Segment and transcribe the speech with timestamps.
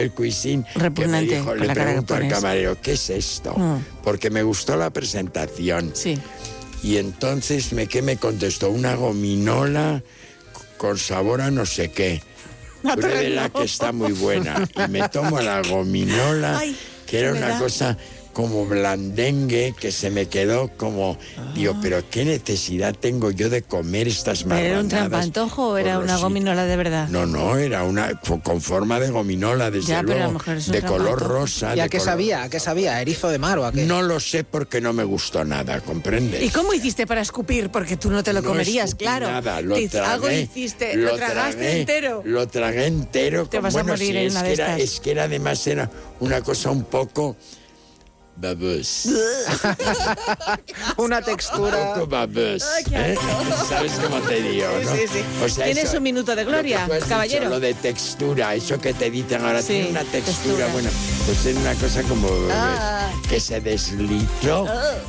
[0.00, 3.54] el cuisine que me Repugnante, dijo, con le que pregunto al camarero, ¿qué es esto?
[4.02, 5.92] Porque me gustó la presentación.
[5.94, 6.18] Sí.
[6.82, 8.70] Y entonces, me, ¿qué me contestó?
[8.70, 10.02] Una gominola
[10.78, 12.22] con sabor a no sé qué.
[12.82, 14.66] Pruébela que está muy buena.
[14.74, 16.74] Y me tomo la gominola, Ay,
[17.06, 17.98] que era me una cosa
[18.32, 21.18] como blandengue, que se me quedó como...
[21.54, 25.76] Digo, pero ¿qué necesidad tengo yo de comer estas ¿Pero era un marranadas trampantojo o
[25.76, 27.08] era una gominola de verdad?
[27.08, 28.12] No, no, era una
[28.44, 31.18] con forma de gominola, desde Ya, pero a lo luego, mejor es un de color
[31.20, 31.74] rosa.
[31.76, 32.42] ¿Y a qué color- sabía?
[32.44, 32.94] ¿A qué sabía?
[32.96, 33.84] ¿A ¿Erizo de mar o a qué?
[33.84, 36.42] No lo sé porque no me gustó nada, ¿comprendes?
[36.42, 37.70] ¿Y cómo hiciste para escupir?
[37.70, 39.26] Porque tú no te lo No comerías, escupí claro.
[39.30, 42.22] Nada, lo Te- tragué, algo hiciste, lo, tragaste tragué, entero.
[42.24, 43.46] Lo tragué entero.
[43.46, 44.80] Te con- vas a morir sí, en es una que de era, estas.
[44.94, 45.90] Es que era además era
[46.20, 47.36] una cosa un poco
[48.40, 49.06] babus.
[50.96, 51.94] Una un textura.
[52.76, 53.18] Ay, qué ¿eh?
[53.68, 54.90] ¿Sabes cómo te digo, no?
[54.92, 55.20] Sí, sí.
[55.44, 57.48] O sea, Tienes eso- un minuto de lo gloria, tú has dicho, caballero.
[57.50, 60.66] lo de textura, eso que te dicen ahora, Sí, tiene una textura, textura.
[60.72, 60.90] bueno,
[61.26, 63.10] pues es una cosa como Ah.
[63.28, 64.66] que se deslizó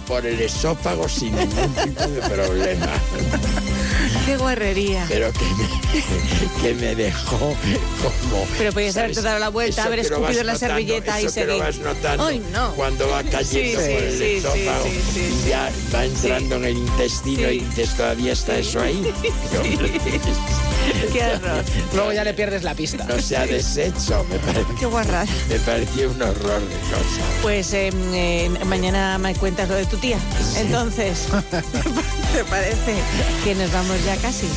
[0.08, 2.88] por el esófago sin ningún tipo de problema.
[4.26, 5.06] Qué guarrería.
[5.10, 8.48] pero que me, que me dejó como...
[8.58, 11.60] Pero podías haberte dado la vuelta, haber escupido la notando, servilleta y que lo seguir.
[11.64, 12.74] vas notando Ay, no.
[12.76, 17.50] cuando va cayendo Sí, por sí, el sí, sí, ya va entrando en el intestino
[17.52, 19.12] y dices, ¿todavía está eso ahí?
[21.12, 21.64] Qué horror.
[21.94, 23.04] Luego ya le pierdes la pista.
[23.06, 25.26] No se ha deshecho, me, pare- Qué guarrada.
[25.50, 27.22] me pareció un horror de cosa.
[27.42, 30.18] Pues eh, eh, mañana me cuentas lo de tu tía.
[30.58, 31.28] Entonces,
[32.34, 32.96] ¿te parece
[33.44, 34.48] que nos vamos ya casi?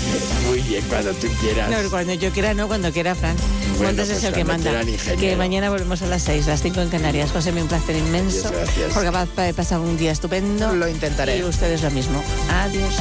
[0.48, 1.70] Muy bien, cuando tú quieras.
[1.70, 3.36] No, cuando yo quiera, no, cuando quiera, Fran.
[3.76, 4.70] Bueno, Montes es pues el que manda.
[5.18, 7.30] Que mañana volvemos a las 6, las 5 en Canarias.
[7.32, 8.44] José, me un placer inmenso.
[8.48, 8.92] Muchas gracias.
[8.92, 10.74] Porque va a pasar un día estupendo.
[10.74, 11.38] Lo intentaré.
[11.38, 12.22] Y ustedes lo mismo.
[12.50, 12.94] Adiós.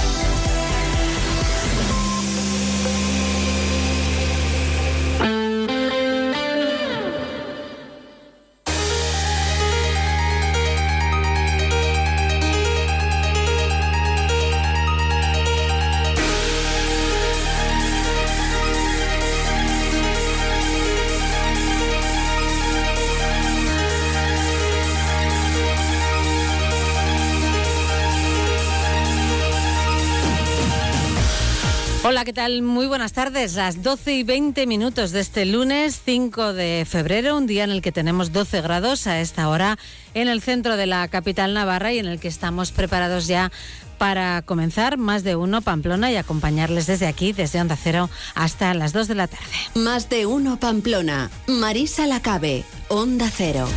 [32.13, 32.61] Hola, ¿qué tal?
[32.61, 33.55] Muy buenas tardes.
[33.55, 37.81] Las 12 y 20 minutos de este lunes 5 de febrero, un día en el
[37.81, 39.79] que tenemos 12 grados a esta hora
[40.13, 43.51] en el centro de la capital navarra y en el que estamos preparados ya
[43.97, 48.93] para comenzar más de uno Pamplona y acompañarles desde aquí, desde Onda Cero, hasta las
[48.93, 49.47] 2 de la tarde.
[49.73, 51.31] Más de uno Pamplona.
[51.47, 52.63] Marisa Lacabe.
[52.89, 53.67] Onda Cero.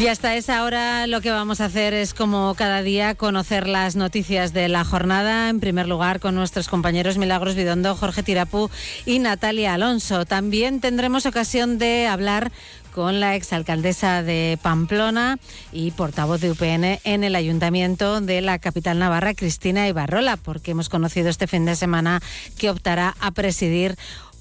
[0.00, 3.96] Y hasta esa hora lo que vamos a hacer es, como cada día, conocer las
[3.96, 5.50] noticias de la jornada.
[5.50, 8.70] En primer lugar, con nuestros compañeros Milagros Bidondo, Jorge Tirapú
[9.04, 10.24] y Natalia Alonso.
[10.24, 12.50] También tendremos ocasión de hablar
[12.94, 15.38] con la exalcaldesa de Pamplona
[15.70, 20.88] y portavoz de UPN en el ayuntamiento de la capital navarra, Cristina Ibarrola, porque hemos
[20.88, 22.22] conocido este fin de semana
[22.56, 23.98] que optará a presidir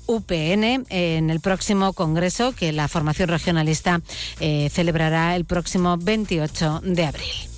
[0.09, 4.01] UPN en el próximo congreso que la formación regionalista
[4.39, 7.48] eh, celebrará el próximo 28 de abril.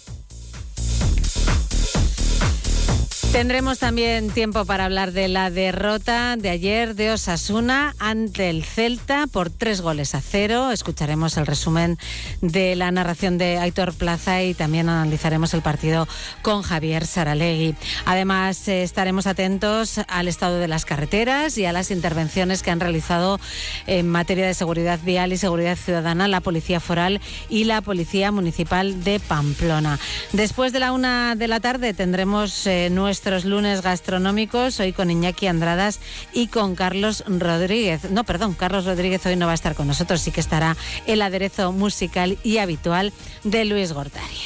[3.31, 9.25] Tendremos también tiempo para hablar de la derrota de ayer de Osasuna ante el Celta
[9.25, 10.69] por tres goles a cero.
[10.72, 11.97] Escucharemos el resumen
[12.42, 16.09] de la narración de Aitor Plaza y también analizaremos el partido
[16.42, 17.74] con Javier Saralegui.
[18.06, 22.81] Además, eh, estaremos atentos al estado de las carreteras y a las intervenciones que han
[22.81, 23.40] realizado
[23.88, 29.06] en materia de seguridad vial y seguridad ciudadana la Policía Foral y la Policía Municipal
[29.06, 30.00] de Pamplona.
[30.34, 32.90] Después de la una de la tarde tendremos eh,
[33.22, 36.00] nuestros lunes gastronómicos, hoy con Iñaki Andradas
[36.34, 38.09] y con Carlos Rodríguez.
[38.09, 41.22] No, perdón, Carlos Rodríguez hoy no va a estar con nosotros, sí que estará el
[41.22, 44.40] aderezo musical y habitual de Luis Gortari.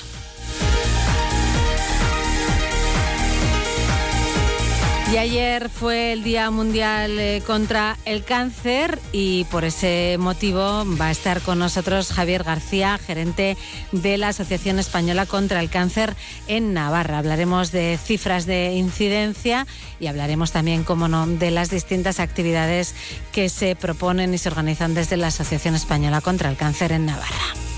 [5.12, 11.08] Y ayer fue el Día Mundial eh, contra el Cáncer y por ese motivo va
[11.08, 13.56] a estar con nosotros Javier García, gerente
[13.92, 16.16] de la Asociación Española contra el Cáncer
[16.48, 17.20] en Navarra.
[17.20, 19.68] Hablaremos de cifras de incidencia
[20.00, 22.96] y hablaremos también, como no, de las distintas actividades
[23.32, 27.75] que se proponen y se organizan desde la Asociación Española contra el Cáncer en Navarra.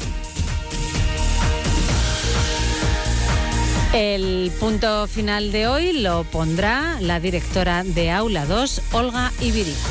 [3.93, 9.89] El punto final de hoy lo pondrá la directora de Aula 2, Olga Ibirico.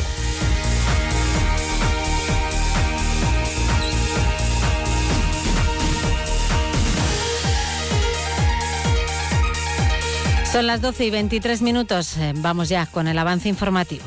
[10.56, 12.16] Son las 12 y 23 minutos.
[12.16, 14.06] Eh, vamos ya con el avance informativo.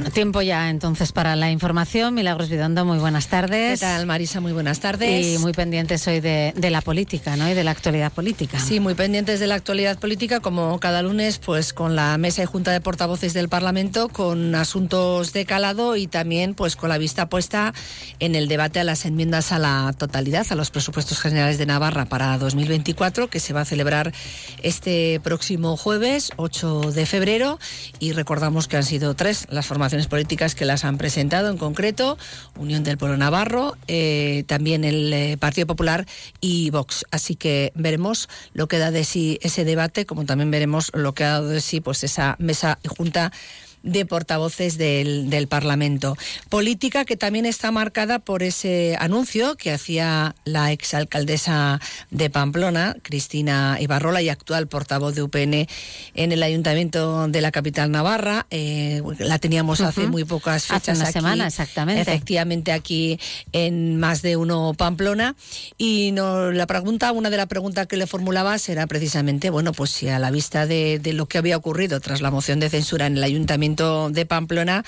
[0.00, 2.14] Bueno, tiempo ya entonces para la información.
[2.14, 3.80] Milagros Vidondo, muy buenas tardes.
[3.80, 4.40] ¿Qué tal, Marisa?
[4.40, 5.26] Muy buenas tardes.
[5.26, 7.50] Y muy pendientes hoy de, la política, ¿no?
[7.50, 8.58] Y de la actualidad política.
[8.58, 12.46] Sí, muy pendientes de la actualidad política, como cada lunes, pues con la mesa y
[12.46, 17.28] junta de portavoces del Parlamento, con asuntos de calado y también, pues con la vista
[17.28, 17.74] puesta
[18.20, 22.06] en el debate a las enmiendas a la totalidad, a los presupuestos generales de Navarra
[22.06, 24.14] para 2024, que se va a celebrar
[24.62, 27.58] este próximo jueves, 8 de febrero.
[27.98, 32.18] Y recordamos que han sido tres las formaciones políticas que las han presentado, en concreto
[32.56, 36.06] Unión del Pueblo Navarro, eh, también el eh, Partido Popular
[36.40, 37.04] y Vox.
[37.10, 41.24] Así que veremos lo que da de sí ese debate, como también veremos lo que
[41.24, 43.32] ha dado de sí pues esa mesa junta
[43.82, 46.16] de portavoces del, del, Parlamento.
[46.48, 51.80] Política que también está marcada por ese anuncio que hacía la exalcaldesa
[52.10, 55.66] de Pamplona, Cristina Ibarrola, y actual portavoz de UPN
[56.14, 58.46] en el Ayuntamiento de la capital Navarra.
[58.50, 60.88] Eh, la teníamos hace muy pocas fechas.
[60.88, 62.02] Hace una semana, exactamente.
[62.02, 63.18] Efectivamente, aquí
[63.52, 65.36] en más de uno Pamplona.
[65.78, 69.90] Y no, la pregunta, una de las preguntas que le formulaba era precisamente, bueno, pues
[69.90, 73.06] si a la vista de, de lo que había ocurrido tras la moción de censura
[73.06, 74.84] en el Ayuntamiento de Pamplona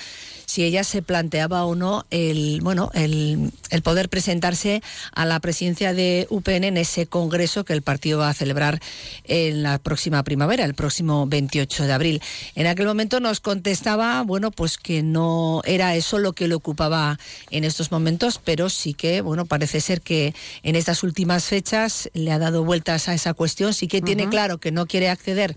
[0.52, 4.82] si ella se planteaba o no el bueno el, el, poder presentarse
[5.14, 8.78] a la presidencia de UPN en ese congreso que el partido va a celebrar
[9.24, 12.22] en la próxima primavera, el próximo 28 de abril.
[12.54, 17.18] En aquel momento nos contestaba, bueno, pues que no era eso lo que le ocupaba
[17.50, 22.30] en estos momentos, pero sí que, bueno, parece ser que en estas últimas fechas le
[22.30, 25.56] ha dado vueltas a esa cuestión, sí que tiene claro que no quiere acceder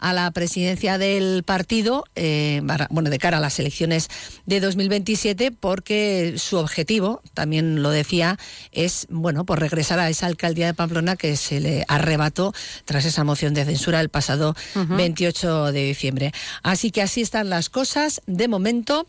[0.00, 2.60] a la presidencia del partido, eh,
[2.90, 4.08] bueno, de cara a las elecciones
[4.46, 8.38] de 2027, porque su objetivo, también lo decía,
[8.72, 12.52] es, bueno, por regresar a esa alcaldía de Pamplona que se le arrebató
[12.84, 16.32] tras esa moción de censura el pasado 28 de diciembre.
[16.62, 19.06] Así que así están las cosas de momento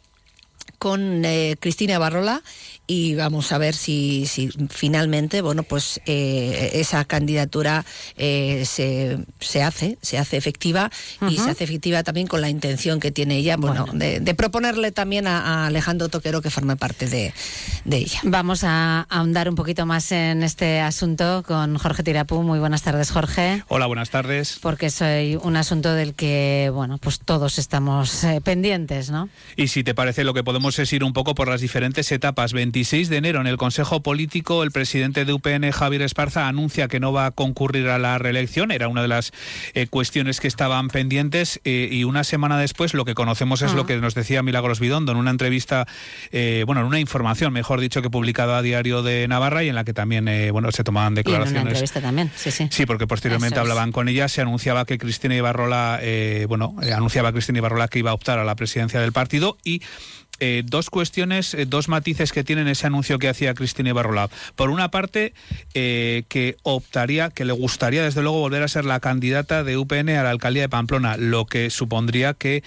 [0.78, 2.42] con eh, Cristina Barrola
[2.86, 7.86] y vamos a ver si, si finalmente bueno pues eh, esa candidatura
[8.18, 10.92] eh, se, se, hace se hace efectiva
[11.30, 15.28] y se hace efectiva también con la intención que tiene ella bueno, De, proponerle también
[15.28, 17.34] a, Alejandro Toquero que forme parte de,
[17.86, 18.20] de, ella.
[18.24, 22.42] Vamos a ahondar un poquito más en este asunto con Jorge Tirapú.
[22.42, 23.64] Muy buenas tardes Jorge.
[23.68, 24.60] Hola buenas tardes.
[24.62, 29.84] Porque soy un asunto del que bueno pues todos estamos eh, pendientes no y si
[29.84, 33.18] te parece lo que podemos es ir un poco por las diferentes etapas 26 de
[33.18, 37.28] enero en el Consejo Político, el presidente de UPN, Javier Esparza, anuncia que no va
[37.28, 38.72] a concurrir a la reelección.
[38.72, 39.32] Era una de las
[39.76, 41.62] eh, cuestiones que estaban pendientes.
[41.66, 43.86] Eh, y una semana después, lo que conocemos es lo ah.
[43.86, 45.86] que nos decía Milagros Bidondo en una entrevista,
[46.32, 49.76] eh, bueno, en una información, mejor dicho, que publicada a Diario de Navarra y en
[49.76, 51.54] la que también, bueno, se tomaban declaraciones.
[51.54, 52.70] Y en una entrevista también, sí, sí.
[52.72, 54.28] Sí, porque posteriormente hablaban con ella.
[54.28, 56.02] Se anunciaba que Cristina Ibarrola,
[56.48, 59.84] bueno, anunciaba Cristina Ibarrola que iba a optar a la presidencia del partido y
[60.40, 64.30] eh, dos cuestiones, eh, dos matices que tienen ese anuncio que hacía Cristina Ibarrola.
[64.56, 65.34] Por una parte,
[65.76, 70.10] eh, que optaría, que le gustaría desde luego volver a ser la candidata de UPN
[70.10, 72.64] a la alcaldía de Pamplona, lo que supondría que,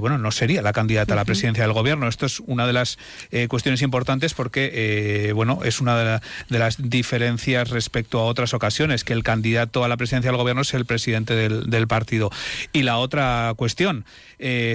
[0.00, 2.08] bueno, no sería la candidata a la presidencia del gobierno.
[2.08, 2.98] Esto es una de las
[3.48, 9.12] cuestiones importantes porque, bueno, es una de, de, las diferencias respecto a otras ocasiones, que
[9.12, 12.30] el candidato a la presidencia del gobierno es el presidente del, del partido.
[12.72, 14.04] Y la otra cuestión,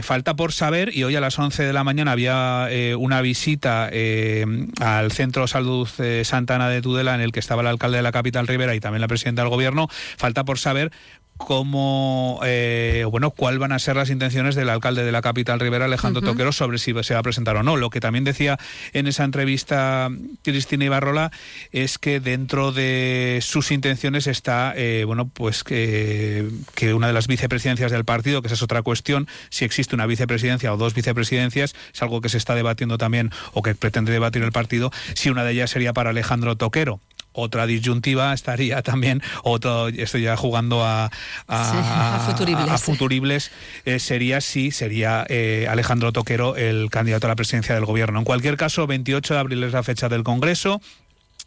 [0.03, 3.89] falta por saber, y hoy a las 11 de la mañana había eh, una visita
[3.91, 4.45] eh,
[4.79, 8.11] al Centro Salud eh, Santana de Tudela en el que estaba el alcalde de la
[8.11, 9.87] capital Rivera y también la presidenta del gobierno.
[10.17, 10.91] Falta por saber
[11.37, 15.85] cómo, eh, bueno, cuál van a ser las intenciones del alcalde de la capital Rivera,
[15.85, 17.75] Alejandro Toquero, sobre si se va a presentar o no.
[17.75, 18.57] Lo que también decía
[18.93, 20.09] en esa entrevista
[20.43, 21.31] Cristina Ibarrola
[21.71, 27.27] es que dentro de sus intenciones está, eh, bueno, pues que, que, una de las
[27.27, 31.75] vicepresidencias del partido, que esa es otra cuestión, si existe una vicepresidencia o dos vicepresidencias,
[31.93, 35.43] es algo que se está debatiendo también o que pretende debatir el partido, si una
[35.43, 36.99] de ellas sería para Alejandro Toquero
[37.33, 41.11] otra disyuntiva estaría también, otro, estoy ya jugando a,
[41.47, 43.51] a, futuribles,
[43.85, 48.19] eh, sería si sería eh, Alejandro Toquero el candidato a la presidencia del gobierno.
[48.19, 50.81] En cualquier caso, 28 de abril es la fecha del Congreso.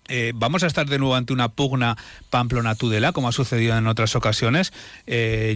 [0.08, 1.96] Eh, vamos a estar de nuevo ante una pugna
[2.30, 4.72] Pamplona-Tudela, como ha sucedido en otras ocasiones.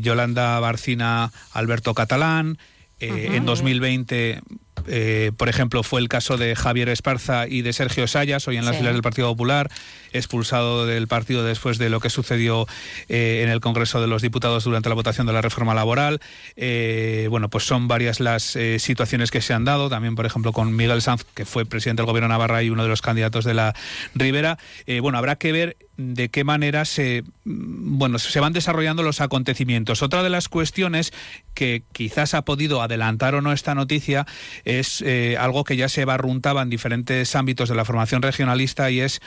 [0.01, 2.59] Yolanda Barcina, Alberto Catalán,
[2.99, 4.41] En 2020
[4.87, 8.65] eh, por ejemplo, fue el caso de Javier Esparza y de Sergio Sayas, hoy en
[8.65, 9.71] las filas del Partido Popular,
[10.12, 12.67] expulsado del partido después de lo que sucedió
[13.09, 16.21] eh, en el Congreso de los Diputados durante la votación de la reforma laboral.
[16.57, 20.75] Eh, bueno, pues son varias las situaciones que se han dado, también, por ejemplo, con
[20.75, 23.75] Miguel Sanz, que fue presidente del Gobierno Navarra y uno de los candidatos de la
[24.14, 24.59] Ribera.
[25.00, 30.02] bueno, habrá que ver de qué manera se bueno se van desarrollando los acontecimientos.
[30.02, 31.12] Otra de las cuestiones
[31.55, 34.26] que quizás ha podido adelantar o no esta noticia
[34.64, 39.00] es eh, algo que ya se barruntaba en diferentes ámbitos de la formación regionalista y
[39.00, 39.21] es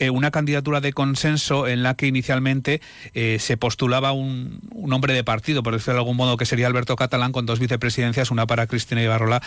[0.00, 2.80] eh, una candidatura de consenso en la que inicialmente
[3.14, 6.66] eh, se postulaba un, un, hombre de partido, por decirlo de algún modo, que sería
[6.66, 9.40] Alberto Catalán, con dos vicepresidencias, una para Cristina Ibarrola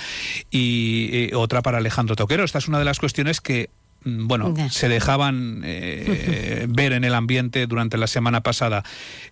[0.50, 2.46] y otra para Alejandro Toquero.
[2.46, 3.70] Esta es una de las cuestiones que
[4.06, 8.84] Mm, bueno, se dejaban eh, ver en el ambiente durante la semana pasada.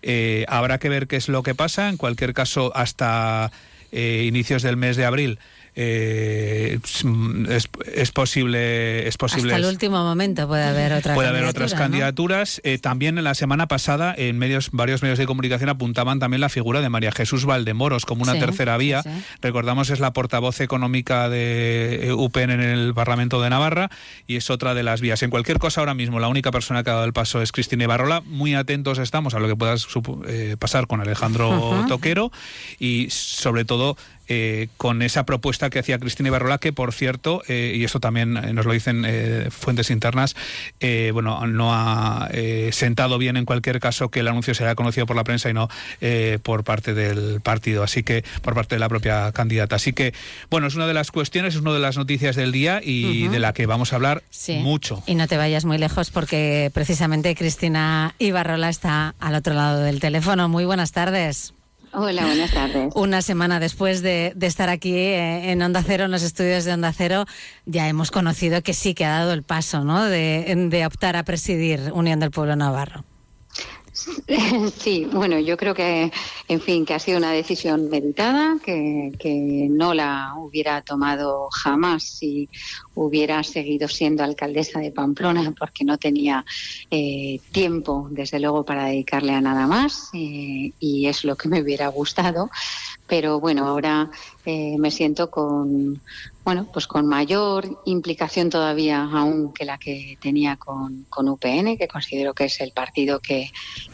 [0.02, 1.88] Eh, habrá que ver qué es lo que pasa.
[1.88, 3.50] En cualquier caso, hasta
[3.90, 5.38] eh, inicios del mes de abril
[5.74, 11.72] eh, es, posible es posible hasta el último momento puede haber otra puede haber otras
[11.72, 12.60] candidaturas.
[12.62, 16.50] Eh, también en la semana pasada en medios varios medios de comunicación apuntaban también la
[16.50, 19.02] figura de María Jesús Valdemoros como una tercera vía.
[19.40, 23.90] recordamos es la portavoz económica de eh, UPN en el Parlamento de Navarra
[24.26, 25.22] y es otra de las vías.
[25.22, 27.84] En cualquier cosa ahora mismo la única persona que ha dado el paso es Cristina
[27.84, 28.20] Ibarrola.
[28.26, 29.76] Muy atentos estamos a lo que pueda
[30.28, 32.30] eh, pasar con Alejandro Toquero
[32.78, 33.96] y sobre todo
[34.28, 38.36] eh, con esa propuesta que hacía Cristina Ibarrola, que por cierto, eh, y esto también
[38.36, 39.04] eh, nos lo dicen
[39.50, 40.36] fuentes internas,
[41.12, 42.28] bueno, no ha
[42.70, 45.54] sentado bien en cualquier caso que el anuncio se haya conocido por la prensa y
[45.54, 45.68] no
[46.42, 49.76] por parte del partido, así que por parte de la propia candidata.
[49.76, 50.14] Así que,
[50.50, 53.38] bueno, es una de las cuestiones, es una de las noticias del día y de
[53.38, 54.22] la que vamos a hablar
[54.60, 55.02] mucho.
[55.06, 60.00] Y no te vayas muy lejos porque precisamente Cristina Ibarrola está al otro lado del
[60.00, 60.48] teléfono.
[60.48, 61.54] Muy buenas tardes.
[61.94, 62.90] Hola, buenas tardes.
[62.94, 66.90] Una semana después de, estar aquí eh, en Onda Cero, en los estudios de Onda
[66.92, 67.26] Cero,
[67.66, 70.02] ya hemos conocido que sí que ha dado el paso ¿no?
[70.04, 73.04] de, de optar a presidir Unión del Pueblo Navarro.
[74.78, 76.10] Sí, bueno, yo creo que,
[76.48, 79.12] en fin, que ha sido una decisión meditada, que,
[79.70, 82.48] no la hubiera tomado jamás si
[82.94, 86.44] hubiera seguido siendo alcaldesa de Pamplona, porque no tenía
[86.90, 91.88] eh, tiempo, desde luego, para dedicarle a nada más, y es lo que me hubiera
[91.88, 92.50] gustado.
[93.06, 94.10] Pero bueno, ahora
[94.46, 96.00] eh, me siento con,
[96.44, 101.88] bueno, pues con mayor implicación todavía aún que la que tenía con, con UPN, que
[101.88, 103.50] considero que es el partido que,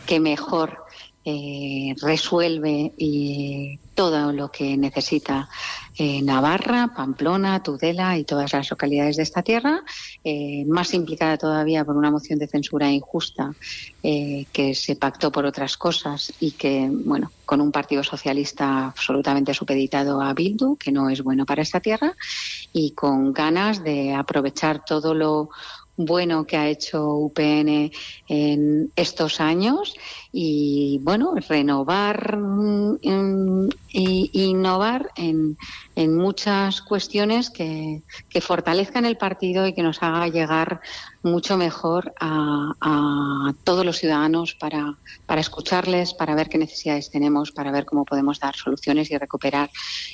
[0.07, 0.85] que mejor
[1.31, 5.47] eh, resuelve y todo lo que necesita
[5.99, 9.83] eh, Navarra, Pamplona, Tudela y todas las localidades de esta tierra,
[10.25, 13.55] eh, más implicada todavía por una moción de censura injusta
[14.01, 20.23] que se pactó por otras cosas y que, bueno, con un partido socialista absolutamente supeditado
[20.23, 22.17] a Bildu, que no es bueno para esta tierra,
[22.73, 25.51] y con ganas de aprovechar todo lo
[25.99, 27.91] bueno que ha hecho UPN
[28.29, 29.95] en estos años
[30.33, 32.39] y bueno, renovar
[33.03, 35.57] e innovar en,
[35.97, 40.81] en muchas cuestiones que, que, fortalezcan el partido y que nos haga llegar
[41.23, 47.51] mucho mejor a, a todos los ciudadanos para, para, escucharles, para ver qué necesidades tenemos,
[47.51, 49.71] para ver cómo podemos dar soluciones y recuperar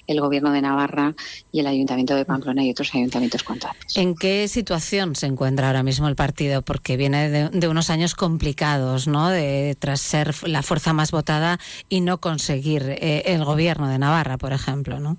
[0.07, 1.15] el gobierno de Navarra
[1.53, 3.97] y el ayuntamiento de Pamplona y otros ayuntamientos cuanto antes.
[3.97, 6.63] ¿En qué situación se encuentra ahora mismo el partido?
[6.63, 9.29] Porque viene de unos años complicados, ¿no?
[9.29, 14.39] De, tras ser la fuerza más votada y no conseguir eh, el gobierno de Navarra,
[14.39, 15.17] por ejemplo, ¿no?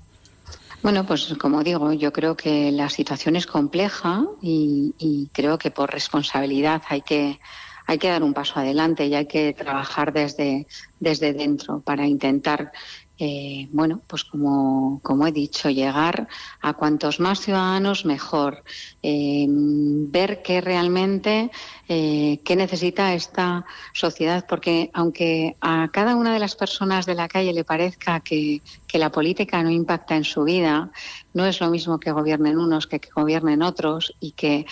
[0.83, 5.71] Bueno, pues como digo, yo creo que la situación es compleja y, y creo que
[5.71, 7.39] por responsabilidad hay que
[7.87, 10.65] hay que dar un paso adelante y hay que trabajar desde,
[10.99, 12.71] desde dentro para intentar
[13.17, 16.27] eh, bueno, pues como, como, he dicho, llegar
[16.61, 18.63] a cuantos más ciudadanos mejor,
[19.01, 21.49] eh, ver qué realmente,
[21.87, 27.29] eh, qué necesita esta sociedad, porque aunque a cada una de las personas de la
[27.29, 30.91] calle le parezca que, que la política no impacta en su vida,
[31.33, 34.65] no es lo mismo que gobiernen unos que que gobiernen otros y que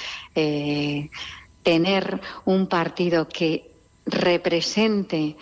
[1.61, 3.71] tener un partido que
[4.05, 5.37] represente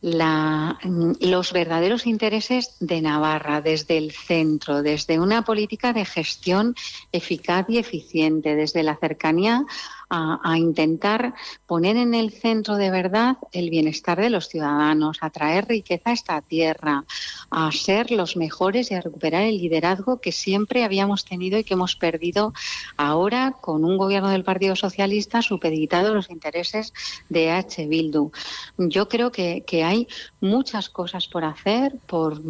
[0.00, 0.78] la,
[1.20, 6.74] los verdaderos intereses de Navarra desde el centro, desde una política de gestión
[7.12, 9.64] eficaz y eficiente, desde la cercanía
[10.10, 11.34] a, intentar
[11.66, 16.12] poner en el centro de verdad el bienestar de los ciudadanos, a traer riqueza a
[16.12, 17.04] esta tierra,
[17.50, 21.74] a ser los mejores y a recuperar el liderazgo que siempre habíamos tenido y que
[21.74, 22.52] hemos perdido
[22.96, 26.92] ahora con un gobierno del Partido Socialista supeditado a los intereses
[27.28, 27.86] de H.
[27.86, 28.30] Bildu.
[28.78, 30.08] Yo creo que, que hay
[30.40, 32.40] muchas cosas por hacer, por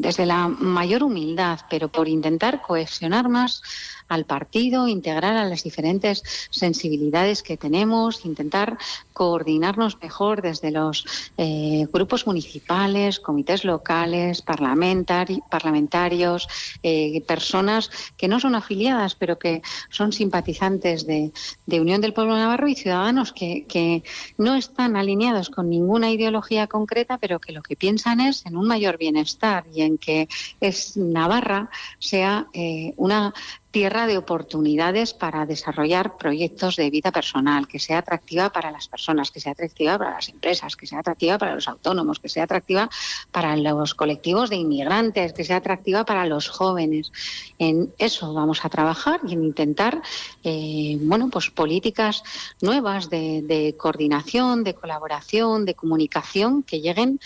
[0.00, 3.62] desde la mayor humildad, pero por intentar cohesionar más
[4.08, 8.78] al partido, integrar a las diferentes sensibilidades que tenemos, intentar
[9.12, 11.04] coordinarnos mejor desde los
[11.36, 16.48] eh, grupos municipales, comités locales, parlamentarios,
[16.82, 21.32] eh, personas que no son afiliadas, pero que son simpatizantes de,
[21.66, 24.02] Unión del Pueblo Navarro y ciudadanos que, que
[24.36, 28.66] no están alineados con ninguna ideología concreta, pero que lo que piensan es en un
[28.66, 30.28] mayor bienestar y en que
[30.60, 33.34] es Navarra sea eh, una
[33.70, 39.30] tierra de oportunidades para desarrollar proyectos de vida personal, que sea atractiva para las personas,
[39.30, 42.88] que sea atractiva para las empresas, que sea atractiva para los autónomos, que sea atractiva
[43.30, 47.12] para los colectivos de inmigrantes, que sea atractiva para los jóvenes.
[47.58, 50.00] En eso vamos a trabajar y en intentar,
[50.44, 52.22] eh, bueno, pues políticas
[52.62, 57.20] nuevas de, de coordinación, de colaboración, de comunicación que lleguen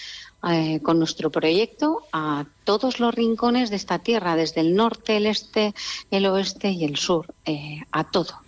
[0.48, 5.26] eh, con nuestro proyecto a todos los rincones de esta tierra, desde el norte, el
[5.26, 5.72] este,
[6.10, 8.40] el oeste y el sur, eh, a todo.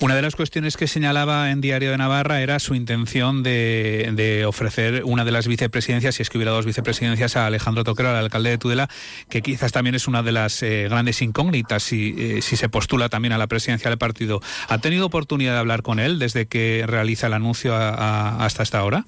[0.00, 5.04] Una de las cuestiones que señalaba en Diario de Navarra era su intención de, ofrecer
[5.04, 8.48] una de las vicepresidencias, si es que hubiera dos vicepresidencias, a Alejandro Toquero, al alcalde
[8.48, 8.88] de Tudela,
[9.28, 13.32] que quizás también es una de las eh, grandes incógnitas si, si, se postula también
[13.32, 14.40] a la presidencia del partido.
[14.68, 19.04] ¿Ha tenido oportunidad de hablar con él desde que realiza el anuncio hasta esta hora?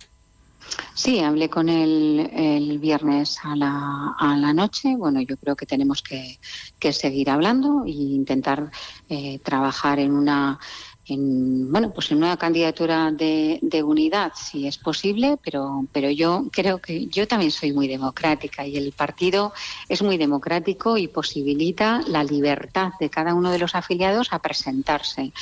[0.95, 4.97] Sí, hablé con él el viernes a la, a la noche.
[4.97, 6.39] Bueno, yo creo que tenemos que,
[6.79, 8.71] que seguir hablando e intentar
[9.09, 10.59] eh, trabajar en una
[11.09, 16.47] en, bueno, pues en una candidatura de, de, unidad, si es posible, pero, pero yo
[16.53, 19.53] creo que yo también soy muy democrática y el partido
[19.89, 25.33] es muy democrático y posibilita la libertad de cada uno de los afiliados a presentarse.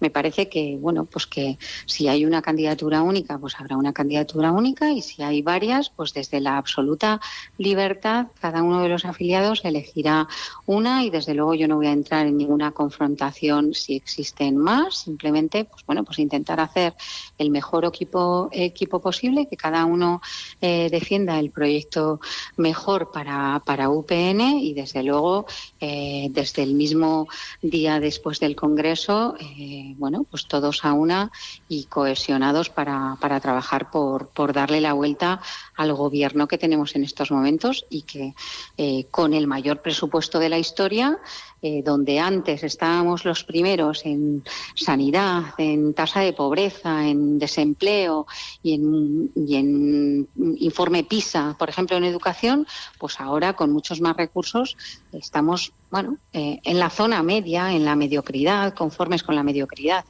[0.00, 4.52] Me parece que, bueno, pues que si hay una candidatura única, pues habrá una candidatura
[4.52, 7.20] única y si hay varias, pues desde la absoluta
[7.58, 10.28] libertad, cada uno de los afiliados elegirá
[10.66, 15.06] una y desde luego yo no voy a entrar en ninguna confrontación si existen más
[15.16, 16.94] simplemente pues bueno pues intentar hacer
[17.38, 20.20] el mejor equipo equipo posible que cada uno
[20.60, 22.20] eh, defienda el proyecto
[22.58, 25.46] mejor para, para UPN y desde luego
[25.80, 27.28] eh, desde el mismo
[27.62, 31.30] día después del congreso eh, bueno pues todos a una
[31.66, 35.40] y cohesionados para, para trabajar por, por darle la vuelta
[35.76, 38.34] al gobierno que tenemos en estos momentos y que
[39.10, 41.18] con el mayor presupuesto de la historia
[41.62, 48.26] eh, donde antes estábamos los primeros en sanidad, en tasa de pobreza, en desempleo
[48.62, 52.66] y en informe PISA, por ejemplo, en educación,
[52.98, 54.76] pues ahora con muchos más recursos
[55.12, 60.04] estamos bueno, eh, en la zona media, en la mediocridad, conformes con la mediocridad.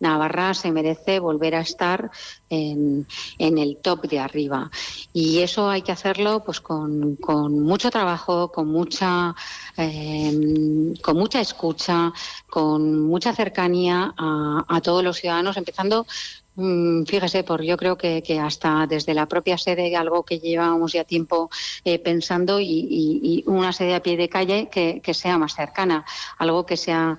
[0.00, 2.10] Navarra se merece volver a estar
[2.50, 3.06] en,
[3.38, 4.70] el top de arriba.
[5.12, 7.16] Y eso hay que hacerlo pues con,
[7.60, 9.34] mucho trabajo, con mucha,
[9.76, 12.12] em, con mucha escucha,
[12.48, 16.06] con mucha cercanía a, todos los ciudadanos, empezando
[16.54, 21.50] fíjese, por yo creo que, hasta desde la propia sede, algo que llevábamos ya tiempo
[21.84, 26.04] eh, pensando, y, una sede a pie de calle que, sea más cercana,
[26.38, 27.18] algo que sea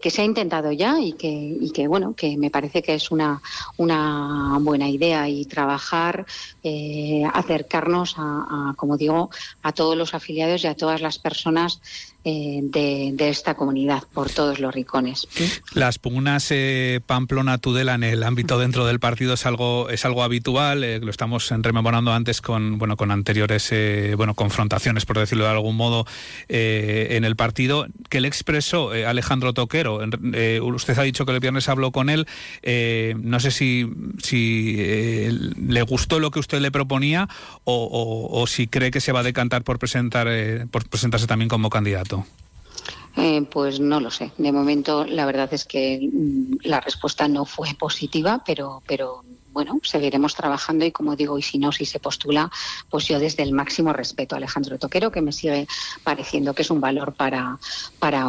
[0.00, 3.12] que, se ha intentado ya y que, y que bueno que me parece que es
[3.12, 3.40] una,
[3.76, 6.26] una buena idea y trabajar
[6.64, 9.30] eh, acercarnos a, como digo
[9.62, 11.80] a todos los afiliados y a todas las personas
[12.24, 15.26] eh, de, esta comunidad por todos los rincones.
[15.72, 20.82] Las pugnas eh, Pamplona-Tudela en el ámbito dentro del partido es algo es algo habitual,
[20.82, 23.72] eh, lo estamos rememorando antes con bueno con anteriores
[24.16, 26.06] bueno confrontaciones por decirlo de algún modo
[26.48, 30.00] en el partido que le expresó Alejandro Toquero.
[30.62, 32.26] usted ha dicho que el viernes habló con él,
[33.22, 33.86] no sé si
[34.22, 37.28] si le gustó lo que usted le proponía
[37.64, 40.28] o, si cree que se va a decantar por presentar
[40.70, 42.24] por presentarse también como candidato.
[43.16, 44.30] Eh, pues no lo sé.
[44.38, 49.80] De momento, la verdad es que mm, la respuesta no fue positiva, pero, pero bueno,
[49.82, 52.50] seguiremos trabajando y como digo, y si no, si se postula,
[52.90, 55.66] pues yo desde el máximo respeto a Alejandro Toquero, que me sigue
[56.04, 57.58] pareciendo que es un valor para,
[57.98, 58.26] para,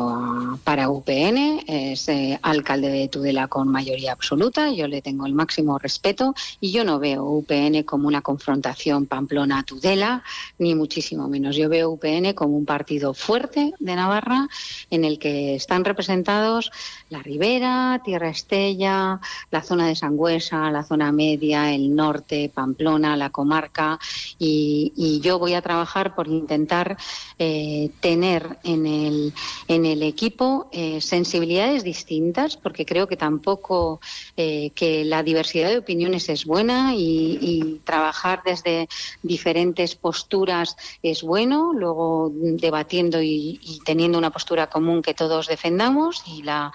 [0.63, 5.77] para UPN, es eh, alcalde de Tudela con mayoría absoluta, yo le tengo el máximo
[5.77, 10.23] respeto y yo no veo UPN como una confrontación Pamplona-Tudela,
[10.57, 11.55] ni muchísimo menos.
[11.55, 14.47] Yo veo UPN como un partido fuerte de Navarra
[14.89, 16.71] en el que están representados
[17.09, 19.19] la Ribera, Tierra Estella,
[19.51, 23.99] la zona de Sangüesa, la zona media, el norte, Pamplona, la comarca,
[24.37, 26.97] y, yo voy a trabajar por intentar
[27.37, 29.33] eh, tener en el,
[29.67, 33.99] en el equipo eh, sensibilidades distintas, porque creo que tampoco
[34.37, 38.87] eh, que la diversidad de opiniones es buena y, trabajar desde
[39.23, 46.23] diferentes posturas es bueno, luego debatiendo y, y teniendo una postura común que todos defendamos
[46.27, 46.71] y la,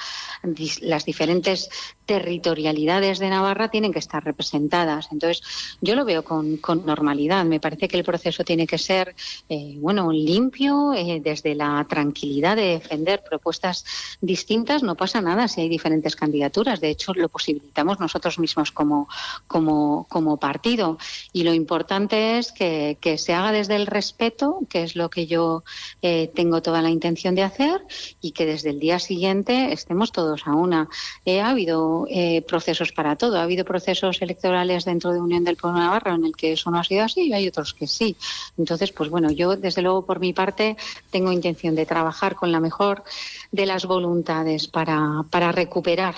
[0.82, 1.70] las diferentes
[2.06, 5.08] territorialidades de Navarra tienen que estar representadas.
[5.12, 5.42] Entonces,
[5.80, 7.44] yo lo veo con, normalidad.
[7.44, 9.14] Me parece que el proceso tiene que ser,
[9.48, 13.84] eh, bueno, limpio, eh, desde la tranquilidad de defender propuestas
[14.20, 14.82] distintas.
[14.82, 16.80] No pasa nada si hay diferentes candidaturas.
[16.80, 19.08] De hecho, lo posibilitamos nosotros mismos como,
[19.46, 20.98] como, partido.
[21.32, 25.62] Y lo importante es que, se haga desde el respeto, que es lo que yo
[26.02, 27.82] eh, tengo toda la intención de hacer,
[28.20, 30.88] y que desde el día siguiente estemos todos a una.
[31.26, 33.38] ha habido eh, procesos para todo.
[33.38, 36.78] Ha habido procesos electorales dentro de Unión del Pueblo Navarra en el que eso no
[36.78, 38.16] ha sido así y hay otros que sí.
[38.58, 40.76] Entonces, pues bueno, yo desde luego por mi parte
[41.10, 43.04] tengo intención de trabajar con la mejor
[43.52, 46.14] de las voluntades para, para recuperar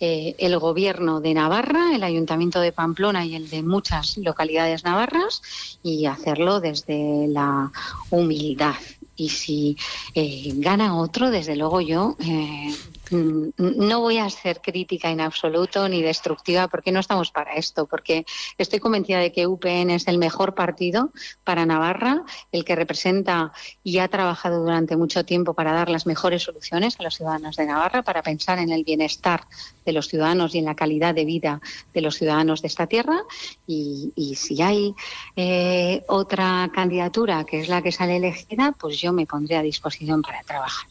[0.00, 5.42] eh, el gobierno de Navarra, el ayuntamiento de Pamplona y el de muchas localidades navarras
[5.82, 7.70] y hacerlo desde la
[8.10, 8.74] humildad.
[9.14, 9.76] Y si
[10.14, 12.72] eh, gana otro, desde luego yo Mm,
[13.12, 18.24] no voy a ser crítica en absoluto ni destructiva porque no estamos para esto, porque
[18.58, 21.10] estoy convencida de que UPN es el mejor partido
[21.44, 23.52] para Navarra, el que representa
[23.84, 27.66] y ha trabajado durante mucho tiempo para dar las mejores soluciones a los ciudadanos de
[27.66, 29.46] Navarra, para pensar en el bienestar
[29.84, 31.60] de los ciudadanos y en la calidad de vida
[31.92, 33.22] de los ciudadanos de esta tierra.
[33.66, 34.94] Y, si hay
[35.36, 40.22] eh, otra candidatura que es la que sale elegida, pues yo me pondré a disposición
[40.22, 40.86] para trabajar.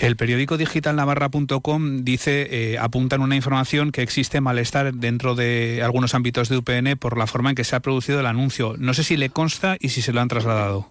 [0.00, 5.82] El periódico digital navarra.com dice, eh, apunta en una información que existe malestar dentro de
[5.82, 8.74] algunos ámbitos de UPN por la forma en que se ha producido el anuncio.
[8.78, 10.90] No sé si le consta y si se lo han trasladado.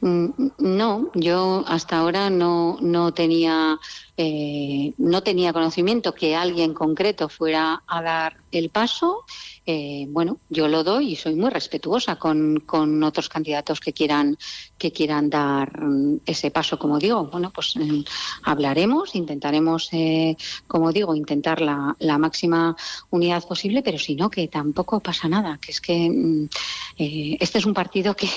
[0.00, 3.78] Mm, no, yo hasta ahora no, no tenía
[4.18, 9.24] eh, no tenía conocimiento que alguien concreto fuera a dar el paso
[9.68, 14.38] eh, bueno, yo lo doy y soy muy respetuosa con, con, otros candidatos que quieran
[14.78, 17.24] que quieran dar mm, ese paso, como digo.
[17.24, 18.02] Bueno, pues mm,
[18.44, 20.36] hablaremos, intentaremos, eh,
[20.68, 22.76] como digo, intentar la, la, máxima
[23.10, 26.48] unidad posible, pero si no, que tampoco pasa nada, que es que mm,
[26.98, 28.28] eh, este es un partido que,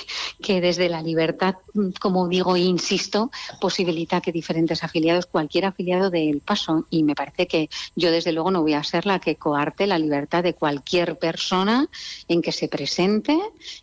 [0.41, 1.55] que desde la libertad,
[1.99, 3.29] como digo e insisto,
[3.61, 6.87] posibilita que diferentes afiliados, cualquier afiliado dé el paso.
[6.89, 9.99] Y me parece que yo, desde luego, no voy a ser la que coarte la
[9.99, 11.87] libertad de cualquier persona
[12.27, 13.37] en que se presente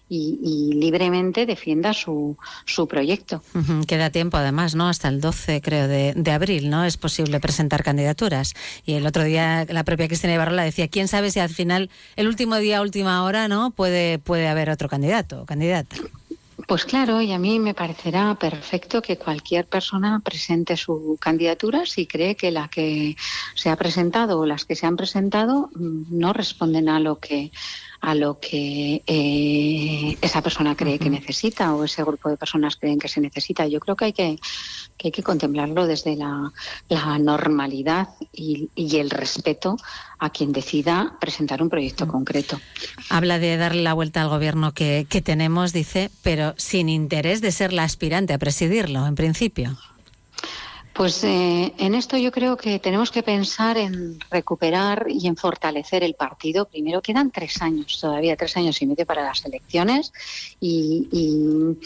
[0.08, 3.42] y, libremente defienda su, su proyecto.
[3.86, 4.88] Queda tiempo, además, ¿no?
[4.88, 6.84] Hasta el 12, creo, de, de, abril, ¿no?
[6.84, 8.54] Es posible presentar candidaturas.
[8.84, 12.28] Y el otro día la propia Cristina Ibarrola decía, ¿quién sabe si al final, el
[12.28, 13.70] último día, última hora, ¿no?
[13.70, 15.96] Puede, puede haber otro candidato o candidata.
[16.64, 22.06] Pues claro, y a mí me parecerá perfecto que cualquier persona presente su candidatura si
[22.06, 23.14] cree que la que
[23.54, 27.52] se ha presentado o las que se han presentado mm, no responden a lo que
[28.00, 32.98] a lo que eh, esa persona cree que necesita o ese grupo de personas creen
[32.98, 33.66] que se necesita.
[33.66, 34.38] Yo creo que hay que,
[34.96, 36.52] que, hay que contemplarlo desde la,
[37.18, 39.76] normalidad y, el respeto
[40.18, 42.60] a quien decida presentar un proyecto concreto.
[43.10, 47.52] Habla de darle la vuelta al gobierno que, que tenemos, dice, pero sin interés de
[47.52, 49.76] ser la aspirante a presidirlo, en principio.
[50.96, 56.02] Pues eh, en esto yo creo que tenemos que pensar en recuperar y en fortalecer
[56.02, 56.66] el partido.
[56.66, 60.10] Primero quedan tres años, todavía tres años y medio para las elecciones
[60.58, 61.76] y, y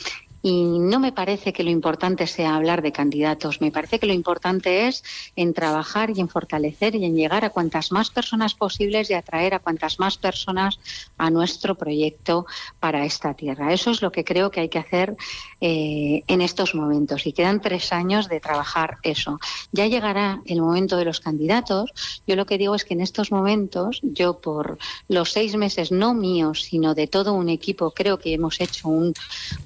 [0.42, 4.88] no me parece que lo importante sea hablar de candidatos, me parece que lo importante
[4.88, 5.04] es
[5.36, 9.54] en trabajar y en fortalecer y en llegar a cuantas más personas posibles y atraer
[9.54, 10.78] a cuantas más personas
[11.18, 12.46] a nuestro proyecto
[12.78, 13.72] para esta tierra.
[13.72, 15.16] Eso es lo que creo que hay que hacer
[15.60, 19.38] eh, en estos momentos y quedan tres años de trabajar eso.
[19.72, 21.92] Ya llegará el momento de los candidatos.
[22.26, 26.14] Yo lo que digo es que en estos momentos, yo por los seis meses no
[26.14, 29.12] míos, sino de todo un equipo, creo que hemos hecho un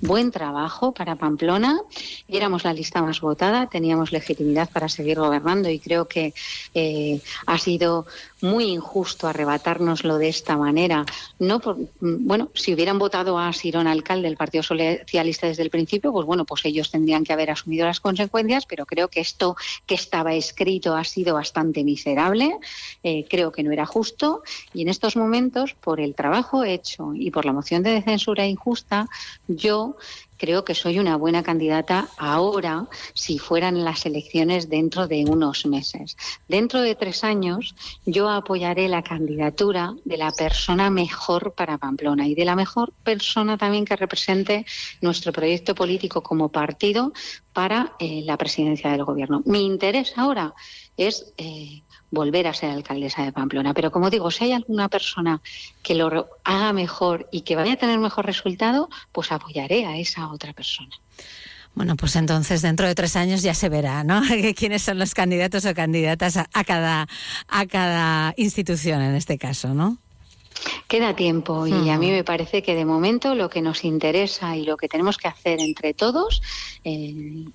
[0.00, 0.63] buen trabajo
[0.94, 1.80] para Pamplona.
[2.28, 6.34] Éramos la lista más votada, teníamos legitimidad para seguir gobernando y creo que
[6.74, 8.06] eh, ha sido
[8.40, 11.04] muy injusto arrebatárnoslo de esta manera.
[11.38, 11.60] No
[12.00, 16.44] bueno, si hubieran votado a Sirón alcalde del Partido Socialista desde el principio, pues bueno,
[16.44, 20.94] pues ellos tendrían que haber asumido las consecuencias, pero creo que esto que estaba escrito
[20.94, 22.58] ha sido bastante miserable.
[23.02, 27.30] Eh, creo que no era justo y en estos momentos, por el trabajo hecho y
[27.30, 29.08] por la moción de censura injusta,
[29.48, 29.96] yo
[30.44, 36.18] creo que soy una buena candidata ahora si fueran las elecciones dentro de unos meses.
[36.48, 42.34] Dentro de tres años yo apoyaré la candidatura de la persona mejor para Pamplona y
[42.34, 44.66] de la mejor persona también que represente
[45.00, 47.14] nuestro proyecto político como partido
[47.54, 49.40] para eh, la presidencia del gobierno.
[49.46, 50.54] Mi interés ahora
[50.98, 51.80] es eh,
[52.14, 53.74] volver a ser alcaldesa de Pamplona.
[53.74, 55.42] Pero como digo, si hay alguna persona
[55.82, 60.28] que lo haga mejor y que vaya a tener mejor resultado, pues apoyaré a esa
[60.28, 60.96] otra persona.
[61.74, 64.22] Bueno, pues entonces dentro de tres años ya se verá, ¿no?
[64.56, 67.08] quiénes son los candidatos o candidatas a, cada,
[67.48, 69.98] a cada institución en este caso, ¿no?
[70.86, 74.64] Queda tiempo y a mí me parece que de momento lo que nos interesa y
[74.64, 76.40] lo que tenemos que hacer entre todos,
[76.84, 76.92] eh,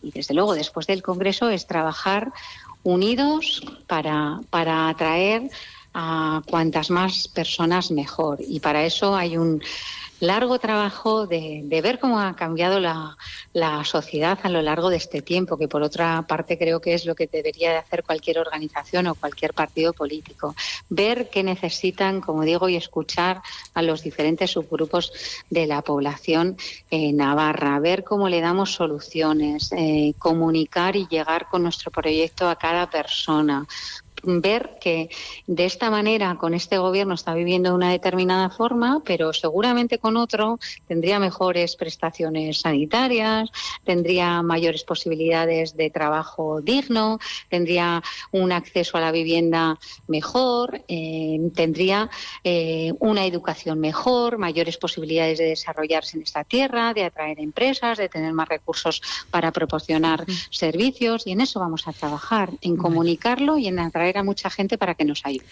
[0.02, 2.34] y desde luego después del Congreso, es trabajar
[2.84, 5.50] unidos para, para atraer
[5.94, 8.40] a cuantas más personas mejor.
[8.48, 9.62] Y para eso hay un
[10.20, 13.16] largo trabajo de, ver cómo ha cambiado la,
[13.84, 17.16] sociedad a lo largo de este tiempo, que por otra parte creo que es lo
[17.16, 20.56] que debería de hacer cualquier organización o cualquier partido político.
[20.90, 23.42] Ver qué necesitan, como digo, y escuchar
[23.74, 25.12] a los diferentes subgrupos
[25.50, 26.58] de la población
[26.90, 32.56] en Navarra, ver cómo le damos soluciones, eh, comunicar y llegar con nuestro proyecto a
[32.56, 33.66] cada persona,
[34.24, 35.10] ver que
[35.48, 40.18] de esta manera, con este gobierno, está viviendo de una determinada forma, pero seguramente con
[40.18, 43.50] otro tendría mejores prestaciones sanitarias,
[43.84, 48.02] tendría mayores posibilidades de trabajo digno, tendría
[48.32, 52.10] un acceso a la vivienda mejor, eh, tendría
[52.44, 58.10] eh, una educación mejor, mayores posibilidades de desarrollarse en esta tierra, de atraer empresas, de
[58.10, 59.02] tener más recursos
[59.32, 64.24] para proporcionar servicios y en eso vamos a trabajar, en comunicarlo y en atraer a
[64.24, 65.46] mucha gente para que nos ayude.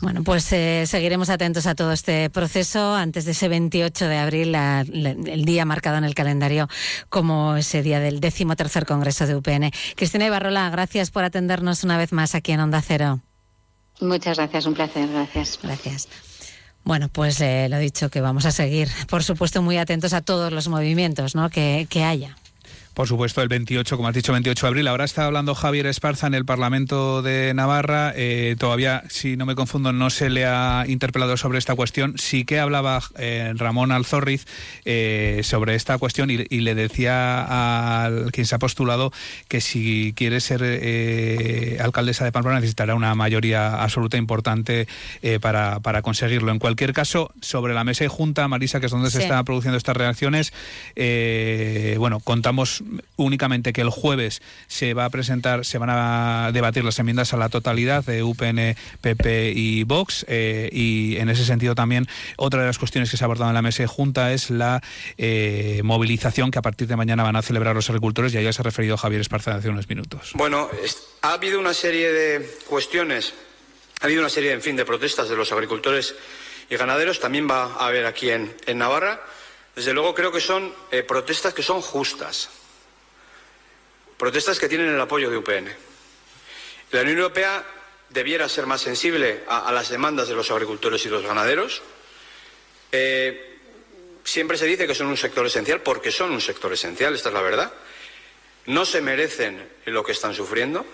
[0.00, 4.54] Bueno, pues eh, seguiremos atentos a todo este proceso antes de ese 28 de abril,
[4.54, 6.68] el día marcado en el calendario
[7.08, 9.70] como ese día del décimo tercer Congreso de UPN.
[9.96, 13.20] Cristina Ibarrola, gracias por atendernos una vez más aquí en Onda Cero.
[14.00, 15.58] Muchas gracias, un placer, gracias.
[15.62, 16.08] Gracias.
[16.84, 20.52] Bueno, pues eh, lo dicho, que vamos a seguir, por supuesto, muy atentos a todos
[20.52, 21.48] los movimientos ¿no?
[21.48, 22.36] que, que haya.
[22.94, 24.86] Por supuesto, el 28, como has dicho, 28 de abril.
[24.86, 28.12] Ahora está hablando Javier Esparza en el Parlamento de Navarra.
[28.14, 32.14] Eh, todavía, si no me confundo, no se le ha interpelado sobre esta cuestión.
[32.18, 34.46] Sí que hablaba eh, Ramón Alzorriz
[34.84, 39.12] eh, sobre esta cuestión y, le decía al quien se ha postulado
[39.48, 40.62] que si quiere ser
[41.80, 44.86] alcaldesa de Pamplona necesitará una mayoría absoluta importante
[45.40, 46.52] para, para, conseguirlo.
[46.52, 49.76] En cualquier caso, sobre la mesa y junta, Marisa, que es donde se están produciendo
[49.76, 50.52] estas reacciones,
[51.98, 52.83] bueno, contamos
[53.16, 57.36] únicamente que el jueves se va a presentar, se van a debatir las enmiendas a
[57.36, 60.24] la totalidad de UPN, PP y Vox.
[60.28, 63.54] Eh, y en ese sentido también otra de las cuestiones que se ha abordado en
[63.54, 64.82] la mesa junta es la
[65.18, 68.34] eh, movilización que a partir de mañana van a celebrar los agricultores.
[68.34, 70.32] Y a se ha referido Javier Esparza hace unos minutos.
[70.34, 70.68] Bueno,
[71.22, 73.34] ha habido una serie de cuestiones,
[74.00, 76.14] ha habido una serie, en fin, de protestas de los agricultores
[76.70, 77.20] y ganaderos.
[77.20, 79.20] También va a haber aquí en, Navarra.
[79.74, 82.50] Desde luego creo que son eh, protestas que son justas.
[84.16, 85.68] Protestas que tienen el apoyo de UPN.
[86.92, 87.64] La Unión Europea
[88.10, 91.82] debiera ser más sensible a, las demandas de los agricultores y los ganaderos.
[92.92, 93.58] Eh,
[94.22, 97.34] siempre se dice que son un sector esencial porque son un sector esencial, esta es
[97.34, 97.72] la verdad.
[98.66, 100.86] No se merecen lo que están sufriendo.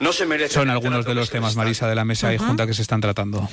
[0.00, 0.54] No se merece.
[0.54, 3.48] Son algunos de los temas, Marisa, de la mesa y junta que se están tratando.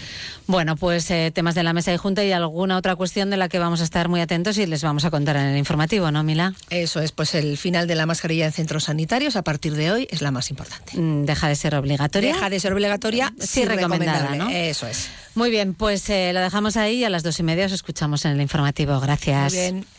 [0.48, 3.50] Bueno, pues eh, temas de la mesa y junta y alguna otra cuestión de la
[3.50, 6.24] que vamos a estar muy atentos y les vamos a contar en el informativo, ¿no,
[6.24, 6.54] Mila?
[6.70, 10.08] Eso es, pues el final de la mascarilla en centros sanitarios a partir de hoy
[10.10, 11.00] es la más importante.
[11.00, 12.34] Mm, deja de ser obligatoria.
[12.34, 14.50] Deja de ser obligatoria, sí, recomendada, ¿no?
[14.50, 15.10] Eso es.
[15.36, 18.26] Muy bien, pues eh, lo dejamos ahí y a las dos y media os escuchamos
[18.26, 19.00] en el informativo.
[19.00, 19.54] Gracias.
[19.54, 19.99] Muy bien.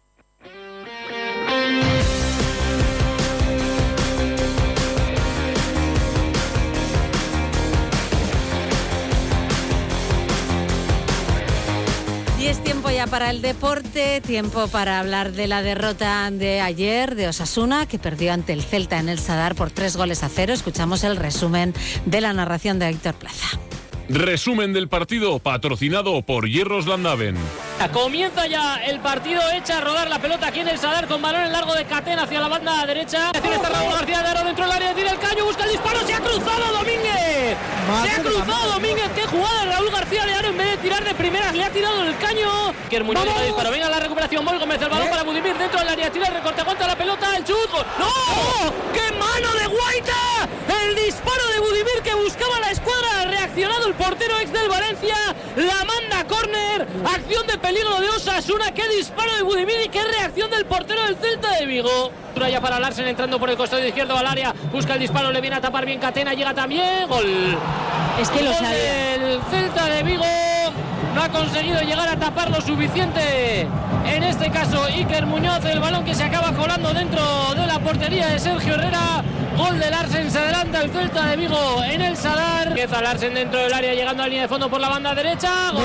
[12.41, 17.13] Y es tiempo ya para el deporte, tiempo para hablar de la derrota de ayer
[17.13, 20.51] de Osasuna, que perdió ante el Celta en el Sadar por tres goles a cero.
[20.51, 21.75] Escuchamos el resumen
[22.07, 23.45] de la narración de Héctor Plaza.
[24.11, 27.37] Resumen del partido patrocinado por Hierros Landaven.
[27.93, 31.43] Comienza ya el partido, echa a rodar la pelota aquí en el Sadar con balón
[31.43, 33.31] en largo de Catena hacia la banda derecha.
[33.33, 36.13] Está Raúl García de Aro dentro del área, tira el caño, busca el disparo, se
[36.13, 37.57] ha cruzado Domínguez.
[38.03, 41.15] Se ha cruzado Domínguez, qué jugada Raúl García de Aro en vez de tirar de
[41.15, 42.73] primeras, le ha tirado el caño.
[42.89, 45.87] Que el el disparo, venga la recuperación, Mol Gómez, el balón para Budimir dentro del
[45.87, 47.69] área, tira el recorte, aguanta la pelota, el chut.
[47.97, 48.71] ¡No!
[48.93, 50.49] ¡Qué mano de Guaita!
[50.83, 53.20] El disparo de Budimir que buscaba la escuadra,
[53.57, 55.15] el portero ex del Valencia,
[55.57, 60.49] la manda córner, acción de peligro de Osasuna, qué disparo de Budimir y qué reacción
[60.49, 62.11] del portero del Celta de Vigo.
[62.49, 65.57] Ya para Larsen entrando por el costado izquierdo al área, busca el disparo, le viene
[65.57, 67.57] a tapar bien Catena, llega también, gol.
[68.19, 69.17] Es que lo sabía.
[69.17, 70.25] del Celta de Vigo
[71.13, 73.67] no ha conseguido llegar a tapar lo suficiente.
[74.05, 78.27] En este caso, Iker Muñoz, el balón que se acaba colando dentro de la portería
[78.27, 79.23] de Sergio Herrera.
[79.57, 82.69] Gol de Larsen, se adelanta el Celta de Vigo en el Sadar.
[82.69, 85.71] Empieza Larsen dentro del área, llegando a la línea de fondo por la banda derecha.
[85.71, 85.83] Gol.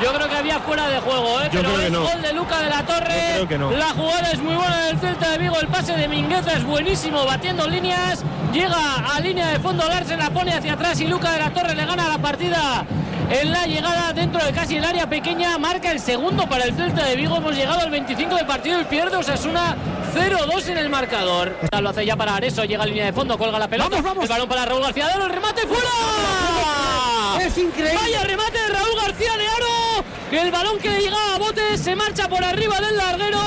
[0.00, 1.50] Yo creo que había fuera de juego, ¿eh?
[1.52, 2.02] Yo pero creo que es no.
[2.02, 3.14] gol de Luca de la Torre.
[3.14, 3.70] Yo creo que no.
[3.72, 5.58] La jugada es muy buena del Celta de Vigo.
[5.60, 8.22] El pase de Mingueza es buenísimo, batiendo líneas.
[8.52, 8.76] Llega
[9.12, 11.84] a línea de fondo Larsen, la pone hacia atrás y Luca de la Torre le
[11.84, 12.86] gana la partida.
[13.30, 17.04] En la llegada dentro de casi el área pequeña, marca el segundo para el Celta
[17.04, 17.36] de Vigo.
[17.36, 19.76] Hemos llegado al 25 de partido y pierde Osasuna
[20.14, 21.54] 0-2 en el marcador.
[21.78, 23.98] Lo hace ya para Areso, llega a línea de fondo, colga la pelota.
[23.98, 27.46] El balón para Raúl García de Aro, el remate fuera.
[27.46, 27.98] Es increíble.
[28.02, 30.04] Vaya remate de Raúl García de Aro.
[30.32, 33.40] El balón que le llegaba a bote se marcha por arriba del larguero.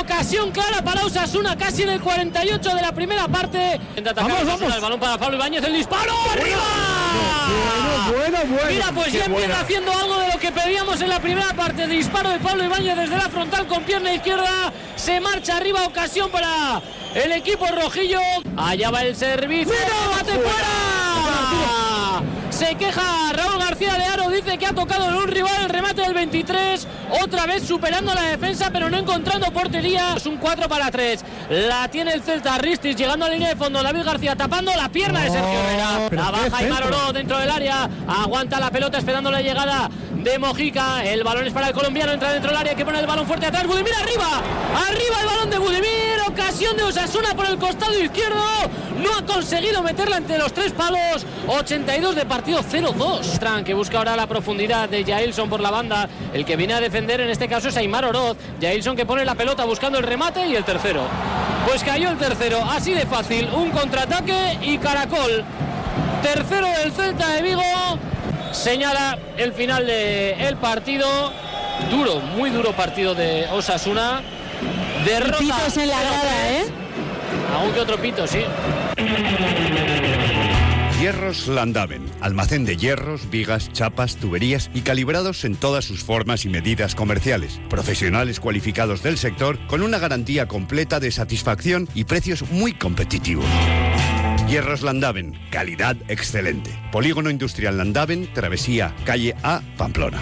[0.00, 3.80] Ocasión clara para Osasuna, casi en el 48 de la primera parte.
[3.90, 4.74] Intenta atacar Vamos, vamos.
[4.74, 6.12] el balón para Pablo Ibáñez, el disparo.
[6.32, 6.99] ¡Arriba!
[8.10, 8.70] Bueno, bueno.
[8.70, 11.86] Mira, pues ya empieza haciendo algo de lo que pedíamos en la primera parte.
[11.86, 14.72] Disparo de Pablo Ibáñez desde la frontal con pierna izquierda.
[14.96, 16.80] Se marcha arriba, ocasión para
[17.14, 18.20] el equipo rojillo.
[18.56, 19.74] Allá va el servicio.
[19.74, 21.89] ¡Remate fuera!
[22.60, 26.02] Se queja Raúl García de Aro, dice que ha tocado en un rival el remate
[26.02, 26.86] del 23.
[27.22, 30.12] Otra vez superando la defensa, pero no encontrando portería.
[30.14, 31.24] Es un 4 para 3.
[31.48, 33.82] La tiene el Celta Ristis llegando a la línea de fondo.
[33.82, 36.10] David García tapando la pierna de Sergio Herrera.
[36.10, 36.68] La baja y.
[36.68, 37.88] Maroró dentro del área.
[38.06, 41.02] Aguanta la pelota esperando la llegada de Mojica.
[41.02, 42.12] El balón es para el colombiano.
[42.12, 43.66] Entra dentro del área que pone el balón fuerte atrás.
[43.66, 44.42] Budimir arriba.
[44.86, 46.09] Arriba el balón de Budimir.
[46.28, 48.42] Ocasión de Osasuna por el costado izquierdo.
[49.02, 51.24] No ha conseguido meterla entre los tres palos.
[51.46, 53.38] 82 de partido 0-2.
[53.38, 56.08] Tran que busca ahora la profundidad de Jailson por la banda.
[56.32, 58.36] El que viene a defender en este caso es Aymar Oroz.
[58.60, 61.02] Jailson que pone la pelota buscando el remate y el tercero.
[61.66, 62.62] Pues cayó el tercero.
[62.64, 63.48] Así de fácil.
[63.54, 65.44] Un contraataque y caracol.
[66.22, 67.62] Tercero del Celta de Vigo.
[68.52, 71.32] Señala el final del partido.
[71.90, 74.22] Duro, muy duro partido de Osasuna.
[75.04, 75.38] Derrota.
[75.38, 76.64] pitos en la grada, ¿eh?
[77.54, 78.40] Algún que otro pito, sí.
[81.00, 86.50] Hierros Landaven, almacén de hierros, vigas, chapas, tuberías y calibrados en todas sus formas y
[86.50, 87.58] medidas comerciales.
[87.70, 93.46] Profesionales cualificados del sector con una garantía completa de satisfacción y precios muy competitivos.
[94.46, 96.70] Hierros Landaven, calidad excelente.
[96.92, 100.20] Polígono Industrial Landaven, Travesía, calle A, Pamplona.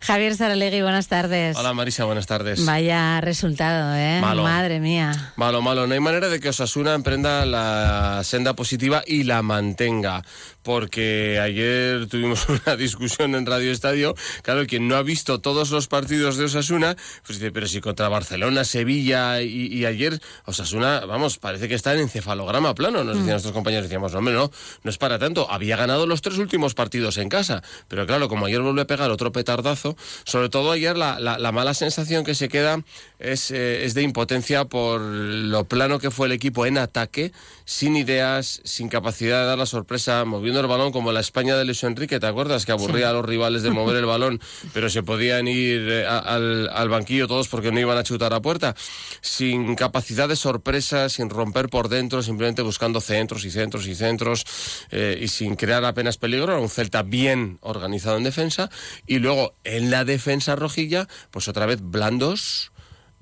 [0.00, 1.56] Javier Saralegui, buenas tardes.
[1.58, 2.64] Hola Marisa, buenas tardes.
[2.64, 4.18] Vaya resultado, ¿eh?
[4.20, 4.42] Malo.
[4.44, 5.32] Madre mía.
[5.36, 5.86] Malo, malo.
[5.86, 10.22] No hay manera de que Osasuna emprenda la senda positiva y la mantenga.
[10.62, 14.14] Porque ayer tuvimos una discusión en Radio Estadio.
[14.42, 16.96] Claro, quien no ha visto todos los partidos de Osasuna,
[17.26, 21.94] pues dice, pero si contra Barcelona, Sevilla y, y ayer, Osasuna, vamos, parece que está
[21.94, 23.04] en encefalograma plano.
[23.04, 24.50] Nos decían nuestros compañeros, decíamos, no, hombre, no,
[24.82, 25.50] no es para tanto.
[25.50, 27.62] Había ganado los tres últimos partidos en casa.
[27.88, 31.52] Pero claro, como ayer vuelve a pegar otro petardazo, sobre todo ayer la, la- la
[31.52, 32.82] mala sensación que se queda
[33.18, 37.32] es, eh, es de impotencia por lo plano que fue el equipo en ataque,
[37.64, 41.64] sin ideas, sin capacidad de dar la sorpresa, moviendo el balón como la España de
[41.64, 42.66] Luis Enrique, ¿te acuerdas?
[42.66, 44.40] Que aburría a los rivales de mover el balón,
[44.74, 48.32] pero se podían ir eh, a- al, al banquillo todos porque no iban a chutar
[48.34, 48.74] a puerta,
[49.20, 54.44] sin capacidad de sorpresa, sin romper por dentro, simplemente buscando centros y centros y centros
[54.90, 58.70] eh, y sin crear apenas peligro, era un Celta bien organizado en defensa
[59.06, 62.72] y luego en la defensa rojilla, pues otra vez blandos,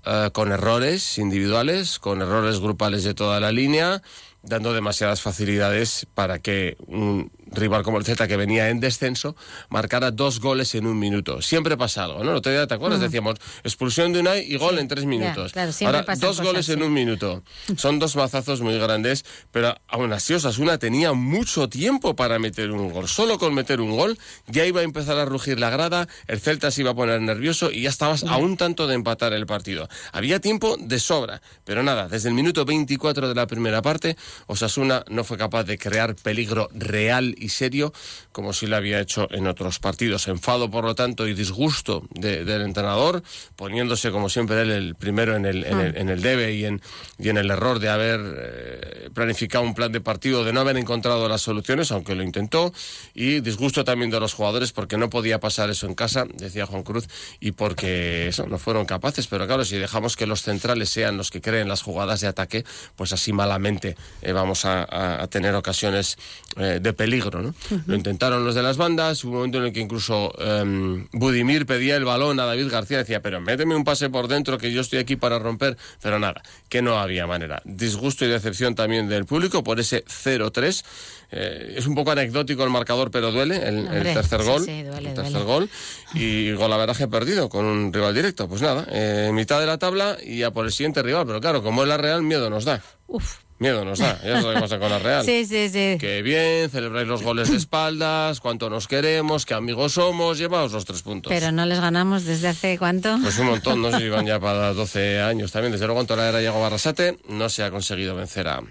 [0.06, 4.00] eh, con errores individuales, con errores grupales de toda la línea
[4.42, 9.36] dando demasiadas facilidades para que un rival como el Z que venía en descenso
[9.68, 11.42] marcara dos goles en un minuto.
[11.42, 12.40] Siempre pasa algo, ¿no?
[12.40, 13.00] ¿Te, te acuerdas?
[13.00, 13.02] Mm.
[13.02, 15.52] Decíamos expulsión de Unai y gol en tres minutos.
[15.52, 17.42] claro, Ahora, dos cosas, goles en un minuto.
[17.76, 22.90] Son dos mazazos muy grandes, pero aún así Osasuna tenía mucho tiempo para meter un
[22.90, 23.08] gol.
[23.08, 26.70] Solo con meter un gol ya iba a empezar a rugir la grada, el Celta
[26.70, 29.88] se iba a poner nervioso y ya estabas a un tanto de empatar el partido.
[30.12, 35.04] Había tiempo de sobra, pero nada, desde el minuto 24 de la primera parte, Osasuna
[35.08, 37.92] no fue capaz de crear peligro real y serio
[38.32, 40.28] como si lo había hecho en otros partidos.
[40.28, 43.22] Enfado, por lo tanto, y disgusto de- del entrenador,
[43.56, 46.80] poniéndose como siempre él el primero en el, en el, en el debe y en,
[47.18, 50.76] y en el error de haber eh, planificado un plan de partido, de no haber
[50.76, 52.72] encontrado las soluciones, aunque lo intentó,
[53.14, 56.82] y disgusto también de los jugadores porque no podía pasar eso en casa, decía Juan
[56.82, 57.08] Cruz,
[57.40, 59.26] y porque eso, no fueron capaces.
[59.26, 62.64] Pero claro, si dejamos que los centrales sean los que creen las jugadas de ataque,
[62.96, 66.16] pues así malamente eh, vamos a, tener ocasiones
[66.56, 67.42] eh, de peligro.
[67.42, 67.54] ¿no?
[67.86, 71.66] Lo intentaron los de las bandas, hubo un momento en el que incluso em, Budimir
[71.66, 74.80] pedía el balón a David García, decía, pero méteme un pase por dentro que yo
[74.80, 77.62] estoy aquí para romper, pero nada, que no había manera.
[77.64, 80.84] Disgusto y decepción también del público por ese 0-3.
[81.30, 84.64] Eh, es un poco anecdótico el marcador, pero duele el, tercer sí, gol.
[84.64, 85.46] sí, duele, el tercer duele.
[85.46, 85.70] gol
[86.14, 88.48] y golaveraje perdido con un rival directo.
[88.48, 88.86] Pues nada,
[89.32, 91.26] mitad de la tabla y a por el siguiente rival.
[91.26, 92.82] Pero claro, como es la Real, miedo nos da.
[93.06, 93.47] Uf.
[93.58, 94.20] Miedo nos da.
[94.22, 95.24] Ya sabes lo que pasa con la Real.
[95.28, 95.96] Sí, sí, sí.
[95.98, 100.84] Que bien, celebráis los goles de espaldas, cuánto nos queremos, qué amigos somos, llevaos los
[100.84, 101.30] tres puntos.
[101.30, 103.18] Pero no les ganamos desde hace cuánto.
[103.22, 105.72] Pues un montón, no sé si van ya para 12 años también.
[105.72, 108.62] Desde luego, en toda la era Diego Barrasate no se ha conseguido vencer a,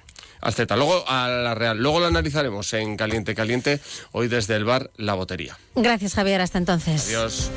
[0.41, 0.75] al Z.
[0.75, 1.77] Luego a la Real.
[1.77, 3.79] Luego lo analizaremos en Caliente Caliente,
[4.13, 5.57] hoy desde el bar La Botería.
[5.75, 6.41] Gracias, Javier.
[6.41, 7.07] Hasta entonces.
[7.07, 7.51] Adiós.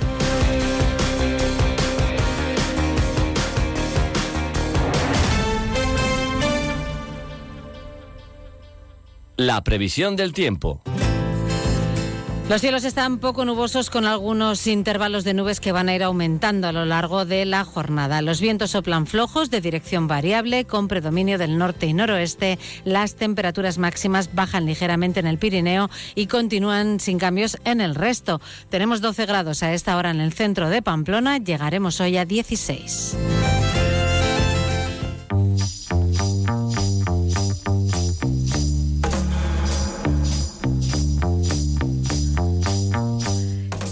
[9.40, 10.82] La previsión del tiempo.
[12.50, 16.68] Los cielos están poco nubosos con algunos intervalos de nubes que van a ir aumentando
[16.68, 18.20] a lo largo de la jornada.
[18.20, 22.58] Los vientos soplan flojos de dirección variable con predominio del norte y noroeste.
[22.84, 28.42] Las temperaturas máximas bajan ligeramente en el Pirineo y continúan sin cambios en el resto.
[28.68, 31.38] Tenemos 12 grados a esta hora en el centro de Pamplona.
[31.38, 33.16] Llegaremos hoy a 16.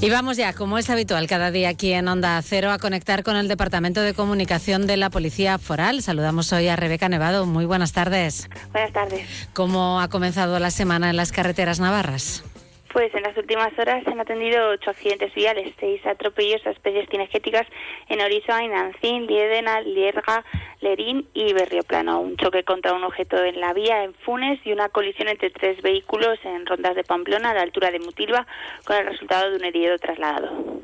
[0.00, 3.34] Y vamos ya, como es habitual cada día aquí en Onda Cero, a conectar con
[3.34, 6.02] el Departamento de Comunicación de la Policía Foral.
[6.02, 7.46] Saludamos hoy a Rebeca Nevado.
[7.46, 8.48] Muy buenas tardes.
[8.70, 9.26] Buenas tardes.
[9.54, 12.44] ¿Cómo ha comenzado la semana en las carreteras navarras?
[12.92, 17.08] Pues en las últimas horas se han atendido ocho accidentes viales, seis atropellos a especies
[17.10, 17.66] cinegéticas
[18.08, 20.44] en Oriza, Inancín, Liedena, Lierga,
[20.80, 22.20] Lerín y Berrioplano.
[22.20, 25.82] Un choque contra un objeto en la vía en Funes y una colisión entre tres
[25.82, 28.46] vehículos en Rondas de Pamplona a la altura de Mutilva
[28.84, 30.82] con el resultado de un herido trasladado.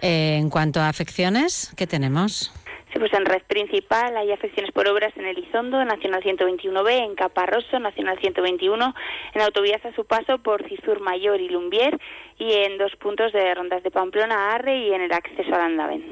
[0.00, 2.52] Eh, en cuanto a afecciones, ¿qué tenemos?
[2.94, 7.80] Sí, pues en red principal hay afecciones por obras en Elizondo, Nacional 121B, en Caparroso,
[7.80, 8.94] Nacional 121,
[9.34, 11.98] en autovías a su paso por Cisur Mayor y Lumbier
[12.38, 16.04] y en dos puntos de Rondas de Pamplona, Arre y en el acceso al Andaven.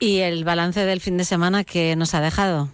[0.00, 2.70] ¿Y el balance del fin de semana que nos ha dejado?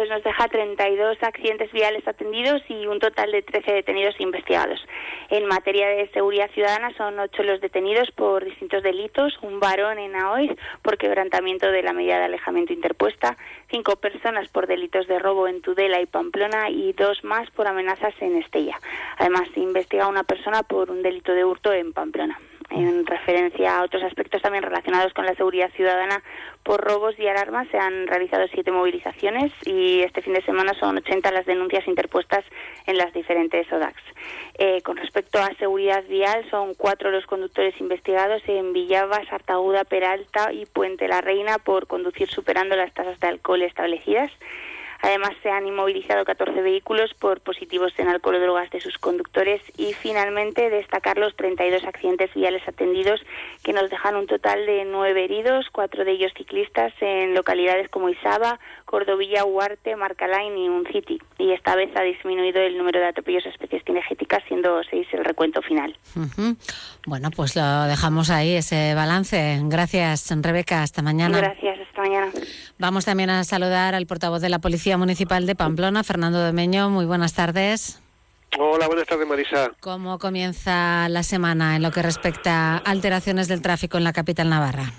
[0.00, 4.80] Pues nos deja 32 accidentes viales atendidos y un total de 13 detenidos investigados.
[5.28, 10.16] En materia de seguridad ciudadana son ocho los detenidos por distintos delitos, un varón en
[10.16, 13.36] Aoiz por quebrantamiento de la medida de alejamiento interpuesta,
[13.70, 18.14] cinco personas por delitos de robo en Tudela y Pamplona y dos más por amenazas
[18.20, 18.80] en Estella.
[19.18, 22.40] Además, se investiga una persona por un delito de hurto en Pamplona.
[22.70, 26.22] En referencia a otros aspectos también relacionados con la seguridad ciudadana
[26.62, 30.98] por robos y alarmas, se han realizado siete movilizaciones y este fin de semana son
[30.98, 32.44] 80 las denuncias interpuestas
[32.86, 34.00] en las diferentes ODAX.
[34.58, 40.52] Eh, con respecto a seguridad vial, son cuatro los conductores investigados en Villava, Sartaguda, Peralta
[40.52, 44.30] y Puente la Reina por conducir superando las tasas de alcohol establecidas.
[45.02, 49.62] Además, se han inmovilizado 14 vehículos por positivos en alcohol o drogas de sus conductores.
[49.76, 53.24] Y, finalmente, destacar los 32 accidentes viales atendidos
[53.62, 58.08] que nos dejan un total de nueve heridos, cuatro de ellos ciclistas en localidades como
[58.08, 58.58] Isaba,
[58.90, 61.20] Cordovilla, Huarte, Marcalain y Uncity.
[61.38, 65.24] Y esta vez ha disminuido el número de atropellos a especies cinegéticas, siendo seis el
[65.24, 65.96] recuento final.
[67.06, 69.60] Bueno, pues lo dejamos ahí, ese balance.
[69.62, 70.82] Gracias, Rebeca.
[70.82, 71.38] Hasta mañana.
[71.38, 72.32] Gracias, hasta mañana.
[72.80, 76.90] Vamos también a saludar al portavoz de la Policía Municipal de Pamplona, Fernando Domeño.
[76.90, 78.02] Muy buenas tardes.
[78.58, 79.70] Hola, buenas tardes, Marisa.
[79.78, 84.50] ¿Cómo comienza la semana en lo que respecta a alteraciones del tráfico en la capital
[84.50, 84.92] navarra?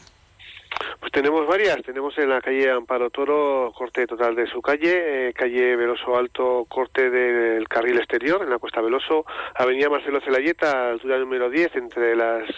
[1.12, 1.82] Pues tenemos varias.
[1.84, 6.66] Tenemos en la calle Amparo Toro corte total de su calle, eh, calle Veloso Alto
[6.70, 12.16] corte del carril exterior en la Cuesta Veloso, Avenida Marcelo Celayeta, altura número 10, entre
[12.16, 12.49] las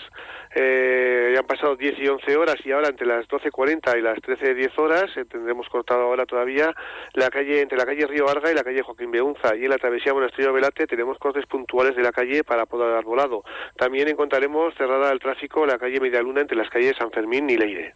[0.54, 4.20] eh, ya han pasado 10 y 11 horas y ahora entre las 12.40 y las
[4.20, 6.76] 13.10 horas eh, tendremos cortado ahora todavía
[7.14, 9.80] la calle entre la calle Río Arga y la calle Joaquín Beunza y en la
[9.80, 13.44] travesía Monasterio Velate tenemos cortes puntuales de la calle para poder Arbolado.
[13.78, 17.96] También encontraremos cerrada el tráfico la calle Medialuna entre las calles San Fermín y Leire.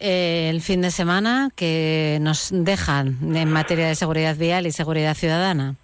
[0.00, 5.14] Eh, el fin de semana que nos dejan en materia de seguridad vial y seguridad
[5.14, 5.74] ciudadana.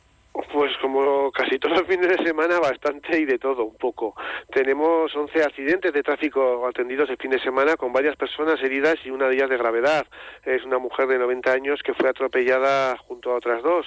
[0.52, 4.14] Pues como casi todos los fines de semana, bastante y de todo, un poco.
[4.52, 9.11] Tenemos 11 accidentes de tráfico atendidos el fin de semana con varias personas heridas y
[9.11, 10.07] una de ellas de gravedad.
[10.44, 13.86] Es una mujer de 90 años que fue atropellada junto a otras dos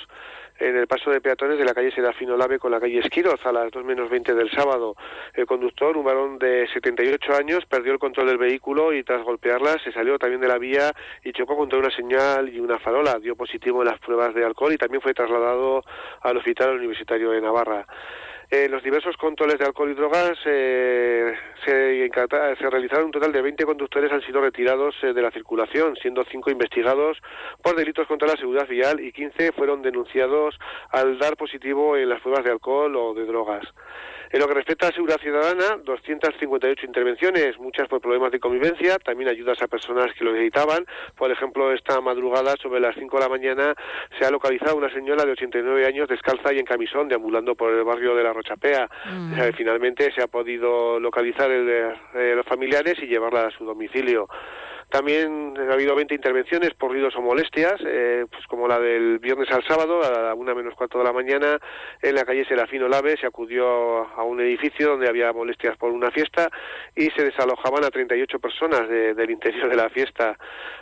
[0.60, 3.52] en el paso de peatones de la calle Serafino Lave con la calle Esquiroz a
[3.52, 4.96] las 2 menos 20 del sábado.
[5.34, 9.78] El conductor, un varón de 78 años, perdió el control del vehículo y tras golpearla
[9.84, 10.92] se salió también de la vía
[11.24, 13.20] y chocó contra una señal y una farola.
[13.20, 15.84] Dio positivo en las pruebas de alcohol y también fue trasladado
[16.22, 17.86] al Hospital Universitario de Navarra.
[18.50, 21.34] En los diversos controles de alcohol y drogas eh,
[21.66, 25.98] se, se realizaron un total de 20 conductores han sido retirados eh, de la circulación,
[25.98, 27.18] siendo 5 investigados
[27.62, 30.58] por delitos contra la seguridad vial y 15 fueron denunciados
[30.92, 33.66] al dar positivo en las pruebas de alcohol o de drogas.
[34.30, 39.30] En lo que respecta a seguridad ciudadana, 258 intervenciones, muchas por problemas de convivencia, también
[39.30, 40.86] ayudas a personas que lo necesitaban.
[41.16, 43.76] Por ejemplo, esta madrugada, sobre las 5 de la mañana,
[44.20, 47.86] se ha localizado una señora de 89 años descalza y en camisón, deambulando por el
[47.86, 48.90] barrio de la Rochapea.
[49.38, 54.28] Eh, finalmente se ha podido localizar el, eh, los familiares y llevarla a su domicilio.
[54.90, 59.52] También ha habido 20 intervenciones por ruidos o molestias, eh, pues como la del viernes
[59.52, 61.60] al sábado, a la una menos cuarto de la mañana,
[62.02, 66.10] en la calle Serafino Lave, se acudió a un edificio donde había molestias por una
[66.10, 66.50] fiesta
[66.96, 70.38] y se desalojaban a 38 personas de- del interior de la fiesta.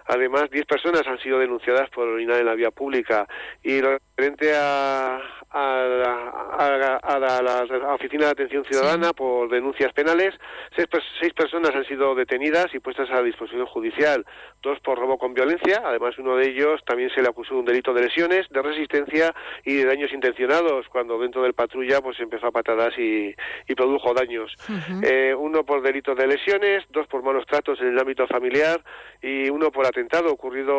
[0.06, 3.28] Además, 10 personas han sido denunciadas por orinar en la vía pública.
[3.64, 5.20] Y lo referente a, a,
[5.52, 10.34] a- a la, a la Oficina de Atención Ciudadana por denuncias penales,
[10.76, 10.88] seis,
[11.20, 14.26] seis personas han sido detenidas y puestas a disposición judicial,
[14.62, 17.66] dos por robo con violencia, además uno de ellos también se le acusó de un
[17.66, 19.34] delito de lesiones, de resistencia
[19.66, 23.36] y de daños intencionados, cuando dentro del patrulla pues empezó a patadas y,
[23.68, 24.56] y produjo daños.
[25.04, 28.82] Eh, uno por delito de lesiones, dos por malos tratos en el ámbito familiar
[29.22, 30.76] y uno por atentado ocurrido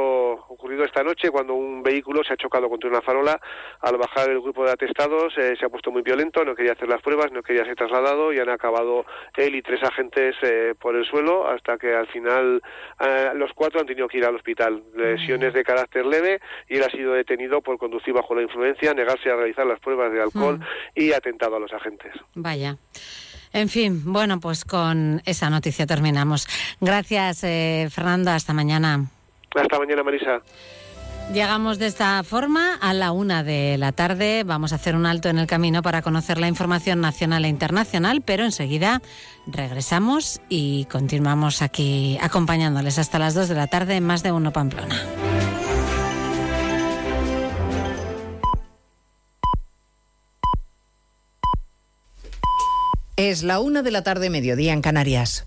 [0.48, 3.25] ocurrido esta noche cuando un vehículo se ha chocado contra una farola.
[3.80, 6.88] Al bajar el grupo de atestados eh, se ha puesto muy violento, no quería hacer
[6.88, 9.04] las pruebas, no quería ser trasladado y han acabado
[9.36, 12.62] él y tres agentes eh, por el suelo hasta que al final
[13.00, 14.82] eh, los cuatro han tenido que ir al hospital.
[14.96, 19.30] Lesiones de carácter leve y él ha sido detenido por conducir bajo la influencia, negarse
[19.30, 20.62] a realizar las pruebas de alcohol Mm.
[20.94, 22.12] y atentado a los agentes.
[22.34, 22.76] Vaya.
[23.52, 26.46] En fin, bueno, pues con esa noticia terminamos.
[26.80, 28.30] Gracias, eh, Fernando.
[28.30, 29.06] Hasta mañana.
[29.54, 30.42] Hasta mañana, Marisa.
[31.32, 34.44] Llegamos de esta forma a la una de la tarde.
[34.44, 38.22] Vamos a hacer un alto en el camino para conocer la información nacional e internacional,
[38.22, 39.02] pero enseguida
[39.46, 44.52] regresamos y continuamos aquí acompañándoles hasta las dos de la tarde en más de uno
[44.52, 45.02] Pamplona.
[53.16, 55.46] Es la una de la tarde, mediodía en Canarias.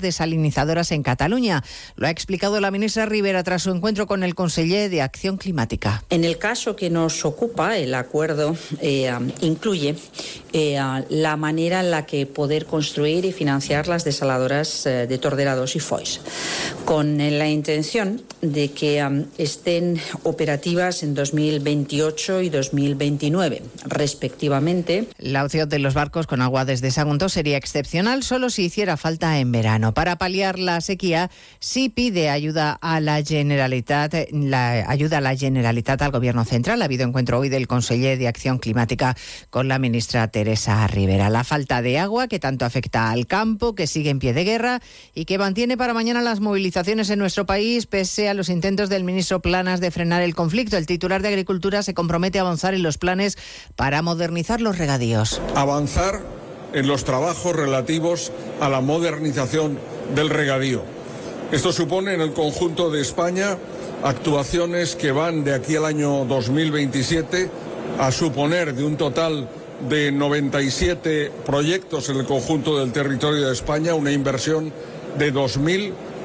[0.00, 1.64] desalinizadoras en Cataluña.
[1.96, 6.02] Lo ha explicado la ministra Rivera tras su encuentro con el conseller de Acción Climática.
[6.10, 9.94] En el caso que nos ocupa, el acuerdo eh, incluye
[10.52, 10.78] eh,
[11.08, 15.80] la manera en la que poder construir y financiar las desaladoras eh, de Torderados y
[15.80, 16.20] Foix,
[16.84, 25.08] con la intención de que um, estén operativas en 2028 y 2029, respectivamente.
[25.18, 29.38] La opción de los barcos con agua desde Sagunto sería excepcional solo si hiciera falta
[29.38, 29.87] en verano.
[29.94, 31.30] Para paliar la sequía,
[31.60, 34.14] sí pide ayuda a la Generalitat,
[34.86, 36.82] ayuda a la Generalitat al Gobierno Central.
[36.82, 39.16] Ha habido encuentro hoy del conseller de Acción Climática
[39.50, 41.30] con la ministra Teresa Rivera.
[41.30, 44.80] La falta de agua que tanto afecta al campo, que sigue en pie de guerra
[45.14, 49.04] y que mantiene para mañana las movilizaciones en nuestro país, pese a los intentos del
[49.04, 50.76] ministro Planas de frenar el conflicto.
[50.76, 53.36] El titular de Agricultura se compromete a avanzar en los planes
[53.76, 55.40] para modernizar los regadíos.
[55.54, 56.22] Avanzar
[56.72, 59.78] en los trabajos relativos a la modernización
[60.14, 60.82] del regadío.
[61.52, 63.56] Esto supone en el conjunto de España
[64.02, 67.50] actuaciones que van de aquí al año 2027
[67.98, 69.48] a suponer de un total
[69.88, 74.72] de 97 proyectos en el conjunto del territorio de España una inversión
[75.18, 75.92] de 2.000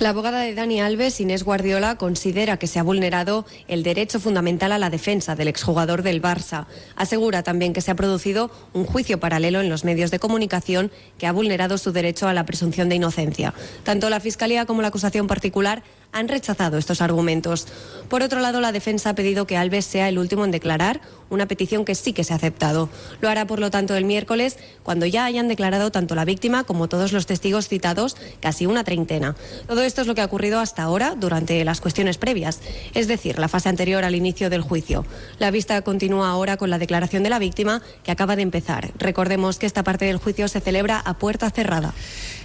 [0.00, 4.72] La abogada de Dani Alves, Inés Guardiola, considera que se ha vulnerado el derecho fundamental
[4.72, 6.64] a la defensa del exjugador del Barça.
[6.96, 11.26] Asegura también que se ha producido un juicio paralelo en los medios de comunicación que
[11.26, 13.52] ha vulnerado su derecho a la presunción de inocencia.
[13.84, 15.82] Tanto la Fiscalía como la acusación particular
[16.12, 17.66] han rechazado estos argumentos.
[18.08, 21.46] Por otro lado, la defensa ha pedido que Alves sea el último en declarar, una
[21.46, 22.88] petición que sí que se ha aceptado.
[23.20, 26.88] Lo hará, por lo tanto, el miércoles, cuando ya hayan declarado tanto la víctima como
[26.88, 29.36] todos los testigos citados, casi una treintena.
[29.68, 32.60] Todo esto es lo que ha ocurrido hasta ahora durante las cuestiones previas,
[32.94, 35.06] es decir, la fase anterior al inicio del juicio.
[35.38, 38.90] La vista continúa ahora con la declaración de la víctima, que acaba de empezar.
[38.98, 41.94] Recordemos que esta parte del juicio se celebra a puerta cerrada.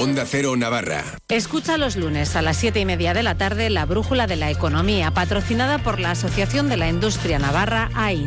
[0.00, 1.04] Onda Cero Navarra.
[1.28, 4.50] Escucha los lunes a las siete y media de la tarde la Brújula de la
[4.50, 8.26] Economía, patrocinada por la Asociación de la Industria Navarra, AIN.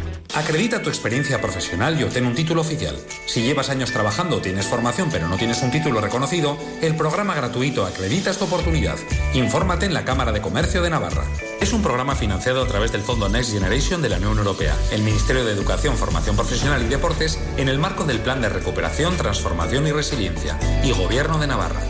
[0.33, 2.97] Acredita tu experiencia profesional y obtén un título oficial.
[3.25, 7.35] Si llevas años trabajando o tienes formación pero no tienes un título reconocido, el programa
[7.35, 8.97] gratuito Acredita tu oportunidad.
[9.33, 11.25] Infórmate en la Cámara de Comercio de Navarra.
[11.59, 15.01] Es un programa financiado a través del Fondo Next Generation de la Unión Europea, el
[15.03, 19.85] Ministerio de Educación, Formación Profesional y Deportes, en el marco del Plan de Recuperación, Transformación
[19.87, 21.81] y Resiliencia, y Gobierno de Navarra.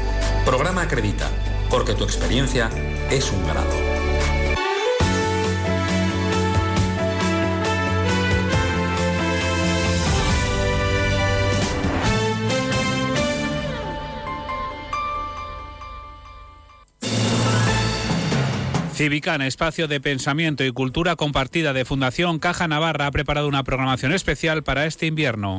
[0.46, 1.30] Programa Acredita,
[1.70, 2.72] porque tu experiencia
[3.12, 3.91] es un grado.
[19.02, 24.14] Civicana, espacio de pensamiento y cultura compartida de Fundación Caja Navarra, ha preparado una programación
[24.14, 25.58] especial para este invierno.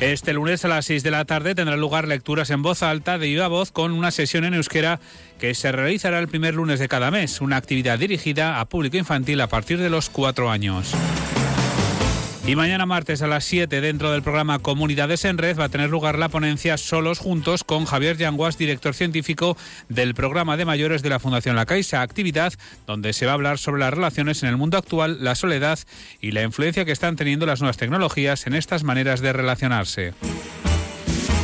[0.00, 3.26] Este lunes a las 6 de la tarde tendrán lugar lecturas en voz alta de
[3.26, 5.00] viva voz con una sesión en euskera
[5.38, 9.42] que se realizará el primer lunes de cada mes, una actividad dirigida a público infantil
[9.42, 10.94] a partir de los cuatro años.
[12.44, 15.90] Y mañana martes a las 7 dentro del programa Comunidades en Red va a tener
[15.90, 19.56] lugar la ponencia Solos Juntos con Javier Yanguas, director científico
[19.88, 22.52] del programa de mayores de la Fundación La Caixa, actividad
[22.84, 25.78] donde se va a hablar sobre las relaciones en el mundo actual, la soledad
[26.20, 30.12] y la influencia que están teniendo las nuevas tecnologías en estas maneras de relacionarse.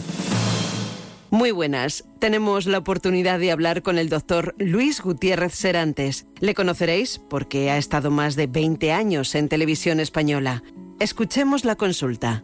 [1.30, 2.04] Muy buenas.
[2.20, 6.28] Tenemos la oportunidad de hablar con el doctor Luis Gutiérrez Serantes.
[6.42, 10.62] Le conoceréis porque ha estado más de 20 años en televisión española.
[11.00, 12.44] Escuchemos la consulta.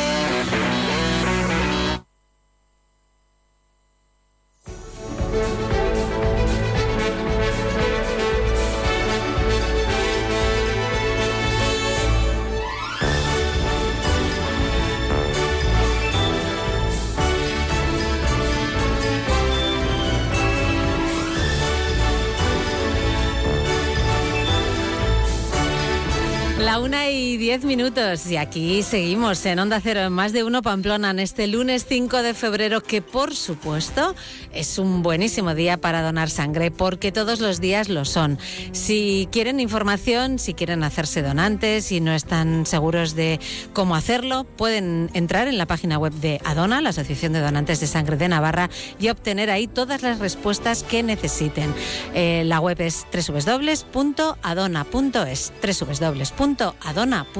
[26.71, 30.61] La una y diez minutos y aquí seguimos en Onda Cero en más de uno
[30.61, 34.13] Pamplona en este lunes 5 de febrero que por supuesto
[34.53, 38.37] es un buenísimo día para donar sangre porque todos los días lo son.
[38.73, 43.39] Si quieren información, si quieren hacerse donantes y no están seguros de
[43.73, 47.87] cómo hacerlo, pueden entrar en la página web de Adona, la Asociación de Donantes de
[47.87, 48.69] Sangre de Navarra,
[48.99, 51.73] y obtener ahí todas las respuestas que necesiten.
[52.13, 53.91] Eh, la web es www.adona.es
[55.63, 57.30] www.adona.es.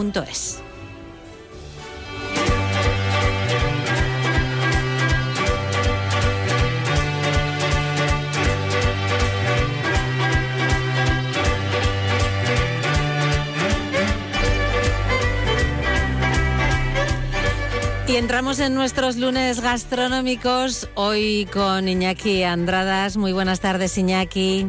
[18.11, 23.15] Y entramos en nuestros lunes gastronómicos hoy con Iñaki Andradas.
[23.15, 24.67] Muy buenas tardes, Iñaki.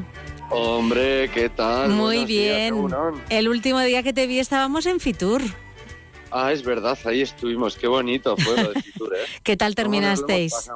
[0.54, 1.88] Hombre, ¿qué tal?
[1.90, 2.74] Muy Buenos bien.
[3.30, 5.40] El último día que te vi estábamos en Fitur.
[6.30, 7.76] Ah, es verdad, ahí estuvimos.
[7.76, 9.20] Qué bonito fue lo de Fitur, ¿eh?
[9.42, 10.70] ¿Qué tal ¿Cómo nos lo hemos terminasteis?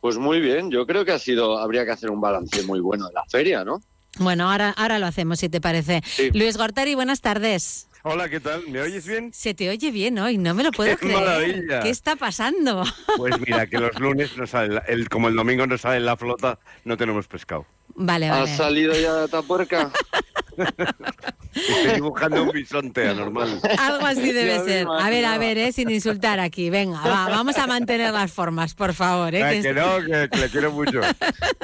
[0.00, 3.06] Pues muy bien, yo creo que ha sido, habría que hacer un balance muy bueno
[3.06, 3.80] de la feria, ¿no?
[4.18, 6.02] Bueno, ahora, ahora lo hacemos, si te parece.
[6.34, 7.88] Luis Gortari, buenas tardes.
[8.04, 8.66] Hola, ¿qué tal?
[8.68, 9.32] ¿Me oyes bien?
[9.32, 11.20] Se te oye bien hoy, no me lo puedo ¡Qué creer.
[11.20, 11.80] maravilla!
[11.82, 12.82] ¿Qué está pasando?
[13.16, 16.16] Pues mira, que los lunes no sale, la- el, como el domingo no sale la
[16.16, 17.64] flota, no tenemos pescado.
[17.94, 18.56] Vale, ¿Has vale.
[18.56, 19.90] salido ya de Tapuerca?
[21.54, 23.60] Estoy dibujando un bisonte anormal.
[23.78, 24.86] Algo así debe ser.
[24.88, 26.70] A ver, a ver, eh, sin insultar aquí.
[26.70, 29.34] Venga, va, vamos a mantener las formas, por favor.
[29.34, 31.00] eh, Ah, que no, que, que le quiero mucho.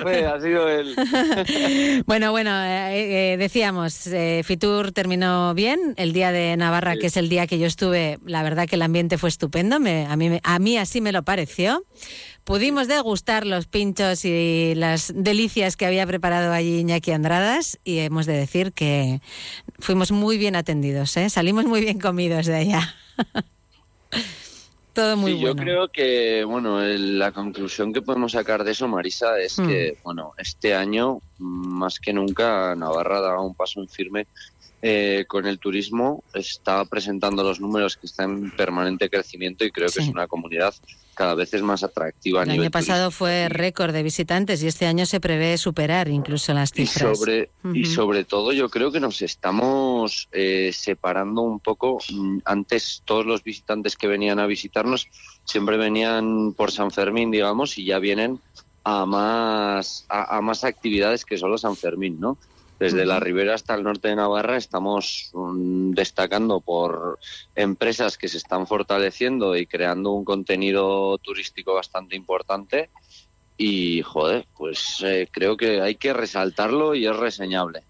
[0.00, 0.96] Profe, ha sido él.
[2.06, 5.94] Bueno, bueno, eh, eh, decíamos, eh, Fitur terminó bien.
[5.96, 8.82] El día de Navarra, que es el día que yo estuve, la verdad que el
[8.82, 9.78] ambiente fue estupendo.
[9.78, 11.84] Me- a, mí, me- a mí así me lo pareció.
[12.44, 18.26] Pudimos degustar los pinchos y las delicias que había preparado allí Iñaki Andradas y hemos
[18.26, 19.20] de decir que
[19.78, 21.30] fuimos muy bien atendidos, ¿eh?
[21.30, 22.94] salimos muy bien comidos de allá.
[24.92, 25.56] Todo muy sí, bueno.
[25.56, 29.66] yo creo que, bueno, el- la conclusión que podemos sacar de eso, Marisa, es Hmm.
[29.68, 34.26] que, bueno, este año, más que nunca, Navarra daba un paso en firme
[34.84, 39.88] eh, con el turismo, está presentando los números que están en permanente crecimiento y creo
[39.88, 40.74] que es una comunidad
[41.14, 44.66] cada vez es más atractiva a El nivel año pasado fue récord de visitantes y
[44.66, 47.20] este año se prevé superar incluso las Y cifras.
[47.74, 51.98] y sobre todo yo creo que nos estamos eh, separando un poco.
[52.12, 55.06] Mm, Antes todos los visitantes que venían a visitarnos
[55.44, 58.40] siempre venían por San Fermín, digamos, y ya vienen
[58.82, 62.36] a más, a, a más actividades que solo San Fermín, ¿no?
[62.82, 63.20] Desde la.
[63.20, 67.18] Ribera hasta el norte de Navarra estamos mm, destacando por
[67.54, 72.90] empresas que se están fortaleciendo y creando un contenido turístico bastante importante.
[73.56, 77.82] Y, joder, pues eh, creo que hay que resaltarlo y es reseñable.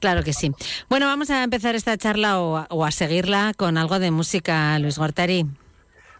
[0.00, 0.50] Claro que sí.
[0.88, 4.78] Bueno, vamos a empezar esta charla o a, o a seguirla con algo de música,
[4.78, 5.46] Luis Gortari.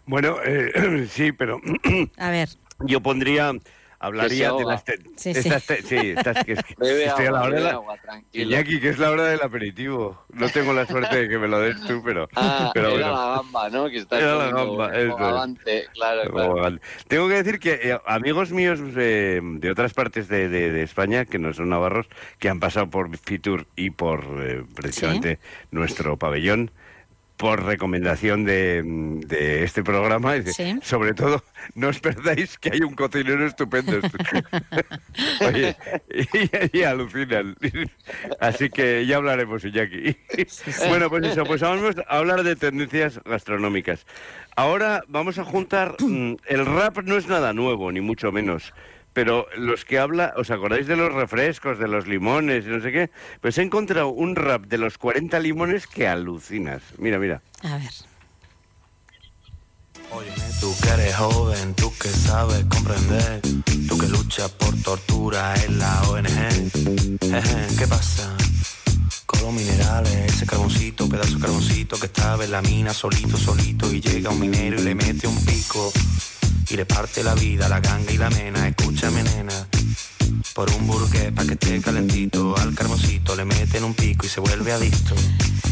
[0.05, 1.59] Bueno, eh, sí, pero
[2.17, 2.49] A ver.
[2.79, 3.53] yo pondría,
[4.05, 4.83] hablaría de las...
[5.17, 5.39] Sí, sí.
[5.39, 7.71] estas te- sí, estas que, es que Bebe estoy a la agua, hora de la-
[7.71, 8.49] agua, tranquilo.
[8.51, 10.25] Iñaki, que es la hora del aperitivo.
[10.33, 12.27] No tengo la suerte de que me lo des tú, pero...
[12.35, 13.13] Ah, pero era bueno.
[13.29, 13.89] la gamba, ¿no?
[13.89, 15.15] Que está Era la gamba, eso
[15.93, 16.79] claro, claro.
[17.07, 21.25] Tengo que decir que eh, amigos míos eh, de otras partes de, de- de España,
[21.25, 22.07] que no son navarros,
[22.39, 25.39] que han pasado por Fitur y por eh, precisamente
[25.71, 26.71] nuestro pabellón,
[27.37, 28.81] por recomendación de,
[29.27, 30.79] de este programa, Sí.
[30.81, 33.99] sobre todo, no os perdáis que hay un cocinero estupendo.
[35.47, 35.75] Oye,
[36.71, 37.55] y, y alucinan.
[38.39, 40.15] Así que ya hablaremos, Iñaki.
[40.87, 44.05] Bueno, pues eso, pues vamos a hablar de tendencias gastronómicas.
[44.55, 48.73] Ahora vamos a juntar, mm, el rap no es nada nuevo, ni mucho menos.
[49.15, 52.91] Pero los que habla, ¿os acordáis de los refrescos, de los limones y no sé
[52.91, 53.09] qué?
[53.39, 56.81] Pues he encontrado un rap de los 40 limones que alucinas.
[56.97, 57.41] Mira, mira.
[57.63, 57.91] A ver.
[60.59, 63.39] Tú que eres joven, tú que sabes comprender,
[63.87, 66.71] tú que luchas por tortura en la ONG.
[67.79, 68.35] ¿Qué pasa?
[69.25, 73.93] Con los minerales, ese carboncito, pedazo de carboncito que estaba en la mina solito, solito
[73.93, 75.93] y llega un minero y le mete un pico
[76.69, 78.67] y le parte la vida, la ganga y la mena.
[78.67, 79.67] Escúchame, nena.
[80.53, 84.39] Por un burgués pa' que esté calentito, al carboncito le meten un pico y se
[84.39, 85.15] vuelve adicto.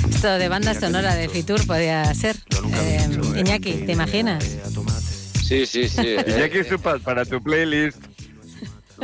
[0.10, 2.36] Esto de banda sonora de Fitur podría ser.
[2.74, 4.44] Eh, Iñaki, ¿te imaginas?
[5.44, 6.16] Sí, sí, sí.
[6.28, 6.60] Iñaki,
[7.04, 8.13] para tu playlist.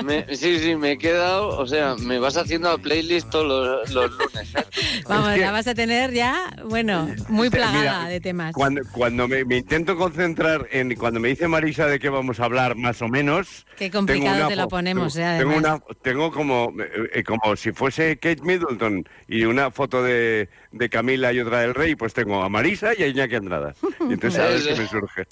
[0.04, 3.93] Me- sí, sí, me he quedado, o sea, me vas haciendo la playlist todos los,
[3.93, 4.56] los lunes.
[4.56, 4.64] ¿eh?
[5.08, 8.54] Vamos, la vas a tener ya, bueno, muy Mira, plagada de temas.
[8.54, 12.45] Cuando, cuando me, me intento concentrar en cuando me dice Marisa de qué vamos a
[12.45, 13.66] hablar más o menos.
[13.78, 16.74] Qué complicado tengo una te lo ponemos, tengo, eh, tengo una tengo como
[17.14, 21.74] eh, como si fuese Kate Middleton y una foto de, de Camila y otra del
[21.74, 23.74] Rey, pues tengo a Marisa y a Iñaki Andrada.
[24.10, 25.26] Y entonces a ver qué me surge.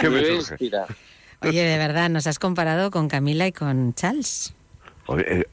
[0.00, 0.56] ¿Qué Me surge?
[1.42, 4.54] Oye, de verdad, nos has comparado con Camila y con Charles.
[5.06, 5.44] Oye, eh,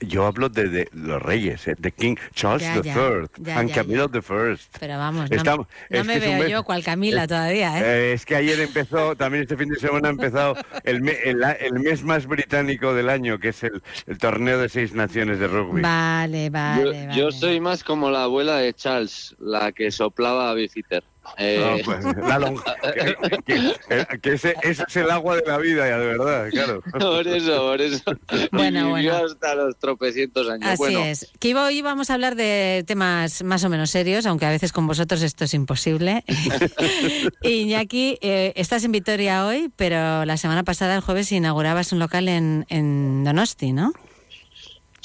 [0.00, 3.68] yo hablo de, de los reyes, eh, de King Charles Ya, ya, III ya, and
[3.70, 4.76] ya, Camilla the First.
[4.78, 7.82] Pero vamos, no, Estamos- no me veo mes- yo cual Camila todavía, ¿eh?
[7.82, 10.54] Eh, es que ayer empezó, también este fin de semana ha empezado
[10.84, 14.68] el, me- el, el mes más británico del año, que es el, el torneo de
[14.68, 15.80] seis naciones de rugby.
[15.80, 20.54] Vale, Yo, vale, yo soy más como la abuela de Charles, la que soplaba a
[20.54, 21.02] Bifitter.
[21.38, 23.16] Eh, No, pues, la lonja- que,
[23.46, 26.82] que- que ese, ese es el agua de la vida, ya de verdad, claro.
[26.98, 28.02] por eso, por eso.
[28.52, 29.16] Bueno, y bueno.
[29.26, 30.66] hasta los tropecientos años.
[30.68, 31.30] Así bueno, es.
[31.38, 34.86] Que hoy vamos a hablar de temas más o menos serios, aunque a veces con
[34.86, 36.24] vosotros esto es imposible.
[37.42, 42.28] Iñaki, eh, estás en Vitoria hoy, pero la semana pasada, el jueves, inaugurabas un local
[42.28, 43.92] en, en Donosti, ¿no?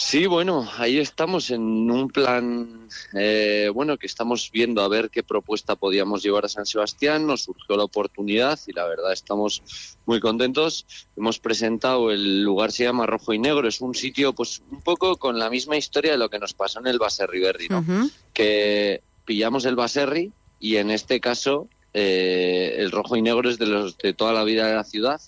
[0.04, 5.22] Sí, bueno, ahí estamos en un plan, eh, bueno, que estamos viendo a ver qué
[5.22, 7.28] propuesta podíamos llevar a San Sebastián.
[7.28, 9.62] Nos surgió la oportunidad y la verdad estamos
[10.08, 10.88] muy contentos.
[11.16, 15.18] Hemos presentado, el lugar se llama Rojo y Negro, es un sitio pues un poco
[15.18, 17.86] con la misma historia de lo que nos pasó en el Baserri Berri, ¿no?
[18.34, 23.68] Que pillamos el Baserri y en este caso eh, el Rojo y Negro es de
[23.68, 25.22] los de toda la vida de la ciudad.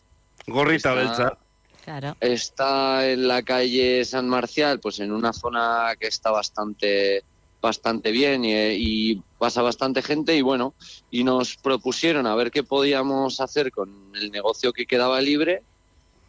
[0.47, 1.38] Gorrita Está- Belcha.
[1.84, 2.15] Claro.
[2.21, 7.23] Está en la calle San Marcial, pues en una zona que está bastante
[7.61, 10.73] bastante bien y, y pasa bastante gente y bueno,
[11.09, 15.63] y nos propusieron a ver qué podíamos hacer con el negocio que quedaba libre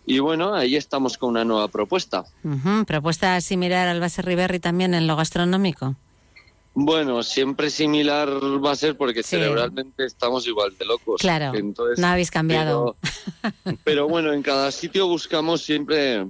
[0.07, 2.25] y bueno, ahí estamos con una nueva propuesta.
[2.87, 5.97] Propuesta similar al Base Riberri también en lo gastronómico.
[6.77, 9.31] Bueno, siempre similar va a ser porque Sí.
[9.37, 11.21] cerebralmente estamos igual de locos.
[11.21, 12.97] Claro, Entonces, no habéis cambiado.
[13.65, 16.27] Pero, pero bueno, en cada sitio buscamos siempre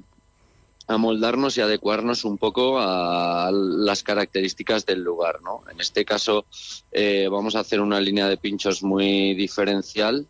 [0.87, 5.63] amoldarnos y adecuarnos un poco a las características del lugar, ¿no?
[5.71, 6.45] En este caso
[6.93, 10.29] eh, vamos a hacer una línea de pinchos muy diferencial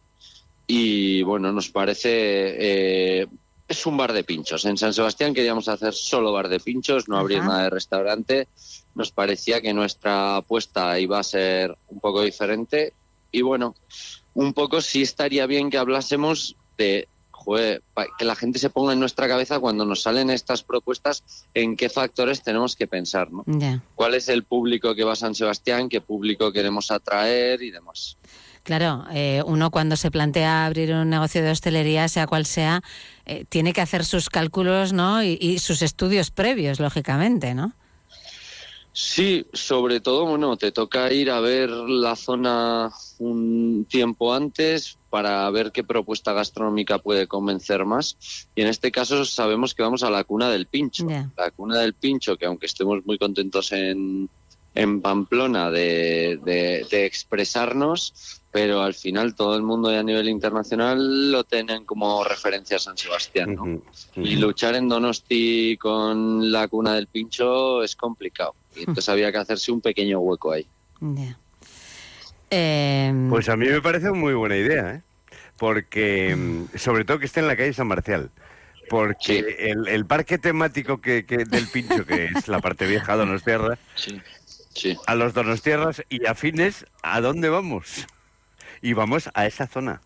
[0.67, 2.11] y bueno, nos parece
[3.21, 3.27] eh,
[3.69, 4.65] es un bar de pinchos.
[4.65, 7.49] En San Sebastián queríamos hacer solo bar de pinchos, no abrir Ajá.
[7.49, 8.49] nada de restaurante.
[8.95, 12.93] Nos parecía que nuestra apuesta iba a ser un poco diferente
[13.33, 13.75] y bueno,
[14.35, 17.09] un poco sí estaría bien que hablásemos de
[17.45, 17.83] joder,
[18.19, 21.91] que la gente se ponga en nuestra cabeza cuando nos salen estas propuestas en qué
[21.91, 23.45] factores tenemos que pensar, ¿no?
[23.95, 25.89] ¿Cuál es el público que va a San Sebastián?
[25.89, 28.17] ¿Qué público queremos atraer y demás?
[28.65, 32.83] Claro, eh, uno cuando se plantea abrir un negocio de hostelería, sea cual sea,
[33.27, 35.23] eh, tiene que hacer sus cálculos ¿no?
[35.23, 37.75] y, y sus estudios previos, lógicamente, ¿no?
[38.97, 45.51] Sí, sobre todo, bueno, te toca ir a ver la zona un tiempo antes para
[45.51, 48.17] ver qué propuesta gastronómica puede convencer más.
[48.55, 51.07] Y en este caso sabemos que vamos a la cuna del pincho.
[51.37, 54.31] La cuna del pincho, que aunque estemos muy contentos en,
[54.75, 61.31] en Pamplona de, de- de expresarnos, pero al final todo el mundo a nivel internacional
[61.33, 63.55] lo tienen como referencia a San Sebastián.
[63.55, 63.81] ¿no?
[64.17, 68.55] Y luchar en Donosti con la cuna del pincho es complicado.
[68.77, 70.67] Y entonces había que hacerse un pequeño hueco ahí.
[71.01, 71.39] Ya.
[72.51, 75.03] Eh, Pues a mí me parece muy buena idea, ¿eh?
[75.59, 78.31] Porque, mm, sobre todo que esté en la calle San Marcial.
[78.91, 83.79] Porque el, el parque temático que, que- del Pincho, que es la parte vieja Donostierra,
[85.07, 88.07] a los Donostierras y afines, ¿a dónde vamos?
[88.83, 90.03] Y vamos a esa zona.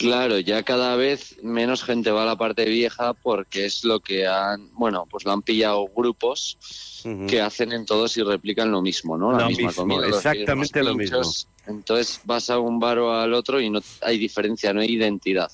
[0.00, 4.26] Claro, ya cada vez menos gente va a la parte vieja porque es lo que
[4.26, 6.56] han, bueno, pues lo han pillado grupos
[7.28, 9.32] que hacen en todos y replican lo mismo, ¿no?
[9.32, 11.20] La Lo misma mismo, comida, exactamente lo mismo.
[11.66, 15.52] Entonces vas a un bar o al otro y no hay diferencia, no hay identidad.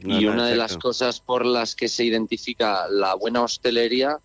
[0.00, 4.18] No, y no, una de las cosas por las que se identifica la buena hostelería,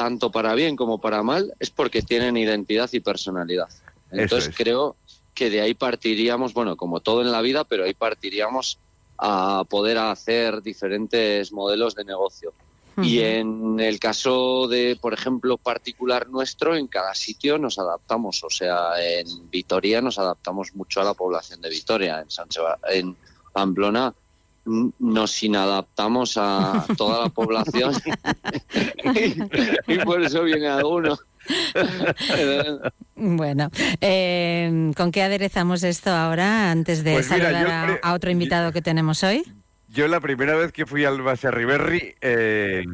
[0.00, 3.68] tanto para bien como para mal, es porque tienen identidad y personalidad.
[4.10, 4.56] Entonces es.
[4.56, 4.96] creo
[5.34, 8.78] que de ahí partiríamos, bueno, como todo en la vida, pero ahí partiríamos
[9.18, 12.54] a poder hacer diferentes modelos de negocio.
[13.02, 18.42] Y en el caso de, por ejemplo, particular nuestro, en cada sitio nos adaptamos.
[18.42, 22.20] O sea, en Vitoria nos adaptamos mucho a la población de Vitoria.
[22.20, 23.16] En, San Seba- en
[23.52, 24.14] Pamplona
[24.64, 27.94] nos inadaptamos a toda la población
[29.86, 31.18] y, por eso viene alguno.
[33.16, 38.82] Bueno, eh, ¿con qué aderezamos esto ahora antes de Pues saludar a- otro invitado que
[38.82, 39.42] tenemos hoy?
[39.88, 42.84] yo la primera vez que fui al Baserriberri, eh,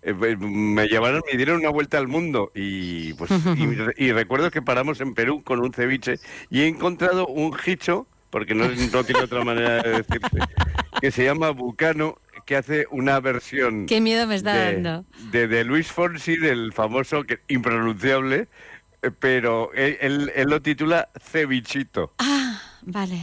[0.00, 3.30] eh, me llevaron, me dieron una vuelta al mundo y pues
[3.98, 8.06] y, y recuerdo que paramos en Perú con un ceviche y he encontrado un hicho,
[8.30, 10.38] porque no, no tiene otra manera de decirse,
[11.00, 15.04] que se llama Bucano, que hace una versión Qué miedo me está de, dando.
[15.30, 18.48] de, de Luis Fonsi, del famoso, que impronunciable,
[19.02, 22.12] eh, pero él, él- él lo titula Cevichito.
[22.18, 23.20] Ah, vale.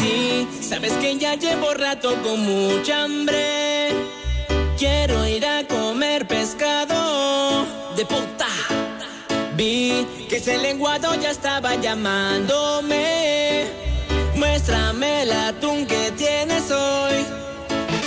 [0.00, 3.90] Sí, sabes que ya llevo rato con mucha hambre.
[4.78, 7.66] Quiero ir a comer pescado
[7.96, 8.37] de puta.
[9.58, 13.66] Vi que ese lenguado ya estaba llamándome.
[14.36, 17.26] Muéstrame el atún que tienes hoy.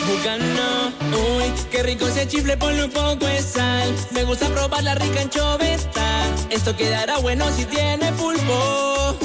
[0.07, 3.93] Bucano, uy, qué rico ese chifle, ponle un poco de sal.
[4.11, 6.23] Me gusta probar la rica anchoveta.
[6.49, 9.17] Esto quedará bueno si tiene pulpo.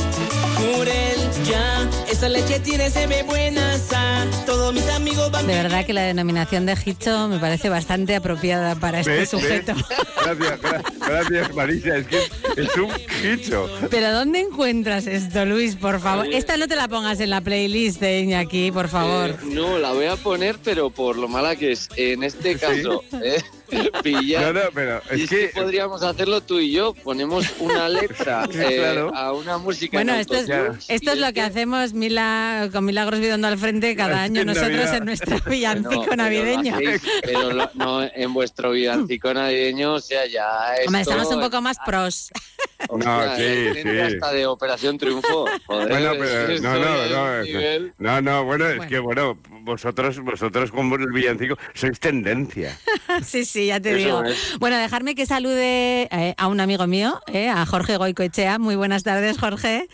[0.56, 4.24] Jurel, ya, esa leche tiene, se ve buena, sa.
[4.46, 8.74] Todos mis amigos van De verdad que la denominación de Hicho me parece bastante apropiada
[8.74, 9.28] para este ¿Ves?
[9.28, 9.74] sujeto.
[9.74, 9.84] ¿Ves?
[10.24, 12.18] Gracias, gra- gracias Marisa, es que
[12.56, 12.90] es un
[13.34, 13.68] hicho.
[13.90, 15.76] Pero ¿dónde encuentras esto, Luis?
[15.76, 16.26] Por favor.
[16.32, 19.30] Esta no te la pongas en la playlist de Iñaki, por favor.
[19.30, 21.88] Eh, no, la voy a poner, pero por lo mala que es.
[21.96, 23.42] En este caso, eh,
[24.02, 24.54] pillar.
[24.54, 25.50] No, no, pero Y es que...
[25.54, 26.94] podríamos hacerlo tú y yo.
[26.94, 29.14] Ponemos una letra eh, claro.
[29.14, 29.96] a una música.
[29.96, 30.48] Bueno, en esto es,
[30.88, 34.72] esto es lo que hacemos Mila, con Milagros Vidondo al frente cada año en nosotros
[34.72, 34.96] Navidad.
[34.96, 36.74] en nuestro villancico No, pero navideño.
[36.74, 40.86] hacéis, pero lo- no en vuestro villancico navideño, o sea, ya esto...
[40.88, 42.30] Hombre, estamos un poco más pros.
[42.88, 43.42] Hostia, sí,
[43.74, 44.14] gente sí.
[44.14, 45.46] hasta de Operación Triunfo.
[45.66, 50.96] Joder, Bueno, pero no, no, no, no, no, bueno, es que bueno, vosotros, vosotros como
[50.96, 52.78] el villancico sois tendencia.
[53.24, 54.24] sí, sí, ya te Eso digo.
[54.24, 54.58] es.
[54.58, 58.58] Bueno, dejarme que salude eh, a un amigo mío, eh, a Jorge Goicoechea.
[58.58, 59.88] Muy buenas tardes, Jorge.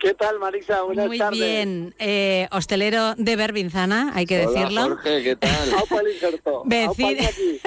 [0.00, 0.82] ¿Qué tal, Marisa?
[0.82, 1.38] Buenas Muy tardes.
[1.40, 1.92] bien.
[1.98, 4.82] Eh, hostelero de Berbinzana, hay que Hola, decirlo.
[4.90, 5.72] Jorge, ¿qué tal?
[5.74, 6.62] Aupa el injerto.
[6.66, 7.60] Veci- Aupa Iñaki.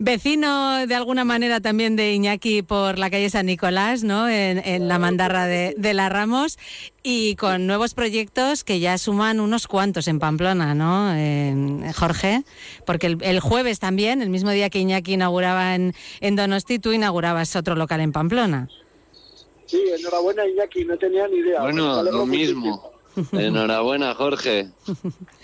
[0.00, 4.28] Vecino de alguna manera también de Iñaki por la calle San Nicolás, ¿no?
[4.28, 6.58] En, en la mandarra de, de la Ramos
[7.04, 11.12] y con nuevos proyectos que ya suman unos cuantos en Pamplona, ¿no?
[11.14, 12.42] Eh, Jorge,
[12.84, 16.92] porque el, el jueves también, el mismo día que Iñaki inauguraba en, en Donosti, tú
[16.92, 18.68] inaugurabas otro local en Pamplona.
[19.66, 21.60] Sí, enhorabuena, Iñaki, no tenía ni idea.
[21.60, 22.60] Bueno, lo muchísimo.
[22.60, 22.96] mismo.
[23.32, 24.68] Enhorabuena, Jorge.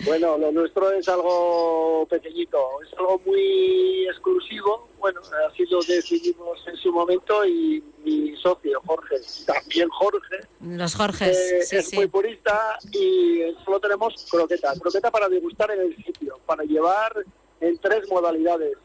[0.05, 4.87] Bueno, lo nuestro es algo pequeñito, es algo muy exclusivo.
[4.99, 9.15] Bueno, así lo decidimos en su momento y mi socio, Jorge,
[9.45, 11.95] también Jorge, Los Jorges, eh, sí, es sí.
[11.95, 14.73] muy purista y solo tenemos croqueta.
[14.79, 17.25] Croqueta para degustar en el sitio, para llevar
[17.59, 18.77] en tres modalidades.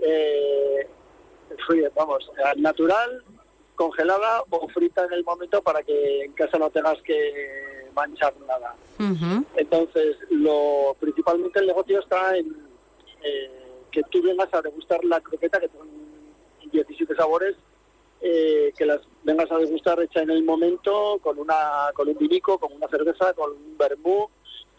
[0.00, 0.88] Eh,
[1.94, 3.22] vamos, natural,
[3.84, 8.74] congelada o frita en el momento para que en casa no tengas que manchar nada.
[9.56, 12.46] Entonces, lo principalmente el negocio está en
[13.22, 13.50] eh,
[13.90, 15.88] que tú vengas a degustar la croqueta, que son
[16.70, 17.56] 17 sabores,
[18.20, 22.58] eh, que las vengas a degustar hecha en el momento, con una con un vinico,
[22.58, 24.28] con una cerveza, con un vermú.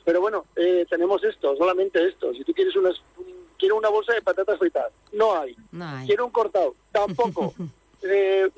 [0.05, 2.31] Pero bueno, eh, tenemos esto, solamente esto.
[2.35, 3.25] Si tú quieres unas, un-
[3.57, 5.55] quiero una bolsa de patatas fritas, no hay.
[5.71, 6.05] No hay.
[6.05, 7.55] Quiero un cortado, tampoco.
[8.03, 8.49] Eh,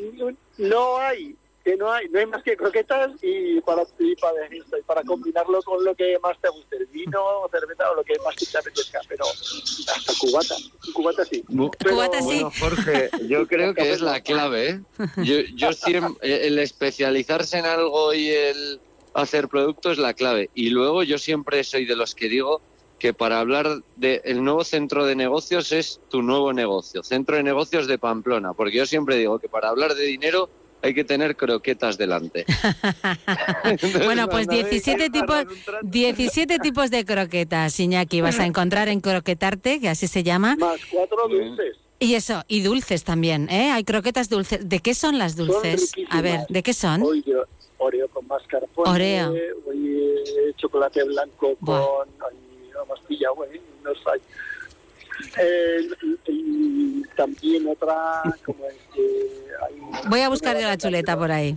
[0.58, 4.78] no hay, que no hay, no hay más que croquetas y para y para, esto,
[4.78, 7.20] y para combinarlo con lo que más te guste, el vino,
[7.52, 10.56] cerveza o lo que más te apetezca, pero hasta cubata,
[10.94, 11.44] cubata sí.
[11.80, 14.70] Pero- Bueno, Jorge, yo creo que es la clave.
[14.70, 14.80] ¿eh?
[15.24, 18.80] Yo, yo siempre, el especializarse en algo y el
[19.14, 20.50] hacer producto es la clave.
[20.56, 22.62] Y luego yo siempre soy de los que digo
[23.04, 27.86] que para hablar del nuevo centro de negocios es tu nuevo negocio, centro de negocios
[27.86, 30.50] de Pamplona, porque yo siempre digo que para hablar de dinero
[30.82, 32.46] hay que tener croquetas delante.
[34.06, 35.46] Bueno, pues 17 tipos,
[35.82, 40.56] 17 tipos de croquetas, Iñaki, vas a encontrar en Croquetarte, que así se llama.
[40.56, 41.76] Más cuatro dulces.
[42.00, 43.72] Y eso, y dulces también, ¿eh?
[43.72, 44.70] Hay croquetas dulces.
[44.70, 45.92] ¿De qué son las dulces?
[46.10, 47.04] A ver, ¿de qué son?
[47.24, 47.44] Yo,
[47.80, 49.34] Oreo con mascarpone, Oreo.
[49.68, 51.82] hoy eh, chocolate blanco Buah.
[51.82, 52.10] con
[52.94, 54.22] ay, vamos, pillado, eh, no sé.
[55.42, 55.88] Eh,
[56.28, 59.02] y, y también otra, como es que
[59.64, 61.56] hay- Voy a buscar yo la chuleta por ahí.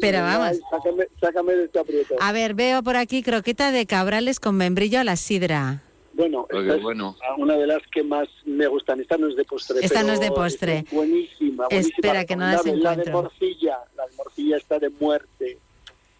[0.00, 0.58] Pero vamos.
[0.70, 2.14] Sácame, sácame de este aprieto.
[2.20, 5.82] A ver, veo por aquí croqueta de cabrales con membrillo a la sidra.
[6.12, 7.16] Bueno, esta es bueno.
[7.38, 9.00] una de las que más me gustan.
[9.00, 9.78] Esta no es de postre.
[9.82, 10.78] Esta no es de postre.
[10.86, 11.96] es buenísima, buenísima.
[11.96, 12.82] Espera, que no las recomendable.
[12.82, 13.22] La de encuentro.
[13.22, 15.58] morcilla, la de morcilla está de muerte.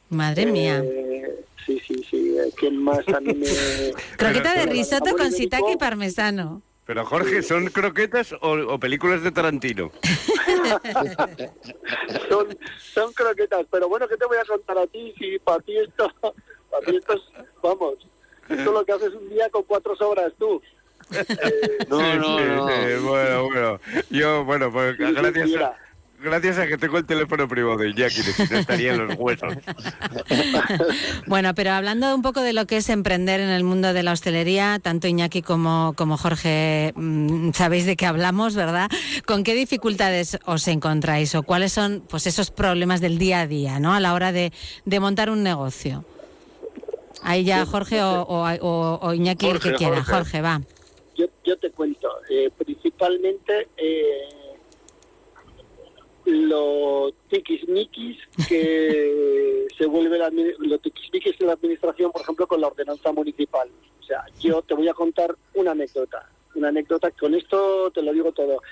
[0.09, 0.85] Madre mía.
[1.69, 2.37] Eh, sí, sí, sí.
[2.39, 3.47] eh, ¿Quién más a mí me...
[4.17, 6.63] Croqueta de risotto con y parmesano.
[6.87, 9.93] Pero Jorge, ¿son croquetas o, o películas de Tarantino?
[12.31, 12.59] son,
[12.95, 15.13] son croquetas, pero bueno, ¿qué te voy a contar a ti?
[15.19, 17.21] Si para ti esto A mí esto es,
[17.63, 17.95] vamos,
[18.49, 20.61] esto lo que haces un día con cuatro sobras tú.
[21.89, 22.69] No, no, Sí, no.
[22.69, 23.81] sí, bueno, bueno.
[24.11, 25.79] Yo, bueno, pues gracias a, mira.
[26.23, 29.17] Gracias a que tengo el teléfono privado de Iñaki, que si no estaría en los
[29.19, 29.55] huesos.
[31.27, 34.13] Bueno, pero hablando un poco de lo que es emprender en el mundo de la
[34.13, 38.89] hostelería, tanto Iñaki como, como Jorge, mm, sabéis de qué hablamos, ¿verdad?
[39.27, 43.79] ¿Con qué dificultades os encontráis o cuáles son pues esos problemas del día a día,
[43.81, 43.93] ¿no?
[43.95, 44.53] A la hora de,
[44.85, 46.05] de montar un negocio.
[47.23, 49.97] Ahí ya Jorge o, o- o- o Iñaki el que quiera.
[49.97, 50.13] Jorge.
[50.13, 50.61] Jorge, va.
[51.17, 54.29] Yo, yo te cuento, eh, principalmente eh,
[56.29, 58.19] lo tiquismiquis
[58.49, 63.13] que se vuelve la, admi- lo tiquismiquis de la administración, por ejemplo, con la ordenanza
[63.13, 63.69] municipal.
[64.01, 68.13] O sea, yo te voy a contar una anécdota, una anécdota, con esto te lo
[68.13, 68.63] digo todo.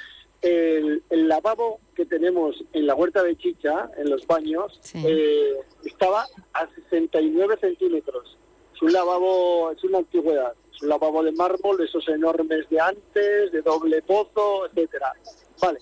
[0.43, 5.55] El, el lavabo que tenemos en la huerta de Chicha, en los baños, eh,
[5.85, 8.37] estaba a 69 centímetros.
[8.75, 10.53] Es un lavabo, es una antigüedad.
[10.75, 15.13] Es un lavabo de mármol, esos enormes de antes, de doble pozo, etcétera.
[15.61, 15.79] Vale.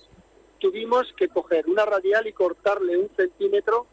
[0.65, 3.85] Tuvimos que coger una radial y cortarle un centímetro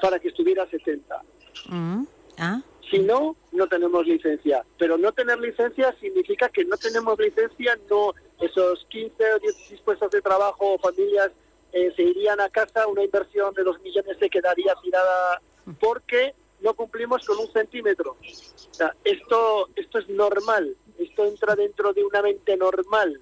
[0.00, 1.22] para que estuviera a 70.
[1.68, 2.04] Mm,
[2.38, 2.62] ¿Ah?
[2.90, 4.64] Si no, no tenemos licencia.
[4.78, 10.10] Pero no tener licencia significa que no tenemos licencia, no esos 15 o 16 puestos
[10.10, 11.32] de trabajo o familias
[11.70, 15.42] eh, se irían a casa, una inversión de 2 millones se quedaría tirada
[15.78, 18.12] porque no cumplimos con un centímetro.
[18.12, 23.20] O sea, esto, esto es normal, esto entra dentro de una mente normal.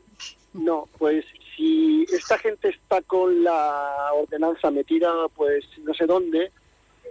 [0.55, 1.25] No, pues
[1.57, 6.51] si esta gente está con la ordenanza metida, pues no sé dónde,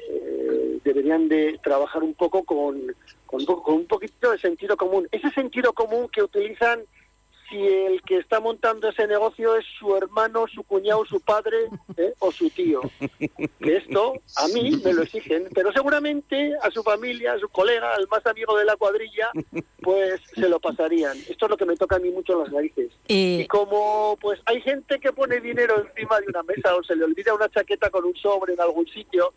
[0.09, 2.95] eh, deberían de trabajar un poco con,
[3.25, 5.07] con, con un poquito de sentido común.
[5.11, 6.81] Ese sentido común que utilizan
[7.49, 11.57] si el que está montando ese negocio es su hermano, su cuñado, su padre
[11.95, 12.13] ¿eh?
[12.19, 12.81] o su tío.
[13.59, 17.93] Que esto a mí me lo exigen, pero seguramente a su familia, a su colega,
[17.95, 19.29] al más amigo de la cuadrilla,
[19.81, 21.17] pues se lo pasarían.
[21.17, 22.91] Esto es lo que me toca a mí mucho en las narices.
[23.07, 26.95] Y- Y como pues hay gente que pone dinero encima de una mesa o se
[26.95, 29.33] le olvida una chaqueta con un sobre en algún sitio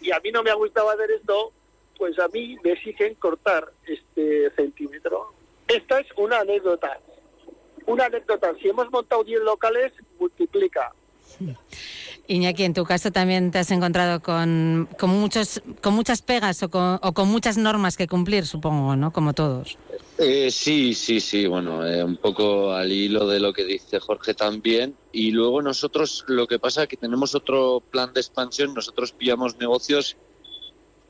[0.00, 1.52] y a mí no me ha gustado hacer esto,
[1.96, 5.32] pues a mí me exigen cortar este centímetro.
[5.68, 6.98] Esta es una anécdota.
[7.86, 8.52] Una anécdota.
[8.60, 10.92] Si hemos montado 10 locales, multiplica.
[12.28, 16.68] Iñaki, en tu caso también te has encontrado con, con, muchos, con muchas pegas o
[16.68, 19.12] con, o con muchas normas que cumplir, supongo, ¿no?
[19.12, 19.78] Como todos.
[20.18, 24.34] Eh, sí, sí, sí, bueno, eh, un poco al hilo de lo que dice Jorge
[24.34, 24.96] también.
[25.12, 29.56] Y luego nosotros, lo que pasa es que tenemos otro plan de expansión, nosotros pillamos
[29.58, 30.16] negocios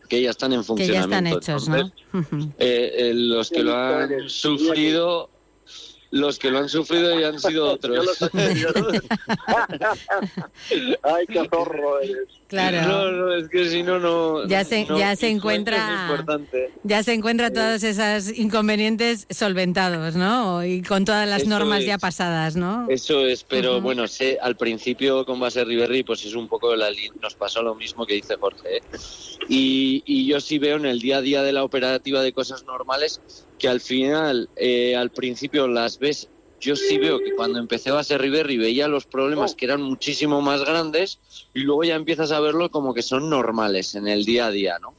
[0.09, 1.39] que ya están en Que ya están funcionamiento.
[1.39, 1.93] hechos, ¿no?
[2.13, 5.31] Entonces, eh, eh, los que lo han sufrido,
[6.17, 8.19] los que lo han sufrido ya han sido otros.
[11.03, 12.29] Ay, qué zorro eres.
[12.49, 12.83] Claro.
[12.83, 14.47] No, no, es que si no, no.
[14.47, 16.71] Ya se- no, ya se encuentra- Es importante.
[16.85, 20.65] Ya se encuentra todos esos inconvenientes solventados, ¿no?
[20.65, 22.87] Y con todas las Eso normas ya pasadas, ¿no?
[22.89, 26.87] Eso es, pero bueno, sé, al principio con Base Riverri, pues es un poco la
[27.21, 28.77] nos pasó lo mismo que dice Jorge.
[28.77, 28.81] ¿eh?
[29.49, 32.65] Y, y yo sí veo en el día a día de la operativa de cosas
[32.65, 33.21] normales
[33.59, 36.29] que al final, eh, al principio las ves.
[36.59, 40.65] Yo sí veo que cuando empecé Base Riverri veía los problemas que eran muchísimo más
[40.65, 41.19] grandes
[41.57, 44.79] y luego ya empiezas a verlo como que son normales en el día a día,
[44.79, 44.93] ¿no?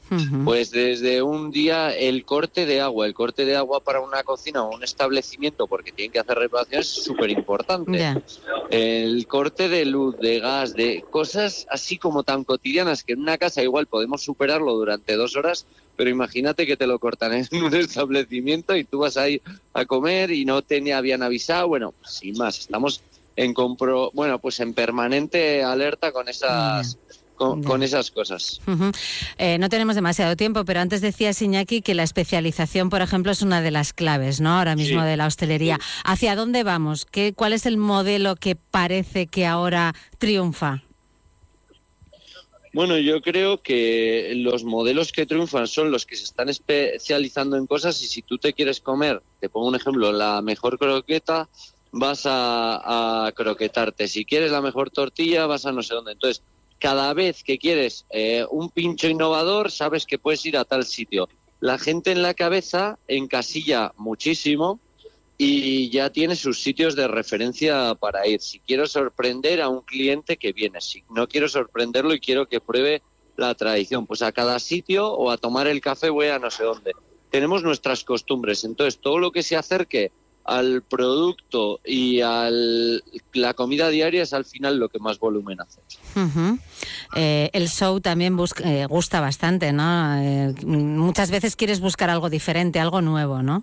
[0.44, 4.64] Pues desde un día el corte de agua, el corte de agua para una cocina
[4.64, 8.20] o un establecimiento porque tienen que hacer reparaciones es súper importante.
[8.70, 13.38] El corte de luz, de gas, de cosas así como tan cotidianas que en una
[13.38, 15.64] casa igual podemos superarlo durante dos horas,
[15.94, 19.40] pero imagínate que te lo cortan en un establecimiento y tú vas ahí
[19.74, 21.68] a comer y no te ni habían avisado.
[21.68, 23.00] Bueno, sin más, estamos
[23.38, 26.98] en compro, bueno, pues en permanente alerta con esas,
[27.36, 28.60] con, con esas cosas.
[29.38, 33.40] Eh, no tenemos demasiado tiempo, pero antes decías, Iñaki, que la especialización, por ejemplo, es
[33.42, 34.58] una de las claves, ¿no?
[34.58, 35.06] Ahora mismo Sí.
[35.06, 35.78] de la hostelería.
[36.04, 37.06] ¿Hacia dónde vamos?
[37.06, 40.82] ¿Qué, ¿Cuál es el modelo que parece que ahora triunfa?
[42.72, 47.66] Bueno, yo creo que los modelos que triunfan son los que se están especializando en
[47.68, 51.48] cosas y si tú te quieres comer, te pongo un ejemplo, la mejor croqueta,
[51.92, 54.08] vas a, croquetarte.
[54.08, 56.12] Si quieres la mejor tortilla, vas a no sé dónde.
[56.12, 56.42] Entonces,
[56.78, 61.28] cada vez que quieres eh, un pincho innovador, sabes que puedes ir a tal sitio.
[61.60, 64.80] La gente en la cabeza encasilla muchísimo
[65.36, 68.40] y ya tiene sus sitios de referencia para ir.
[68.40, 72.60] Si quiero sorprender a un cliente que viene, si no quiero sorprenderlo y quiero que
[72.60, 73.02] pruebe
[73.36, 76.64] la tradición, pues a cada sitio o a tomar el café voy a no sé
[76.64, 76.92] dónde.
[77.30, 80.10] Tenemos nuestras costumbres, entonces todo lo que se acerque
[80.48, 85.80] al producto y a la comida diaria es al final lo que más volumen hace.
[87.14, 90.16] Eh, el show también busca- eh, gusta bastante, ¿no?
[90.22, 93.62] Eh, muchas veces quieres buscar algo diferente, algo nuevo, ¿no?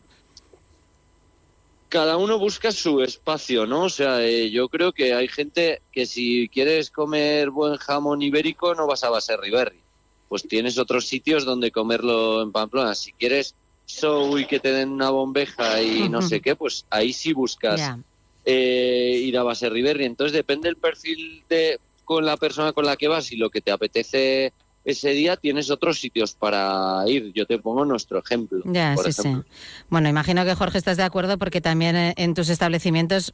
[1.89, 3.83] Cada uno busca su espacio, ¿no?
[3.83, 8.85] O sea, yo creo que hay gente que si quieres comer buen jamón ibérico no
[8.85, 9.79] vas a Baserri Berry.
[10.27, 12.93] Pues tienes otros sitios donde comerlo en Pamplona.
[12.95, 13.55] Si quieres
[13.85, 17.97] show y que te den una bombeja y no sé qué, pues ahí sí buscas
[18.45, 20.05] eh, ir a Baserri Berry.
[20.05, 23.61] Entonces depende del perfil de con la persona con la que vas y lo que
[23.61, 24.53] te apetece
[24.85, 27.33] ese día, tienes otros sitios para ir.
[27.33, 28.61] Yo te pongo nuestro ejemplo.
[28.65, 29.43] Ya, por sí, ejemplo.
[29.49, 29.83] sí.
[29.89, 33.33] Bueno, imagino que Jorge estás de acuerdo porque también eh, en tus establecimientos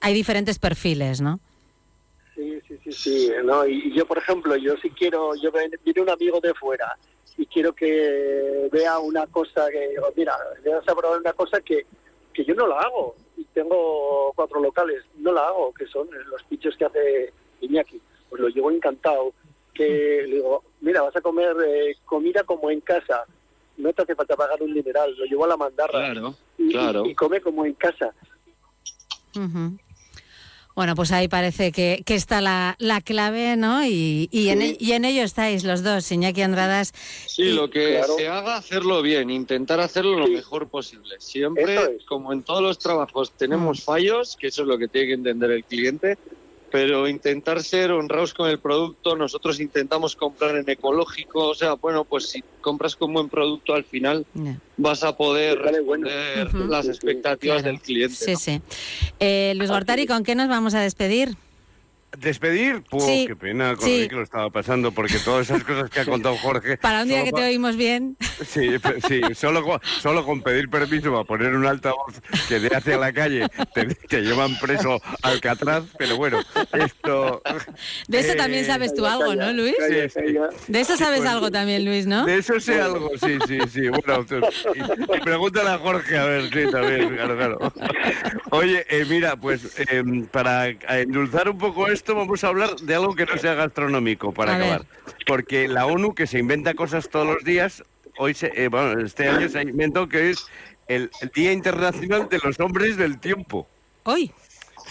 [0.00, 1.40] hay diferentes perfiles, ¿no?
[2.36, 3.30] Sí, sí, sí, sí.
[3.44, 6.96] No, y yo, por ejemplo, yo si quiero, yo viene un amigo de fuera
[7.40, 11.58] y quiero que vea una cosa que, digo, mira, le vas a probar una cosa
[11.62, 11.86] que,
[12.34, 13.14] que yo no la hago.
[13.38, 17.98] Y tengo cuatro locales, no la hago, que son los pichos que hace Iñaki.
[18.28, 19.32] Pues lo llevo encantado.
[19.72, 19.88] Que
[20.28, 23.24] le digo, mira, vas a comer eh, comida como en casa.
[23.78, 26.12] No te hace falta pagar un dineral, lo llevo a la mandarra.
[26.12, 27.06] Claro, y, claro.
[27.06, 28.12] y come como en casa.
[29.34, 29.78] Ujú.
[30.76, 33.84] Bueno, pues ahí parece que, que está la, la clave, ¿no?
[33.84, 36.92] Y, y, en, e- y en ello estáis los dos, Iñaki Andradas.
[37.26, 41.16] Sí, lo que se haga, hacerlo bien, intentar hacerlo lo mejor posible.
[41.18, 45.14] Siempre, como en todos los trabajos, tenemos fallos, que eso es lo que tiene que
[45.14, 46.16] entender el cliente,
[46.70, 52.04] pero intentar ser honrados con el producto, nosotros intentamos comprar en ecológico, o sea, bueno,
[52.04, 54.24] pues si compras con buen producto al final
[54.76, 57.72] vas a poder responder las expectativas Claro.
[57.72, 58.14] del cliente.
[58.14, 58.38] Sí, ¿no?
[58.38, 58.60] sí.
[59.18, 61.36] Eh, Luis Gortari, ¿con qué nos vamos a despedir?
[62.18, 62.82] ¿Despedir?
[62.90, 63.24] Pues Sí.
[63.28, 64.02] qué pena con Sí.
[64.02, 66.76] el que lo estaba pasando, porque todas esas cosas que ha contado Jorge...
[66.78, 68.16] Para un día que pa- te oímos bien.
[68.44, 68.68] Sí,
[69.06, 73.12] sí solo, con, solo con pedir permiso para poner un altavoz que de hacia la
[73.12, 76.40] calle te, te llevan preso Alcatraz, pero bueno,
[76.72, 77.42] esto...
[78.08, 79.74] De eso eh, también sabes tú algo, ¿no, Luis?
[79.88, 80.34] Sí, sí.
[80.66, 82.24] De eso sabes Pues, algo también, Luis, ¿no?
[82.26, 83.88] De eso sé algo, sí, sí, sí.
[83.88, 84.40] Bueno, tú-
[84.74, 87.72] y, y pregúntale a Jorge, a ver, sí, también, claro, claro.
[88.50, 93.14] Oye, eh, mira, pues eh, para endulzar un poco esto, vamos a hablar de algo
[93.14, 94.66] que no sea gastronómico, para A ver.
[94.66, 94.86] acabar.
[95.26, 97.82] Porque la ONU, que se inventa cosas todos los días,
[98.18, 100.46] hoy se, eh, bueno, este año se inventó que es
[100.88, 103.66] el Día Internacional de los Hombres del Tiempo.
[104.04, 104.32] Hoy.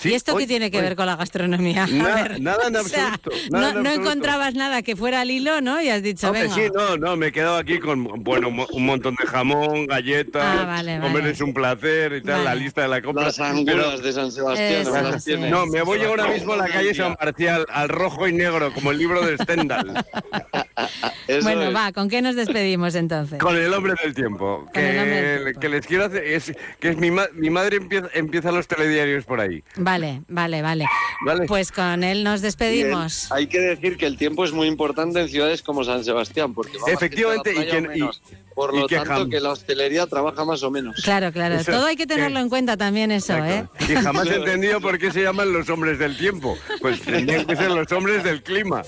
[0.01, 0.83] Sí, ¿Y esto hoy, qué tiene que hoy.
[0.83, 1.83] ver con la gastronomía?
[1.83, 4.01] A Nada- ver, nada en o sea, absoluto, nada no, en no absoluto.
[4.11, 5.81] encontrabas nada que fuera al hilo, ¿no?
[5.81, 6.55] Y has dicho, Hombre, venga.
[6.55, 10.65] sí, no, no, me he quedado aquí con, bueno, un montón de jamón, galletas, Ah,
[10.65, 11.29] vale, comer vale.
[11.31, 13.25] es un placer y tal, la lista de la compra.
[13.25, 15.31] Las angulas de San Sebastián, Eso, ¿no las sí.
[15.31, 15.51] tienes?
[15.51, 18.91] No, me voy ahora mismo a la calle San Marcial, al rojo y negro, como
[18.91, 20.05] el libro de Stendhal,
[21.43, 21.75] bueno, es.
[21.75, 23.39] va, ¿con qué nos despedimos entonces?
[23.39, 24.65] con el hombre del tiempo.
[24.73, 25.59] Del Que, tiempo.
[25.59, 29.25] que les quiero hacer, es, que es mi, ma- mi madre empieza, empieza los telediarios
[29.25, 29.63] por ahí.
[29.89, 30.85] Vale, vale, vale.
[31.25, 31.45] Vale.
[31.47, 33.27] Pues con él nos despedimos.
[33.29, 36.53] Bien, Hay que decir que el tiempo es muy importante en ciudades como San Sebastián,
[36.53, 38.49] porque Efectivamente, gente a la y playa que-.
[38.55, 41.01] Por y lo que tanto, jam- que la hostelería trabaja más o menos.
[41.03, 41.55] Claro, claro.
[41.55, 43.65] Eso, Todo hay que tenerlo en cuenta también eso, ¿eh?
[43.87, 46.57] Y jamás he entendido por qué se llaman los hombres del tiempo.
[46.81, 48.81] Pues tendrían que ser los hombres del clima.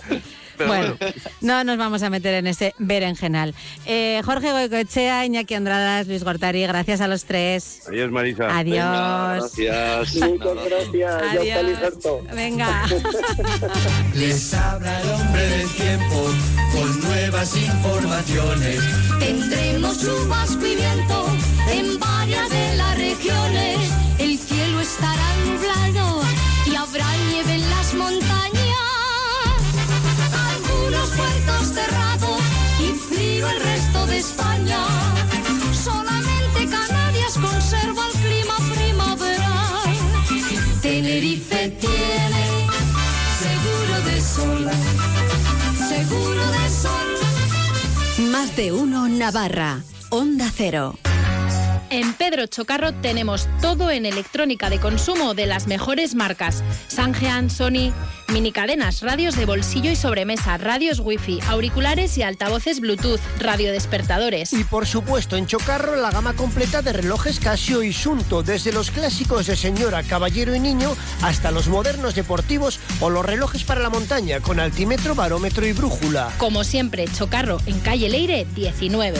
[0.67, 0.97] Pero Bueno,
[1.41, 3.53] no nos vamos a meter en ese berenjenal.
[3.85, 7.81] Eh, Jorge Goicoechea, Iñaki Andradas, Luis Gortari, gracias a los tres.
[7.87, 8.57] Adiós, Marisa.
[8.57, 9.55] Adiós.
[9.57, 10.15] Venga, gracias.
[10.15, 10.93] Muchas gracias.
[10.93, 12.35] Ya está Adiós.
[12.35, 12.85] Venga.
[14.15, 16.25] Les habla el hombre del tiempo
[16.73, 18.79] con nuevas informaciones.
[19.19, 21.25] Tendremos chubasco y viento
[21.71, 23.77] en varias de las regiones.
[24.19, 26.21] El cielo estará nublado
[26.65, 28.40] y habrá nieve en las montañas.
[34.21, 34.77] España.
[35.73, 39.95] Solamente Canarias conserva el clima primaveral.
[40.79, 42.43] Tenerife tiene
[43.43, 44.69] seguro de sol.
[45.89, 48.29] Seguro de sol.
[48.31, 49.81] Más de uno Navarra.
[50.09, 50.99] Onda Cero.
[51.91, 56.63] En Pedro Chocarro tenemos todo en electrónica de consumo de las mejores marcas.
[56.87, 57.91] Sangean, Sony,
[58.29, 64.53] minicadenas, radios de bolsillo y sobremesa, radios wifi, auriculares y altavoces Bluetooth, radiodespertadores.
[64.53, 68.89] Y por supuesto, en Chocarro la gama completa de relojes Casio y Sunto, desde los
[68.89, 73.89] clásicos de señora, caballero y niño hasta los modernos deportivos o los relojes para la
[73.89, 76.31] montaña con altímetro, barómetro y brújula.
[76.37, 79.19] Como siempre, Chocarro en calle Leire 19.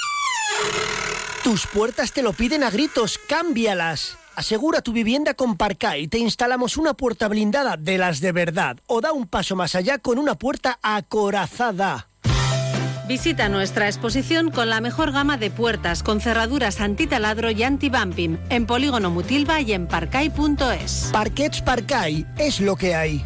[1.43, 4.15] Tus puertas te lo piden a gritos, cámbialas.
[4.35, 6.07] Asegura tu vivienda con Parcay.
[6.07, 8.77] Te instalamos una puerta blindada de las de verdad.
[8.85, 12.09] O da un paso más allá con una puerta acorazada.
[13.07, 18.67] Visita nuestra exposición con la mejor gama de puertas con cerraduras antitaladro y anti-bumping en
[18.67, 21.09] Polígono Mutilva y en parcay.es.
[21.11, 23.25] Parquets Parcay es lo que hay.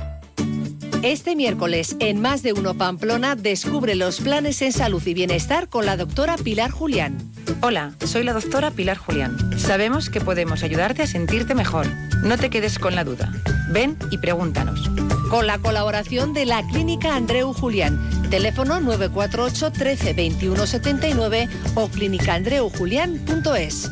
[1.04, 5.86] Este miércoles, en Más de Uno Pamplona, descubre los planes en salud y bienestar con
[5.86, 7.35] la doctora Pilar Julián.
[7.62, 9.38] Hola, soy la doctora Pilar Julián.
[9.58, 11.88] Sabemos que podemos ayudarte a sentirte mejor.
[12.24, 13.32] No te quedes con la duda.
[13.70, 14.90] Ven y pregúntanos.
[15.30, 18.00] Con la colaboración de la Clínica Andreu Julián.
[18.30, 23.92] Teléfono 948 13 21 79 o clínicaandreujulián.es.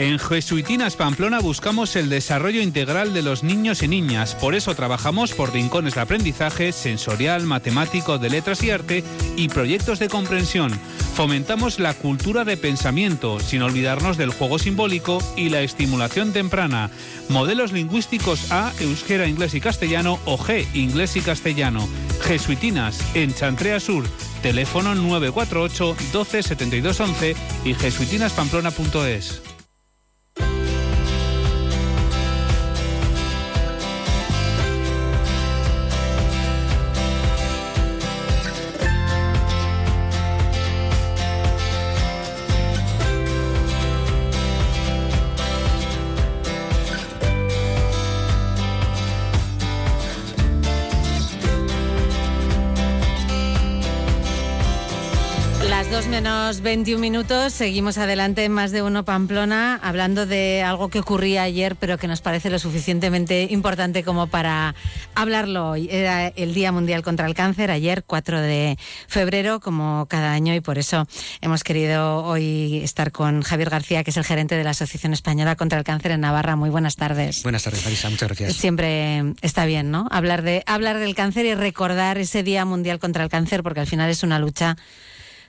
[0.00, 4.34] En Jesuitinas Pamplona buscamos el desarrollo integral de los niños y niñas.
[4.34, 9.04] Por eso trabajamos por rincones de aprendizaje sensorial, matemático, de letras y arte
[9.36, 10.72] y proyectos de comprensión.
[11.14, 16.88] Fomentamos la cultura de pensamiento, sin olvidarnos del juego simbólico y la estimulación temprana.
[17.28, 21.86] Modelos lingüísticos A, euskera, inglés y castellano o G, inglés y castellano.
[22.22, 24.04] Jesuitinas, en Chantrea Sur.
[24.40, 27.36] Teléfono 948 12 72 11
[27.66, 29.49] y jesuitinaspamplona.es.
[56.20, 61.44] menos 21 minutos, seguimos adelante en más de uno Pamplona, hablando de algo que ocurría
[61.44, 64.74] ayer, pero que nos parece lo suficientemente importante como para
[65.14, 65.88] hablarlo hoy.
[65.90, 68.76] Era el Día Mundial contra el Cáncer, ayer 4 de
[69.08, 71.06] febrero, como cada año, y por eso
[71.40, 75.56] hemos querido hoy estar con Javier García, que es el gerente de la Asociación Española
[75.56, 76.54] contra el Cáncer en Navarra.
[76.54, 77.42] Muy buenas tardes.
[77.44, 78.56] Buenas tardes, Marisa, muchas gracias.
[78.56, 80.06] Siempre está bien, ¿no?
[80.10, 83.86] Hablar, de, hablar del cáncer y recordar ese Día Mundial contra el Cáncer, porque al
[83.86, 84.76] final es una lucha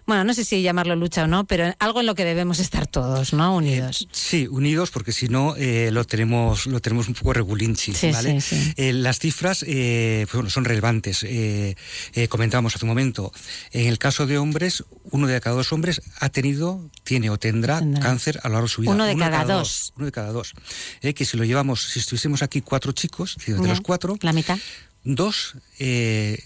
[0.06, 2.88] bueno, no sé si llamarlo lucha o no, pero algo en lo que debemos estar
[2.88, 3.56] todos, ¿no?
[3.56, 4.08] Unidos.
[4.12, 8.42] Sí, unidos, porque si no eh, lo tenemos lo tenemos un poco regulinchi, Sí, ¿vale?
[8.42, 8.74] sí, sí.
[8.78, 11.24] Eh, las cifras eh, pues bueno, son relevantes.
[11.24, 11.76] Eh,
[12.14, 13.32] eh, comentábamos hace un momento,
[13.72, 17.82] en el caso de hombres, uno de cada dos hombres ha tenido, tiene o tendrá,
[18.02, 18.92] cáncer a lo largo de su vida.
[18.92, 19.94] Uno de cada dos.
[19.96, 20.54] Uno de cada dos.
[21.02, 24.58] Eh, que si lo llevamos, si estuviésemos aquí cuatro chicos, de los cuatro, La mitad.
[25.04, 26.38] dos eh,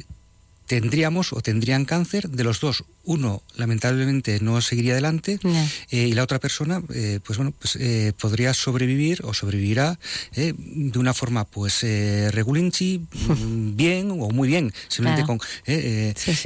[0.68, 5.40] tendríamos o tendrían cáncer, de los dos, uno lamentablemente no seguiría adelante
[5.91, 9.98] eh, y la otra persona, eh, pues bueno, pues eh, podría sobrevivir o sobrevivirá
[10.36, 13.06] de una forma, pues regulinchi,
[13.76, 15.40] bien o muy bien, simplemente Claro.
[15.40, 15.48] con.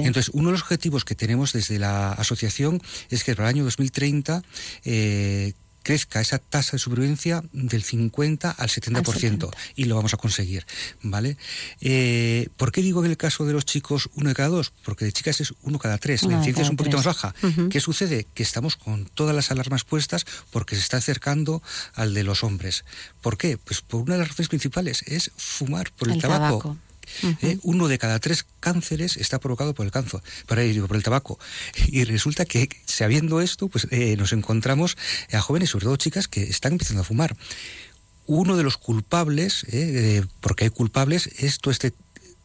[0.05, 3.63] Entonces, uno de los objetivos que tenemos desde la asociación es que para el año
[3.63, 4.43] 2030
[4.85, 5.53] eh,
[5.83, 10.65] crezca esa tasa de supervivencia del 50 al 70%, y lo vamos a conseguir,
[11.01, 11.37] ¿vale?
[11.81, 14.71] Eh, ¿Por qué digo en el caso de los chicos uno de cada dos?
[14.83, 17.05] Porque de chicas es uno cada tres, Uno la de incidencia es un poquito tres.
[17.05, 17.69] más baja.
[17.69, 18.25] ¿Qué sucede?
[18.33, 21.61] Que estamos con todas las alarmas puestas porque se está acercando
[21.93, 22.85] al de los hombres.
[23.21, 23.57] ¿Por qué?
[23.57, 26.59] Pues por una de las razones principales es fumar por el, El tabaco.
[26.59, 26.77] tabaco.
[27.41, 31.39] Eh, uno de cada tres cánceres está provocado por el cáncer, por, el tabaco.
[31.87, 34.97] Y resulta que, sabiendo esto, pues eh, nos encontramos
[35.31, 37.35] a jóvenes, sobre todo chicas, que están empezando a fumar.
[38.25, 41.93] Uno de los culpables, eh, porque hay culpables, es todo este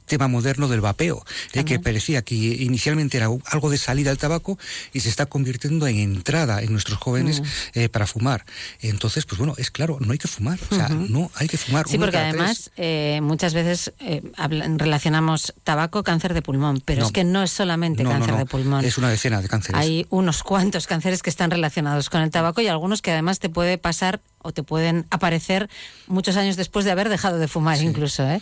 [0.06, 4.59] tema moderno del vapeo, eh, que parecía que inicialmente era algo de salida al tabaco
[4.93, 7.44] y se está convirtiendo en entrada en nuestros jóvenes Mm.
[7.74, 8.44] eh, para fumar.
[8.81, 11.86] Entonces, pues bueno, es claro, no hay que fumar, o sea, no hay que fumar.
[11.89, 17.01] Sí, uno porque además eh, muchas veces eh, hablan- relacionamos tabaco, cáncer de pulmón, pero
[17.01, 17.06] No.
[17.06, 18.85] es que no es solamente no, cáncer no, de pulmón.
[18.85, 19.81] Es una decena de cánceres.
[19.81, 23.48] Hay unos cuantos cánceres que están relacionados con el tabaco y algunos que además te
[23.48, 25.69] puede pasar o te pueden aparecer
[26.07, 28.41] muchos años después de haber dejado de fumar incluso, ¿eh?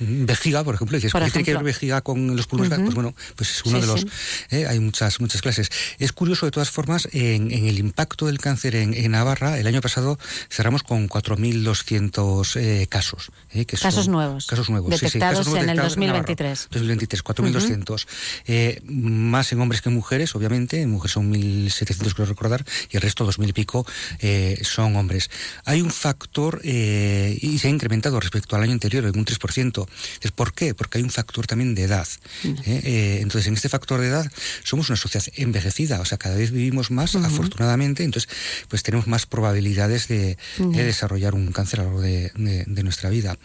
[0.00, 2.78] Mm, Vejiga, por ejemplo, dices, Por ¿qué tiene que ver vejiga con los pulmones?
[2.80, 4.00] Pues bueno, pues es uno Sí, de los...
[4.00, 4.06] sí.
[4.50, 5.68] eh, hay muchas muchas clases.
[5.98, 9.66] Es curioso, de todas formas, en, en el impacto del cáncer en, en Navarra, el
[9.66, 10.18] año pasado
[10.50, 13.30] cerramos con 4.200 eh, casos.
[13.52, 14.46] eh, Casos nuevos.
[14.46, 16.18] Casos nuevos, Detectados casos nuevos en el detectados Navarra.
[16.20, 16.68] 2023.
[16.70, 18.06] 2023, 4.200.
[18.46, 20.80] Eh, más en hombres que en mujeres, obviamente.
[20.80, 23.86] En mujeres son 1.700, creo recordar, y el resto, 2.000 y pico,
[24.20, 25.30] eh, son hombres.
[25.64, 29.58] Hay un factor, eh, y se ha incrementado respecto al año anterior, en un 3%.
[29.58, 30.74] Entonces, ¿Por qué?
[30.74, 32.08] Porque hay un factor también de edad.
[32.44, 32.80] ¿eh?
[32.84, 34.30] Eh, entonces, en este factor de edad,
[34.64, 38.28] somos una sociedad envejecida, o sea, cada vez vivimos más, afortunadamente, entonces,
[38.68, 40.36] pues tenemos más probabilidades de,
[40.84, 43.36] desarrollar un cáncer a lo largo de, de- de nuestra vida.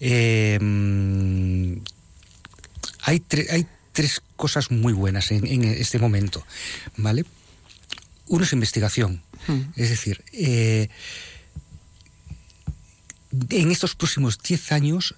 [0.00, 1.74] Eh, mm,
[3.02, 6.44] hay, tre- hay tres cosas muy buenas en, en este momento,
[6.96, 7.24] ¿vale?
[8.26, 9.22] Uno es investigación,
[9.76, 10.88] es decir, eh,
[13.50, 15.14] en estos próximos 10 años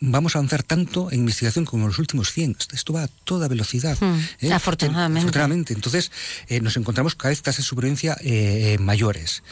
[0.00, 2.56] vamos a avanzar tanto en investigación como en los últimos 100.
[2.72, 3.96] Esto- va a toda velocidad.
[4.00, 4.52] Hmm, ¿eh?
[4.52, 5.20] afortunadamente.
[5.20, 5.72] Afortunadamente.
[5.72, 6.10] Entonces,
[6.48, 9.42] eh, nos encontramos cada vez tasas de supervivencia eh, mayores.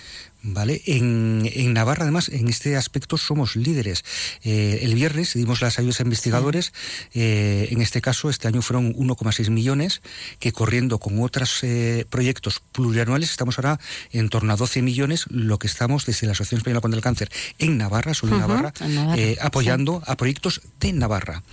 [0.45, 0.83] ¿Vale?
[0.87, 4.05] En, en Navarra, además, en este aspecto somos líderes.
[4.43, 6.73] Eh, el viernes dimos las ayudas a investigadores.
[7.15, 10.03] eh, en este caso, este año fueron 1,6 millones,
[10.41, 13.79] que corriendo con otros eh, proyectos plurianuales, estamos ahora
[14.13, 17.31] en torno a 12 millones, lo que estamos desde la Asociación Española contra el Cáncer
[17.61, 21.45] en Navarra, solo en Navarra, en Navarra, eh, apoyando a proyectos de Navarra.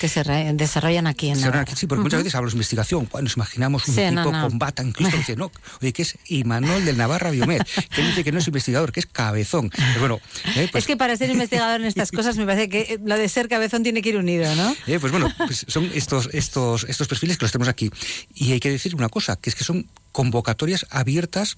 [0.00, 0.22] Que se
[0.54, 1.60] desarrollan aquí en Se Navarra.
[1.62, 4.48] aquí, sí, porque muchas veces hablamos de investigación, nos imaginamos un Sí, tipo no, no.
[4.48, 5.52] con bata en Cristo, dice, no,
[5.82, 7.60] oye, que es Imanol del Navarra Biomed,
[7.94, 9.70] que dice que no es investigador, que es cabezón.
[9.70, 10.20] Pues bueno,
[10.56, 13.16] eh, pues, es que para ser investigador en estas cosas me parece que eh, lo
[13.16, 14.74] de ser cabezón tiene que ir unido, ¿no?
[14.86, 17.90] eh, pues bueno, pues son estos, estos, estos perfiles que los tenemos aquí.
[18.34, 21.56] Y hay que decir una cosa, que es que son convocatorias abiertas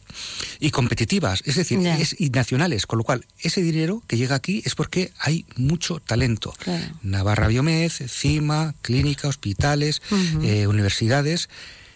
[0.61, 4.63] y competitivas, es decir, es, y nacionales, con lo cual ese dinero que llega aquí
[4.65, 6.55] es porque hay mucho talento.
[6.59, 6.85] Claro.
[7.03, 10.03] Navarra Biomed, CIMA, clínica, hospitales,
[10.43, 11.49] eh, universidades.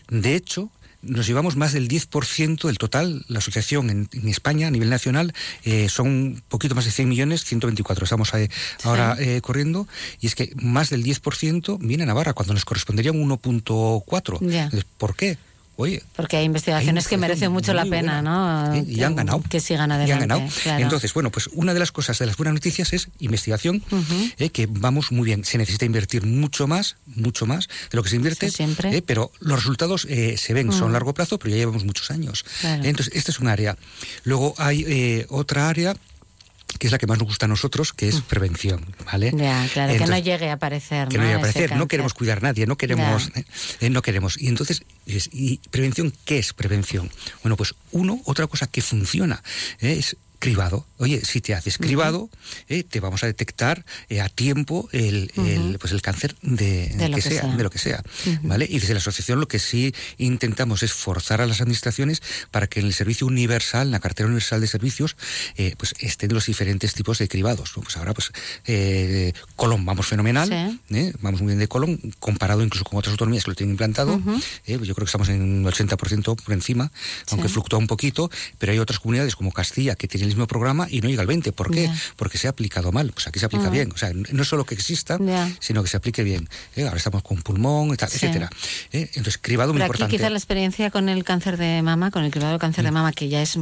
[0.08, 0.70] De hecho,
[1.08, 3.24] nos llevamos más del 10% del total.
[3.28, 5.32] La asociación en, en España, a nivel nacional,
[5.64, 8.48] eh, son un poquito más de 100 millones, 124 estamos ahí
[8.84, 9.88] ahora eh, corriendo.
[10.20, 14.38] Y es que más del 10% viene a Navarra, cuando nos correspondería un 1.4.
[14.48, 14.64] Ya.
[14.64, 15.38] Entonces, ¿Por qué?
[15.80, 18.74] Oye, Porque hay investigaciones que merecen mucho la pena, ¿no?
[18.76, 19.40] y Que- han ganado.
[19.48, 20.12] Que sigan y adelante.
[20.24, 20.50] han ganado.
[20.64, 20.82] claro.
[20.82, 23.80] Entonces, bueno, pues una de las cosas de las buenas noticias es investigación,
[24.38, 25.44] eh, que vamos muy bien.
[25.44, 28.96] Se necesita invertir mucho más, mucho más de lo que se invierte, Sí, siempre.
[28.96, 32.10] eh, pero los resultados eh, se ven, son a largo plazo, pero ya llevamos muchos
[32.10, 32.44] años.
[32.60, 32.82] Claro.
[32.84, 33.76] Entonces, esta es un área.
[34.24, 35.94] Luego hay eh, otra área
[36.78, 39.32] que es la que más nos gusta a nosotros, que es prevención, ¿vale?
[39.34, 41.08] Ya, claro, que no llegue a aparecer.
[41.08, 41.28] que no ¿no?
[41.28, 43.30] vaya a aparecer, no queremos cuidar a nadie, no queremos,
[43.80, 44.40] eh, no queremos.
[44.40, 47.10] Y entonces, ¿y prevención qué es prevención?
[47.42, 49.42] Bueno, pues uno, otra cosa que funciona,
[49.80, 50.86] eh, es cribado.
[50.98, 52.28] Oye, si te haces cribado,
[52.68, 57.08] eh, te vamos a detectar eh, a tiempo el, el, pues el cáncer de, De
[57.08, 57.56] lo que que sea, sea.
[57.56, 58.02] de lo que sea.
[58.42, 58.66] ¿vale?
[58.68, 62.80] Y desde la asociación lo que sí intentamos es forzar a las administraciones para que
[62.80, 65.16] en el servicio universal, en la cartera universal de servicios,
[65.56, 67.72] eh, pues estén los diferentes tipos de cribados.
[67.76, 67.82] ¿no?
[67.82, 68.30] Pues ahora, pues
[68.66, 70.52] eh, colon vamos fenomenal,
[70.90, 71.12] ¿eh?
[71.20, 74.20] vamos muy bien de colon, comparado incluso con otras autonomías que lo tienen implantado.
[74.66, 76.90] Eh, yo creo que estamos en un 80% por encima,
[77.30, 77.54] aunque Sí.
[77.54, 81.00] fluctúa un poquito, pero hay otras comunidades como Castilla que tienen el mismo programa y
[81.00, 81.52] no llega al 20.
[81.52, 81.90] ¿Por qué?
[82.16, 83.10] Porque se ha aplicado mal.
[83.12, 83.70] Pues aquí se aplica Ah.
[83.70, 83.90] bien.
[83.92, 85.18] O sea, no solo que exista,
[85.60, 86.48] sino que se aplique bien.
[86.76, 86.84] ¿eh?
[86.84, 88.16] Ahora estamos con pulmón, tal, Sí.
[88.16, 88.50] etcétera.
[88.92, 89.08] ¿eh?
[89.14, 90.16] Entonces, cribado muy Pero aquí importante.
[90.16, 93.12] quizás la experiencia con el cáncer de mama, con el cribado del cáncer de mama,
[93.12, 93.58] que ya es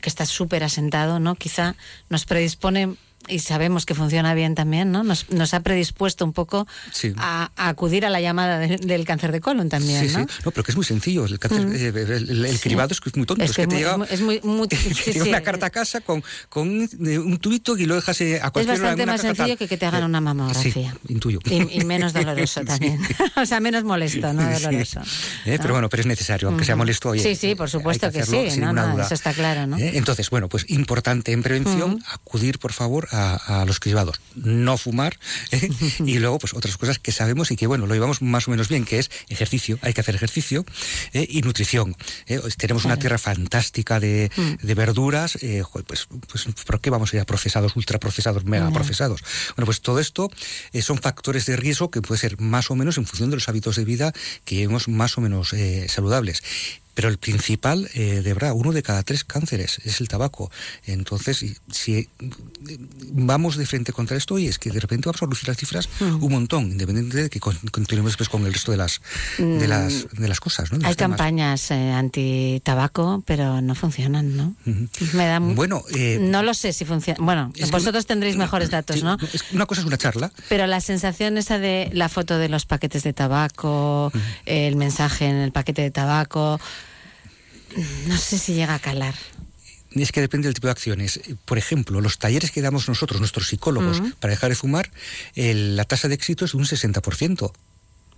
[0.00, 1.34] que está súper asentado, ¿no?
[1.34, 1.74] Quizá
[2.08, 2.94] nos predispone
[3.28, 5.02] y sabemos que funciona bien también, ¿no?
[5.04, 7.12] Nos, nos ha predispuesto un poco Sí.
[7.16, 10.20] a, a acudir a la llamada de- del cáncer de colon también, Sí, ¿no?
[10.20, 10.34] sí.
[10.44, 11.24] No, pero que es muy sencillo.
[11.24, 11.72] El, cáncer, Mm.
[11.74, 11.88] eh,
[12.28, 13.44] el, el- cribado es que es muy tonto.
[13.44, 16.22] Es Es, que que, te es llega, es muy- te una carta a casa con,
[16.48, 19.56] con eh, un tubito y lo dejas eh, a Es cualquier en bastante más sencillo
[19.56, 20.94] que que te hagan una mamografía.
[21.08, 21.40] Intuyo.
[21.44, 23.00] Y, y menos doloroso también.
[23.36, 25.00] o sea, menos molesto, no doloroso.
[25.46, 27.10] Eh, Pero bueno, pero es necesario, aunque sea molesto.
[27.10, 29.76] oye, Sí, sí, por supuesto que, hacerlo sí, sin no, no, eso está claro, ¿no?
[29.78, 29.92] ¿Eh?
[29.94, 34.20] Entonces, bueno, pues importante en prevención acudir, por favor, a, a los cribados.
[34.34, 35.18] No fumar
[35.52, 35.68] ¿eh?
[36.04, 38.68] y luego, pues otras cosas que sabemos y que, bueno, lo llevamos más o menos
[38.68, 40.64] bien, que es ejercicio, hay que hacer ejercicio
[41.12, 41.26] ¿eh?
[41.28, 41.96] y nutrición.
[42.26, 42.40] ¿eh?
[42.56, 44.66] Tenemos una tierra fantástica de, Mm.
[44.66, 45.38] de verduras,
[45.86, 48.72] pues, pues, ¿por qué vamos a ir a procesados, ultraprocesados, mega Ya.
[48.72, 49.20] procesados?
[49.56, 50.30] Bueno, pues todo esto
[50.80, 53.76] son factores de riesgo que puede ser más o menos en función de los hábitos
[53.76, 54.12] de vida
[54.44, 55.54] que llevemos más o menos
[55.88, 56.42] saludables.
[56.94, 60.50] Pero el principal, eh, de verdad, uno de cada tres cánceres es el tabaco.
[60.86, 62.08] Entonces, si eh,
[63.12, 65.88] vamos de frente contra esto, y es que de repente vamos a reducir las cifras
[66.00, 66.22] Mm.
[66.24, 69.00] un montón, independientemente de que con- continuemos después con el resto de las,
[69.38, 70.70] de las, de las cosas.
[70.72, 70.78] ¿no?
[70.78, 70.88] De Mm.
[70.88, 74.54] Hay campañas eh, anti-tabaco, pero no funcionan, ¿no?
[75.12, 77.18] Me da Bueno, eh, no lo sé si funciona.
[77.22, 79.16] Bueno, vosotros tendréis mejores datos, ¿no?
[79.52, 83.02] una cosa es una charla, Pero la sensación esa de la foto de los paquetes
[83.02, 84.12] de tabaco,
[84.46, 86.60] el mensaje en el paquete de tabaco,
[88.06, 89.14] no sé si llega a calar.
[89.94, 91.20] Es que depende del tipo de acciones.
[91.44, 94.10] Por ejemplo, los talleres que damos nosotros, nuestros psicólogos, Ujú.
[94.18, 94.90] para dejar de fumar,
[95.36, 97.52] el- la tasa de éxito es de un 60%.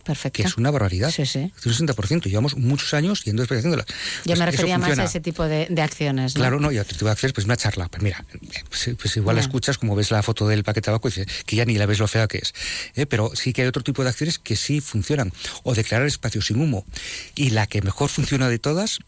[0.05, 0.37] Perfecto.
[0.41, 1.11] Que es una barbaridad.
[1.11, 1.41] Sí, sí.
[1.41, 2.29] Un 60%.
[2.29, 3.85] Llevamos muchos años yendo haciéndola.
[3.85, 3.93] Yo
[4.25, 6.35] Pues me eso refería más a ese tipo de, de acciones.
[6.37, 6.41] ¿no?
[6.41, 7.89] Claro, no, y otro tipo de acciones, pues una charla.
[7.89, 8.25] Pues mira,
[8.71, 11.27] pues, pues igual la escuchas como ves la foto del paquete de tabaco y dices
[11.45, 12.55] que ya ni la ves lo fea que es.
[12.95, 15.33] Eh, Pero sí que hay otro tipo de acciones que sí funcionan.
[15.65, 16.87] O declarar espacios sin humo.
[17.35, 19.01] Y la que mejor funciona de todas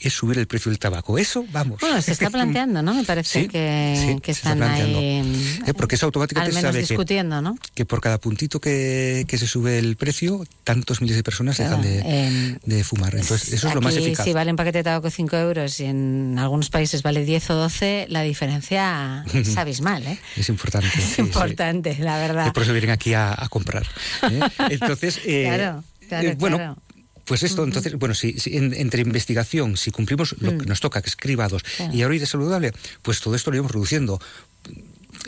[0.00, 1.18] es subir el precio del tabaco.
[1.18, 1.80] Eso, vamos.
[1.80, 2.94] Bueno, se está planteando, ¿no?
[2.94, 4.98] Me parece Sí, que, sí, que está están planteando.
[4.98, 7.56] ahí Eh, porque eso al automáticamente menos sabe que, discutiendo, ¿no?
[7.74, 11.82] que por cada puntito que, que se sube el precio, tantos miles de personas dejan
[11.82, 13.14] de, Em, de fumar.
[13.14, 14.24] Entonces, eso es lo más eficaz.
[14.24, 17.54] si vale un paquete de tabaco 5 euros y en algunos países vale 10 o
[17.54, 20.18] 12, la diferencia es abismal, ¿eh?
[20.36, 20.88] Es importante.
[20.98, 21.22] Es sí.
[21.22, 22.46] importante, la verdad.
[22.48, 23.86] Y por eso vienen aquí a, a comprar.
[24.30, 24.40] ¿eh?
[24.70, 26.76] Entonces, eh, Claro, claro, bueno, claro.
[27.24, 31.00] Pues esto, entonces, bueno, si, si en- entre investigación, si cumplimos lo que nos toca,
[31.02, 31.76] que es cribados, Mm.
[31.76, 31.94] Claro.
[31.94, 32.72] y ahora saludable,
[33.02, 34.20] pues todo esto lo iremos reduciendo.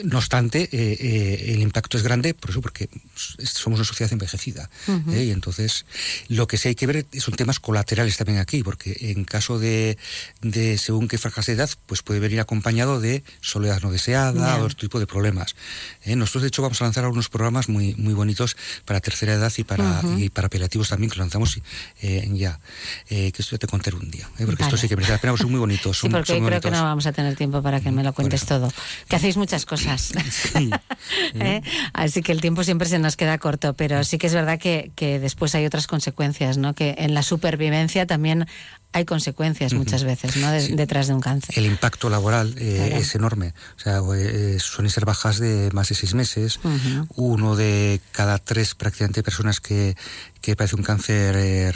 [0.05, 4.69] No obstante, eh, eh, el impacto es grande, por eso, porque somos una sociedad envejecida.
[5.11, 5.25] ¿eh?
[5.25, 5.87] Y entonces,
[6.29, 9.97] lo que sí hay que ver son temas colaterales también aquí, porque en caso de,
[10.43, 14.65] de según qué franjas de edad, pues puede venir acompañado de soledad no deseada o
[14.65, 15.57] otro tipo de problemas.
[16.05, 16.15] ¿eh?
[16.15, 19.65] Nosotros, de hecho, vamos a lanzar algunos programas muy, muy bonitos para tercera edad y
[19.65, 21.59] para, y para apelativos también, que lanzamos
[22.03, 22.61] eh, ya.
[23.09, 24.65] Que esto ya te contaré un día, porque Vale.
[24.65, 25.97] esto sí que merece la pena, porque son muy bonitos.
[25.97, 27.91] Sí, Son, porque son hoy muy creo que no vamos a tener tiempo para que
[27.91, 28.71] me lo cuentes todo.
[29.09, 29.86] Que hacéis muchas cosas.
[31.35, 31.63] ¿Eh?
[31.93, 34.91] Así que el tiempo siempre se nos queda corto, pero sí que es verdad que,
[34.95, 36.75] que después hay otras consecuencias, ¿no?
[36.75, 38.47] Que en la supervivencia también
[38.93, 40.51] hay consecuencias muchas veces, ¿no?
[40.51, 41.59] De- Detrás de un cáncer.
[41.59, 43.03] El impacto laboral eh, Claro.
[43.03, 43.53] es enorme.
[43.77, 46.59] O sea, eh, suelen ser bajas de más de seis meses.
[46.65, 47.07] Ujú.
[47.17, 49.97] Uno de cada tres prácticamente personas que,
[50.41, 51.73] que padece un cáncer eh, eh,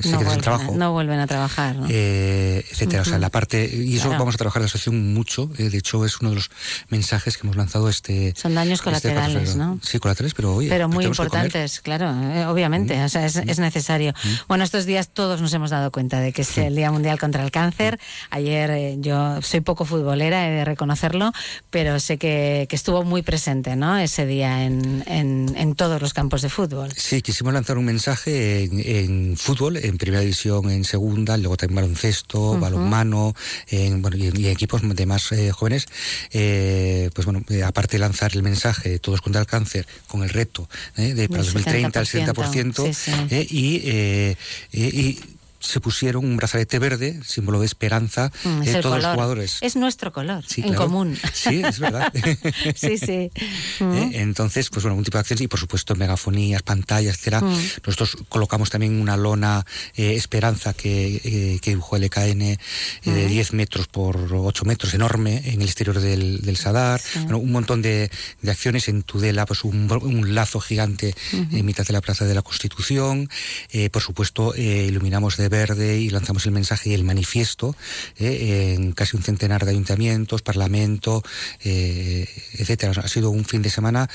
[0.00, 0.72] se No queda sin trabajo.
[0.72, 1.86] a- no vuelven a trabajar, ¿no?
[1.90, 3.02] eh, etcétera.
[3.02, 4.20] O sea, la parte y eso Claro.
[4.20, 5.50] vamos a trabajar en la asociación mucho.
[5.58, 6.50] eh, de hecho, es uno de los
[6.88, 8.32] mensajes que hemos lanzado este.
[8.36, 9.66] Son daños este colaterales, 4 de febrero.
[9.74, 9.80] ¿no?
[9.82, 12.10] Sí, colaterales, pero oye, pero muy importantes, claro,
[12.50, 14.14] obviamente, o sea, es, es necesario.
[14.48, 17.42] Bueno, estos días todos nos hemos dado cuenta de que es el Día Mundial contra
[17.42, 17.98] el Cáncer.
[18.30, 21.32] Ayer eh, yo soy poco futbolera, he de reconocerlo,
[21.70, 23.98] pero sé que, que estuvo muy presente, ¿no?
[23.98, 26.90] Ese día en, en, en todos los campos de fútbol.
[26.96, 31.76] Sí, quisimos lanzar un mensaje en, en fútbol, en primera división, en segunda, luego también
[31.76, 32.60] baloncesto, Ujú.
[32.60, 33.34] balonmano,
[33.68, 35.86] en, bueno, y, equipos de más eh, jóvenes.
[36.32, 40.28] eh, pues bueno, aparte de lanzar el mensaje de Todos contra el cáncer, con el
[40.30, 43.46] reto de para Del 2030 al 70%, 70%, sí, sí.
[43.50, 44.36] y,
[44.72, 45.18] y
[45.60, 49.58] se pusieron un brazalete verde, símbolo de esperanza, Mm, es el todos los jugadores.
[49.60, 50.84] Es nuestro color, Sí, en claro.
[50.86, 51.18] común.
[51.32, 52.12] Sí, es verdad.
[52.74, 53.30] sí, sí.
[53.80, 54.10] ¿eh?
[54.14, 57.40] Entonces, pues bueno, un tipo de acciones y por supuesto megafonías, pantallas, etcétera.
[57.42, 57.58] Mm.
[57.86, 59.64] Nosotros colocamos también una lona
[59.96, 62.58] eh, Esperanza que, eh, que dibujó el EKN de
[63.04, 63.28] Mm.
[63.28, 67.00] 10 metros por 8 metros, enorme, en el exterior del, del Sadar.
[67.22, 68.10] Bueno, un montón de,
[68.40, 72.34] de acciones en Tudela, pues un, un lazo gigante en mitad de la Plaza de
[72.34, 73.28] la Constitución.
[73.72, 77.76] Eh, por supuesto, iluminamos de verde y lanzamos el mensaje y el manifiesto
[78.18, 81.22] eh, en casi un centenar de ayuntamientos, parlamento,
[81.62, 82.92] eh, etcétera.
[83.04, 84.08] Ha sido un fin de semana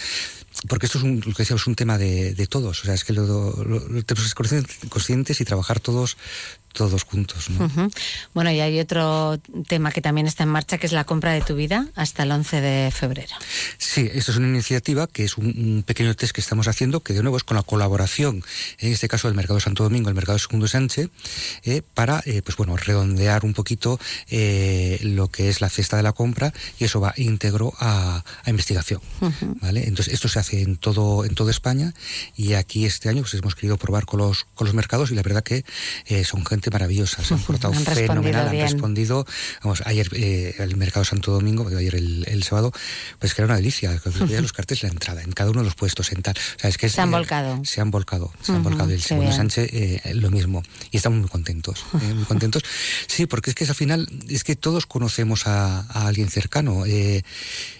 [0.68, 2.82] porque esto es un, lo que decíamos, un tema de, todos.
[2.82, 6.18] O sea, es que lo, lo- lo- tenemos que ser conscien- conscientes y trabajar todos,
[6.76, 7.48] todos juntos.
[8.34, 11.42] Bueno, y hay otro tema que también está en marcha, que es la compra de
[11.42, 13.34] tu vida hasta el 11 de febrero.
[13.78, 17.14] Sí, esto es una iniciativa que es un, un pequeño test que estamos haciendo, que
[17.14, 18.44] de nuevo es con la colaboración,
[18.80, 21.10] en este caso del Mercado Santo Domingo, el Mercado Segundo Sánchez,
[21.64, 24.00] eh, para eh, pues bueno, redondear un poquito
[24.30, 28.50] eh, lo que es la cesta de la compra y eso va íntegro a, a
[28.50, 29.02] investigación.
[29.62, 29.88] ¿vale?
[29.88, 31.94] Entonces, esto se hace en todo, en toda España
[32.36, 35.22] y aquí este año pues, hemos querido probar con los, con los mercados y la
[35.22, 35.64] verdad que
[36.26, 39.26] son gente maravillosa, se han portado Han fenomenal, han respondido.
[39.64, 42.72] Vamos, ayer eh, el Mercado Santo Domingo, ayer el, el sábado,
[43.20, 43.92] pues que era una delicia,
[44.42, 46.36] los carteles la entrada, en cada uno de los puestos, en tal.
[46.38, 47.62] O sea, es que es, Se han eh, volcado.
[47.64, 48.90] Se han volcado, se han volcado.
[48.92, 49.38] Y el segundo bien.
[49.38, 50.64] Sánchez eh, lo mismo.
[50.92, 52.64] Y estamos muy contentos, muy contentos.
[53.08, 56.86] Sí, porque es que al final, es que todos conocemos a, a alguien cercano.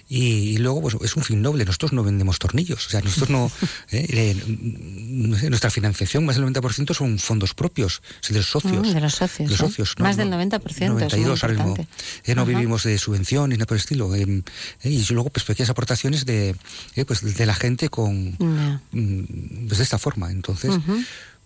[0.08, 0.24] Y,
[0.54, 1.66] y luego, pues es un fin noble.
[1.66, 2.86] Nosotros no vendemos tornillos.
[2.86, 3.52] O sea, nosotros no.
[3.92, 8.40] eh, eh, no sé, nuestra financiación, más del 90% son fondos propios, o sea, de
[8.40, 8.88] los socios.
[8.88, 9.50] Mm, de los socios.
[9.50, 9.64] De los ¿eh?
[9.66, 10.06] socios, ¿no?
[10.06, 10.62] Más no, del 90%.
[10.66, 11.88] es muy 92 ahora mismo.
[12.24, 12.52] Eh, no Ajá.
[12.52, 14.14] vivimos de subvención ni nada por el estilo.
[14.16, 14.44] eh,
[14.84, 16.56] y luego, pues pequeñas aportaciones de,
[16.96, 18.36] eh, pues, de la gente con.
[18.40, 20.32] Mm, Pues de esta forma.
[20.32, 20.72] Entonces.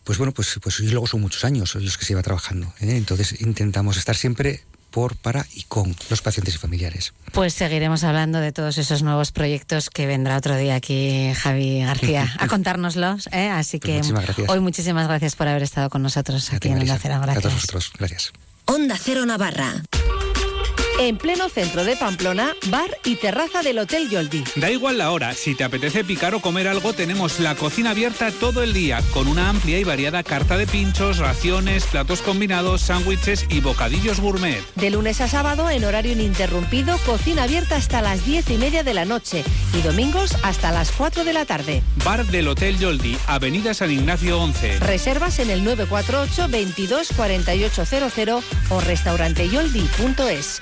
[0.03, 2.73] Pues bueno, pues, pues y luego son muchos años los que se lleva trabajando.
[2.80, 2.95] ¿eh?
[2.98, 7.13] Entonces intentamos estar siempre por, para y con los pacientes y familiares.
[7.31, 12.33] Pues seguiremos hablando de todos esos nuevos proyectos que vendrá otro día aquí Javi García
[12.39, 13.27] a contárnoslos.
[13.31, 13.49] ¿eh?
[13.49, 14.49] Así que muchísimas gracias.
[14.49, 16.79] hoy muchísimas gracias por haber estado con nosotros aquí en.
[16.79, 17.15] Onda Cero.
[17.15, 17.41] A Gracias.
[17.43, 17.91] todos vosotros.
[17.97, 18.31] Gracias.
[18.65, 19.83] Onda Cero Navarra.
[21.01, 24.43] En pleno centro de Pamplona, bar y terraza del Hotel Yoldi.
[24.57, 28.31] Da igual la hora, si te apetece picar o comer algo, tenemos la cocina abierta
[28.31, 33.45] todo el día, con una amplia y variada carta de pinchos, raciones, platos combinados, sándwiches
[33.49, 34.61] y bocadillos gourmet.
[34.76, 38.93] De lunes a sábado, en horario ininterrumpido, cocina abierta hasta las diez y media de
[38.93, 41.81] la noche y domingos hasta las 4 de la tarde.
[42.03, 44.80] Bar del Hotel Yoldi, Avenida San Ignacio 11.
[44.80, 50.61] Reservas en el 948 22 4800 o restauranteyoldi.es.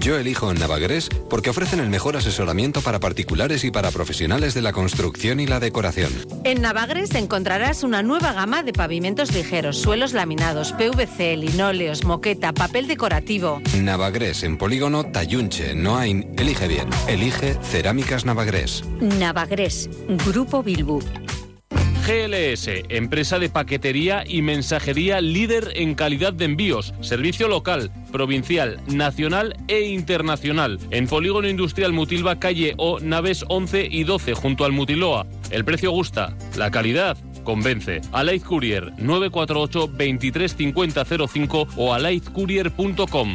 [0.00, 4.72] Yo elijo Navagres porque ofrecen el mejor asesoramiento para particulares y para profesionales de la
[4.72, 6.12] construcción y la decoración.
[6.44, 12.86] En Navagres encontrarás una nueva gama de pavimentos ligeros, suelos laminados, PVC, linóleos, moqueta, papel
[12.86, 13.60] decorativo.
[13.76, 16.32] Navagres en Polígono Tayunche, Noain.
[16.38, 16.88] Elige bien.
[17.08, 18.84] Elige Cerámicas Navagres.
[19.00, 19.90] Navagres,
[20.26, 21.02] Grupo Bilbu.
[22.08, 29.54] GLS, empresa de paquetería y mensajería líder en calidad de envíos, servicio local, provincial, nacional
[29.68, 30.78] e internacional.
[30.90, 35.26] En Polígono Industrial Mutilva, calle O, naves 11 y 12, junto al Mutiloa.
[35.50, 38.00] El precio gusta, la calidad convence.
[38.12, 43.34] Alaid Courier 948 235005 o alaidcourier.com.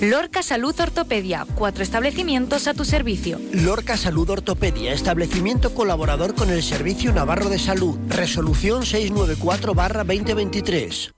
[0.00, 3.38] Lorca Salud Ortopedia, cuatro establecimientos a tu servicio.
[3.52, 7.98] Lorca Salud Ortopedia, establecimiento colaborador con el Servicio Navarro de Salud.
[8.08, 11.12] Resolución 694-2023.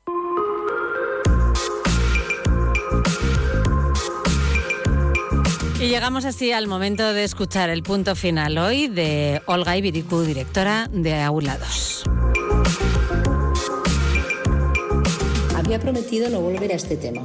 [5.78, 10.90] Y llegamos así al momento de escuchar el punto final hoy de Olga Ibiricu, directora
[10.92, 12.02] de Aula 2.
[15.54, 17.22] Había prometido no volver a este tema,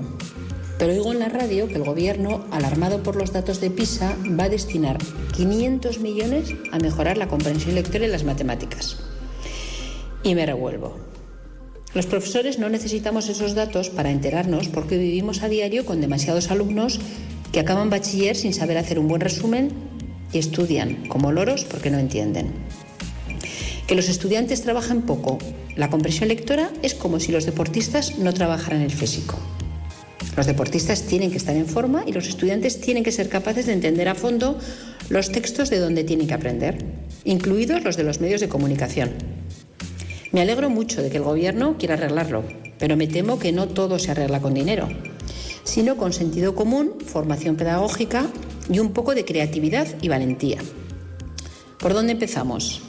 [0.78, 4.46] pero oigo en la radio que el gobierno, alarmado por los datos de PISA, va
[4.46, 4.98] a destinar
[5.36, 8.98] 500 millones a mejorar la comprensión lectora y las matemáticas.
[10.24, 10.98] Y me revuelvo.
[11.94, 17.00] Los profesores no necesitamos esos datos para enterarnos porque vivimos a diario con demasiados alumnos
[17.52, 19.72] que acaban bachiller sin saber hacer un buen resumen
[20.32, 22.52] y estudian como loros porque no entienden.
[23.88, 25.40] Que los estudiantes trabajan poco.
[25.76, 29.40] La comprensión lectora es como si los deportistas no trabajaran el físico.
[30.38, 33.74] Los deportistas tienen que estar en forma y los estudiantes tienen que ser capaces de
[33.74, 34.60] entender a fondo
[35.10, 36.78] los textos de donde tienen que aprender,
[37.24, 39.10] incluidos los de los medios de comunicación.
[40.32, 42.44] Me alegro mucho de que el Gobierno quiera arreglarlo,
[42.78, 44.88] pero me temo que no todo se arregla con dinero,
[45.64, 48.28] sino con sentido común, formación pedagógica
[48.72, 50.60] y un poco de creatividad y valentía.
[51.80, 52.84] ¿Por dónde empezamos?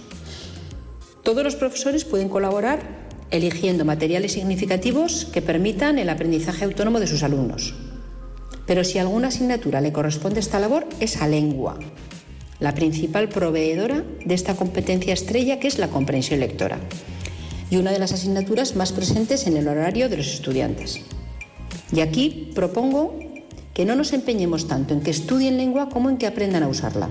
[1.23, 2.98] Todos los profesores pueden colaborar
[3.31, 7.75] eligiendo materiales significativos que permitan el aprendizaje autónomo de sus alumnos.
[8.67, 11.79] Pero si alguna asignatura le corresponde esta labor, es a lengua,
[12.61, 16.79] la principal proveedora de esta competencia estrella que es la comprensión lectora,
[17.71, 21.01] y una de las asignaturas más presentes en el horario de los estudiantes.
[21.93, 23.19] Y aquí propongo
[23.75, 27.09] que no nos empeñemos tanto en que estudien lengua como en que aprendan a usarla,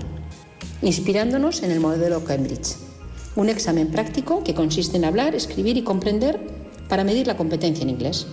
[0.82, 2.87] inspirándonos en el modelo Cambridge
[3.36, 6.40] un examen práctico que consiste en hablar, escribir y comprender
[6.88, 8.26] para medir la competencia en inglés.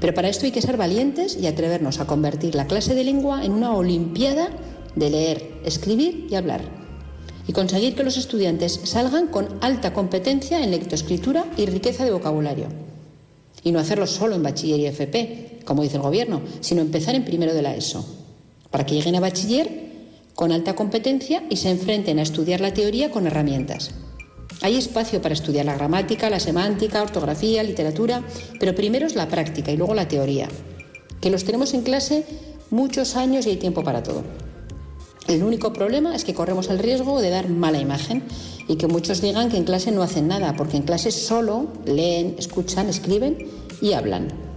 [0.00, 3.44] Pero para esto hay que ser valientes y atrevernos a convertir la clase de lengua
[3.44, 4.50] en una olimpiada
[4.94, 6.62] de leer, escribir y hablar.
[7.46, 12.66] Y conseguir que los estudiantes salgan con alta competencia en lectoescritura y riqueza de vocabulario.
[13.64, 17.24] Y no hacerlo solo en bachiller y FP, como dice el gobierno, sino empezar en
[17.24, 18.04] primero de la ESO.
[18.70, 19.87] Para que lleguen a bachiller
[20.38, 23.90] con alta competencia y se enfrenten a estudiar la teoría con herramientas.
[24.62, 28.22] Hay espacio para estudiar la gramática, la semántica, ortografía, literatura,
[28.60, 30.46] pero primero es la práctica y luego la teoría,
[31.20, 32.24] que los tenemos en clase
[32.70, 34.22] muchos años y hay tiempo para todo.
[35.26, 38.22] El único problema es que corremos el riesgo de dar mala imagen
[38.68, 42.36] y que muchos digan que en clase no hacen nada, porque en clase solo leen,
[42.38, 43.48] escuchan, escriben
[43.80, 44.47] y hablan.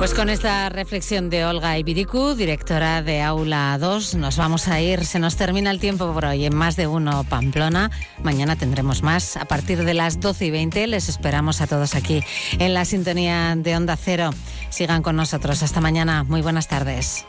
[0.00, 5.04] Pues con esta reflexión de Olga Ibiricu, directora de Aula 2, nos vamos a ir.
[5.04, 7.90] Se nos termina el tiempo por hoy en más de uno Pamplona.
[8.22, 9.36] Mañana tendremos más.
[9.36, 12.24] A partir de las 12 y 20 les esperamos a todos aquí
[12.58, 14.30] en la sintonía de Onda Cero.
[14.70, 15.62] Sigan con nosotros.
[15.62, 16.24] Hasta mañana.
[16.24, 17.26] Muy buenas tardes.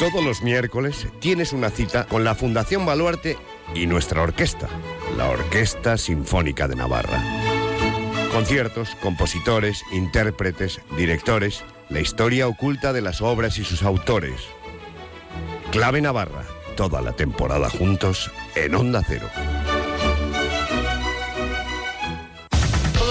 [0.00, 3.38] Todos los miércoles tienes una cita con la Fundación Baluarte
[3.76, 4.68] y nuestra orquesta,
[5.16, 7.22] la Orquesta Sinfónica de Navarra.
[8.32, 14.40] Conciertos, compositores, intérpretes, directores, la historia oculta de las obras y sus autores.
[15.72, 16.44] Clave Navarra,
[16.76, 19.28] toda la temporada juntos en Onda Cero.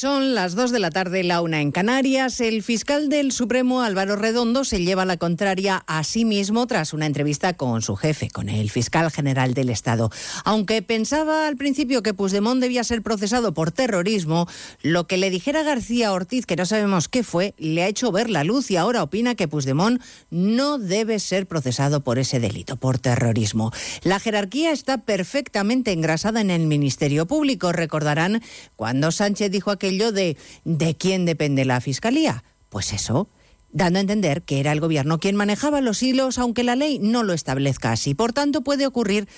[0.00, 2.40] Son las 2 de la tarde, la una en Canarias.
[2.40, 7.04] El fiscal del Supremo, Álvaro Redondo, se lleva la contraria a sí mismo tras una
[7.04, 10.08] entrevista con su jefe, con el fiscal general del Estado.
[10.46, 14.48] Aunque pensaba al principio que Puigdemont debía ser procesado por terrorismo,
[14.80, 18.30] lo que le dijera García Ortiz, que no sabemos qué fue, le ha hecho ver
[18.30, 20.00] la luz y ahora opina que Puigdemont
[20.30, 23.70] no debe ser procesado por ese delito, por terrorismo.
[24.02, 27.70] La jerarquía está perfectamente engrasada en el Ministerio Público.
[27.70, 28.40] Recordarán
[28.76, 32.44] cuando Sánchez dijo de ¿de quién depende la Fiscalía?
[32.68, 33.28] Pues eso,
[33.72, 37.22] dando a entender que era el Gobierno quien manejaba los hilos, aunque la ley no
[37.22, 38.14] lo establezca así.
[38.14, 39.28] Por tanto, puede ocurrir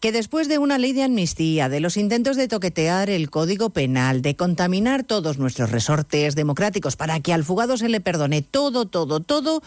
[0.00, 4.22] que después de una ley de amnistía, de los intentos de toquetear el Código Penal,
[4.22, 9.20] de contaminar todos nuestros resortes democráticos para que al fugado se le perdone todo, todo,
[9.20, 9.62] todo,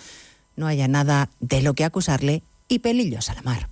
[0.55, 3.69] no haya nada de lo que acusarle y pelillos a la mar.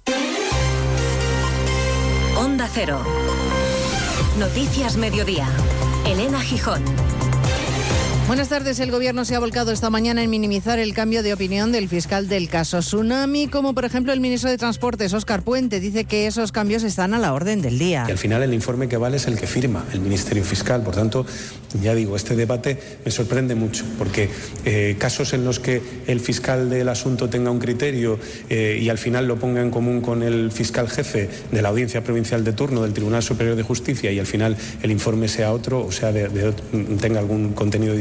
[2.37, 3.03] Onda Cero.
[4.37, 5.47] Noticias Mediodía.
[6.11, 7.20] Elena Gijón.
[8.31, 8.79] Buenas tardes.
[8.79, 12.29] El Gobierno se ha volcado esta mañana en minimizar el cambio de opinión del fiscal
[12.29, 16.53] del caso Tsunami, como por ejemplo el ministro de Transportes, Óscar Puente, dice que esos
[16.53, 18.05] cambios están a la orden del día.
[18.07, 20.81] Y al final el informe que vale es el que firma el Ministerio Fiscal.
[20.81, 21.25] Por tanto,
[21.81, 24.29] ya digo, este debate me sorprende mucho, porque
[24.63, 28.17] eh, casos en los que el fiscal del asunto tenga un criterio
[28.49, 32.01] eh, y al final lo ponga en común con el fiscal jefe de la Audiencia
[32.01, 35.85] Provincial de turno del Tribunal Superior de Justicia y al final el informe sea otro,
[35.85, 37.93] o sea, tenga algún contenido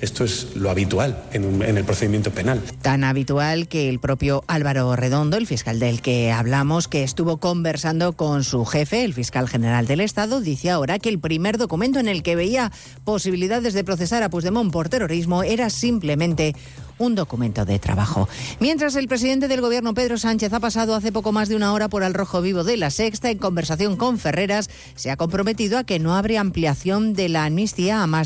[0.00, 2.62] esto es lo habitual en el procedimiento penal.
[2.82, 8.12] Tan habitual que el propio Álvaro Redondo, el fiscal del que hablamos, que estuvo conversando
[8.12, 12.08] con su jefe, el fiscal general del Estado, dice ahora que el primer documento en
[12.08, 12.72] el que veía
[13.04, 16.54] posibilidades de procesar a Puigdemont por terrorismo era simplemente
[16.98, 18.28] un documento de trabajo.
[18.60, 21.88] Mientras el presidente del gobierno, Pedro Sánchez, ha pasado hace poco más de una hora
[21.88, 25.84] por el Rojo Vivo de la Sexta en conversación con Ferreras, se ha comprometido a
[25.84, 28.22] que no abre ampliación de la amnistía a más de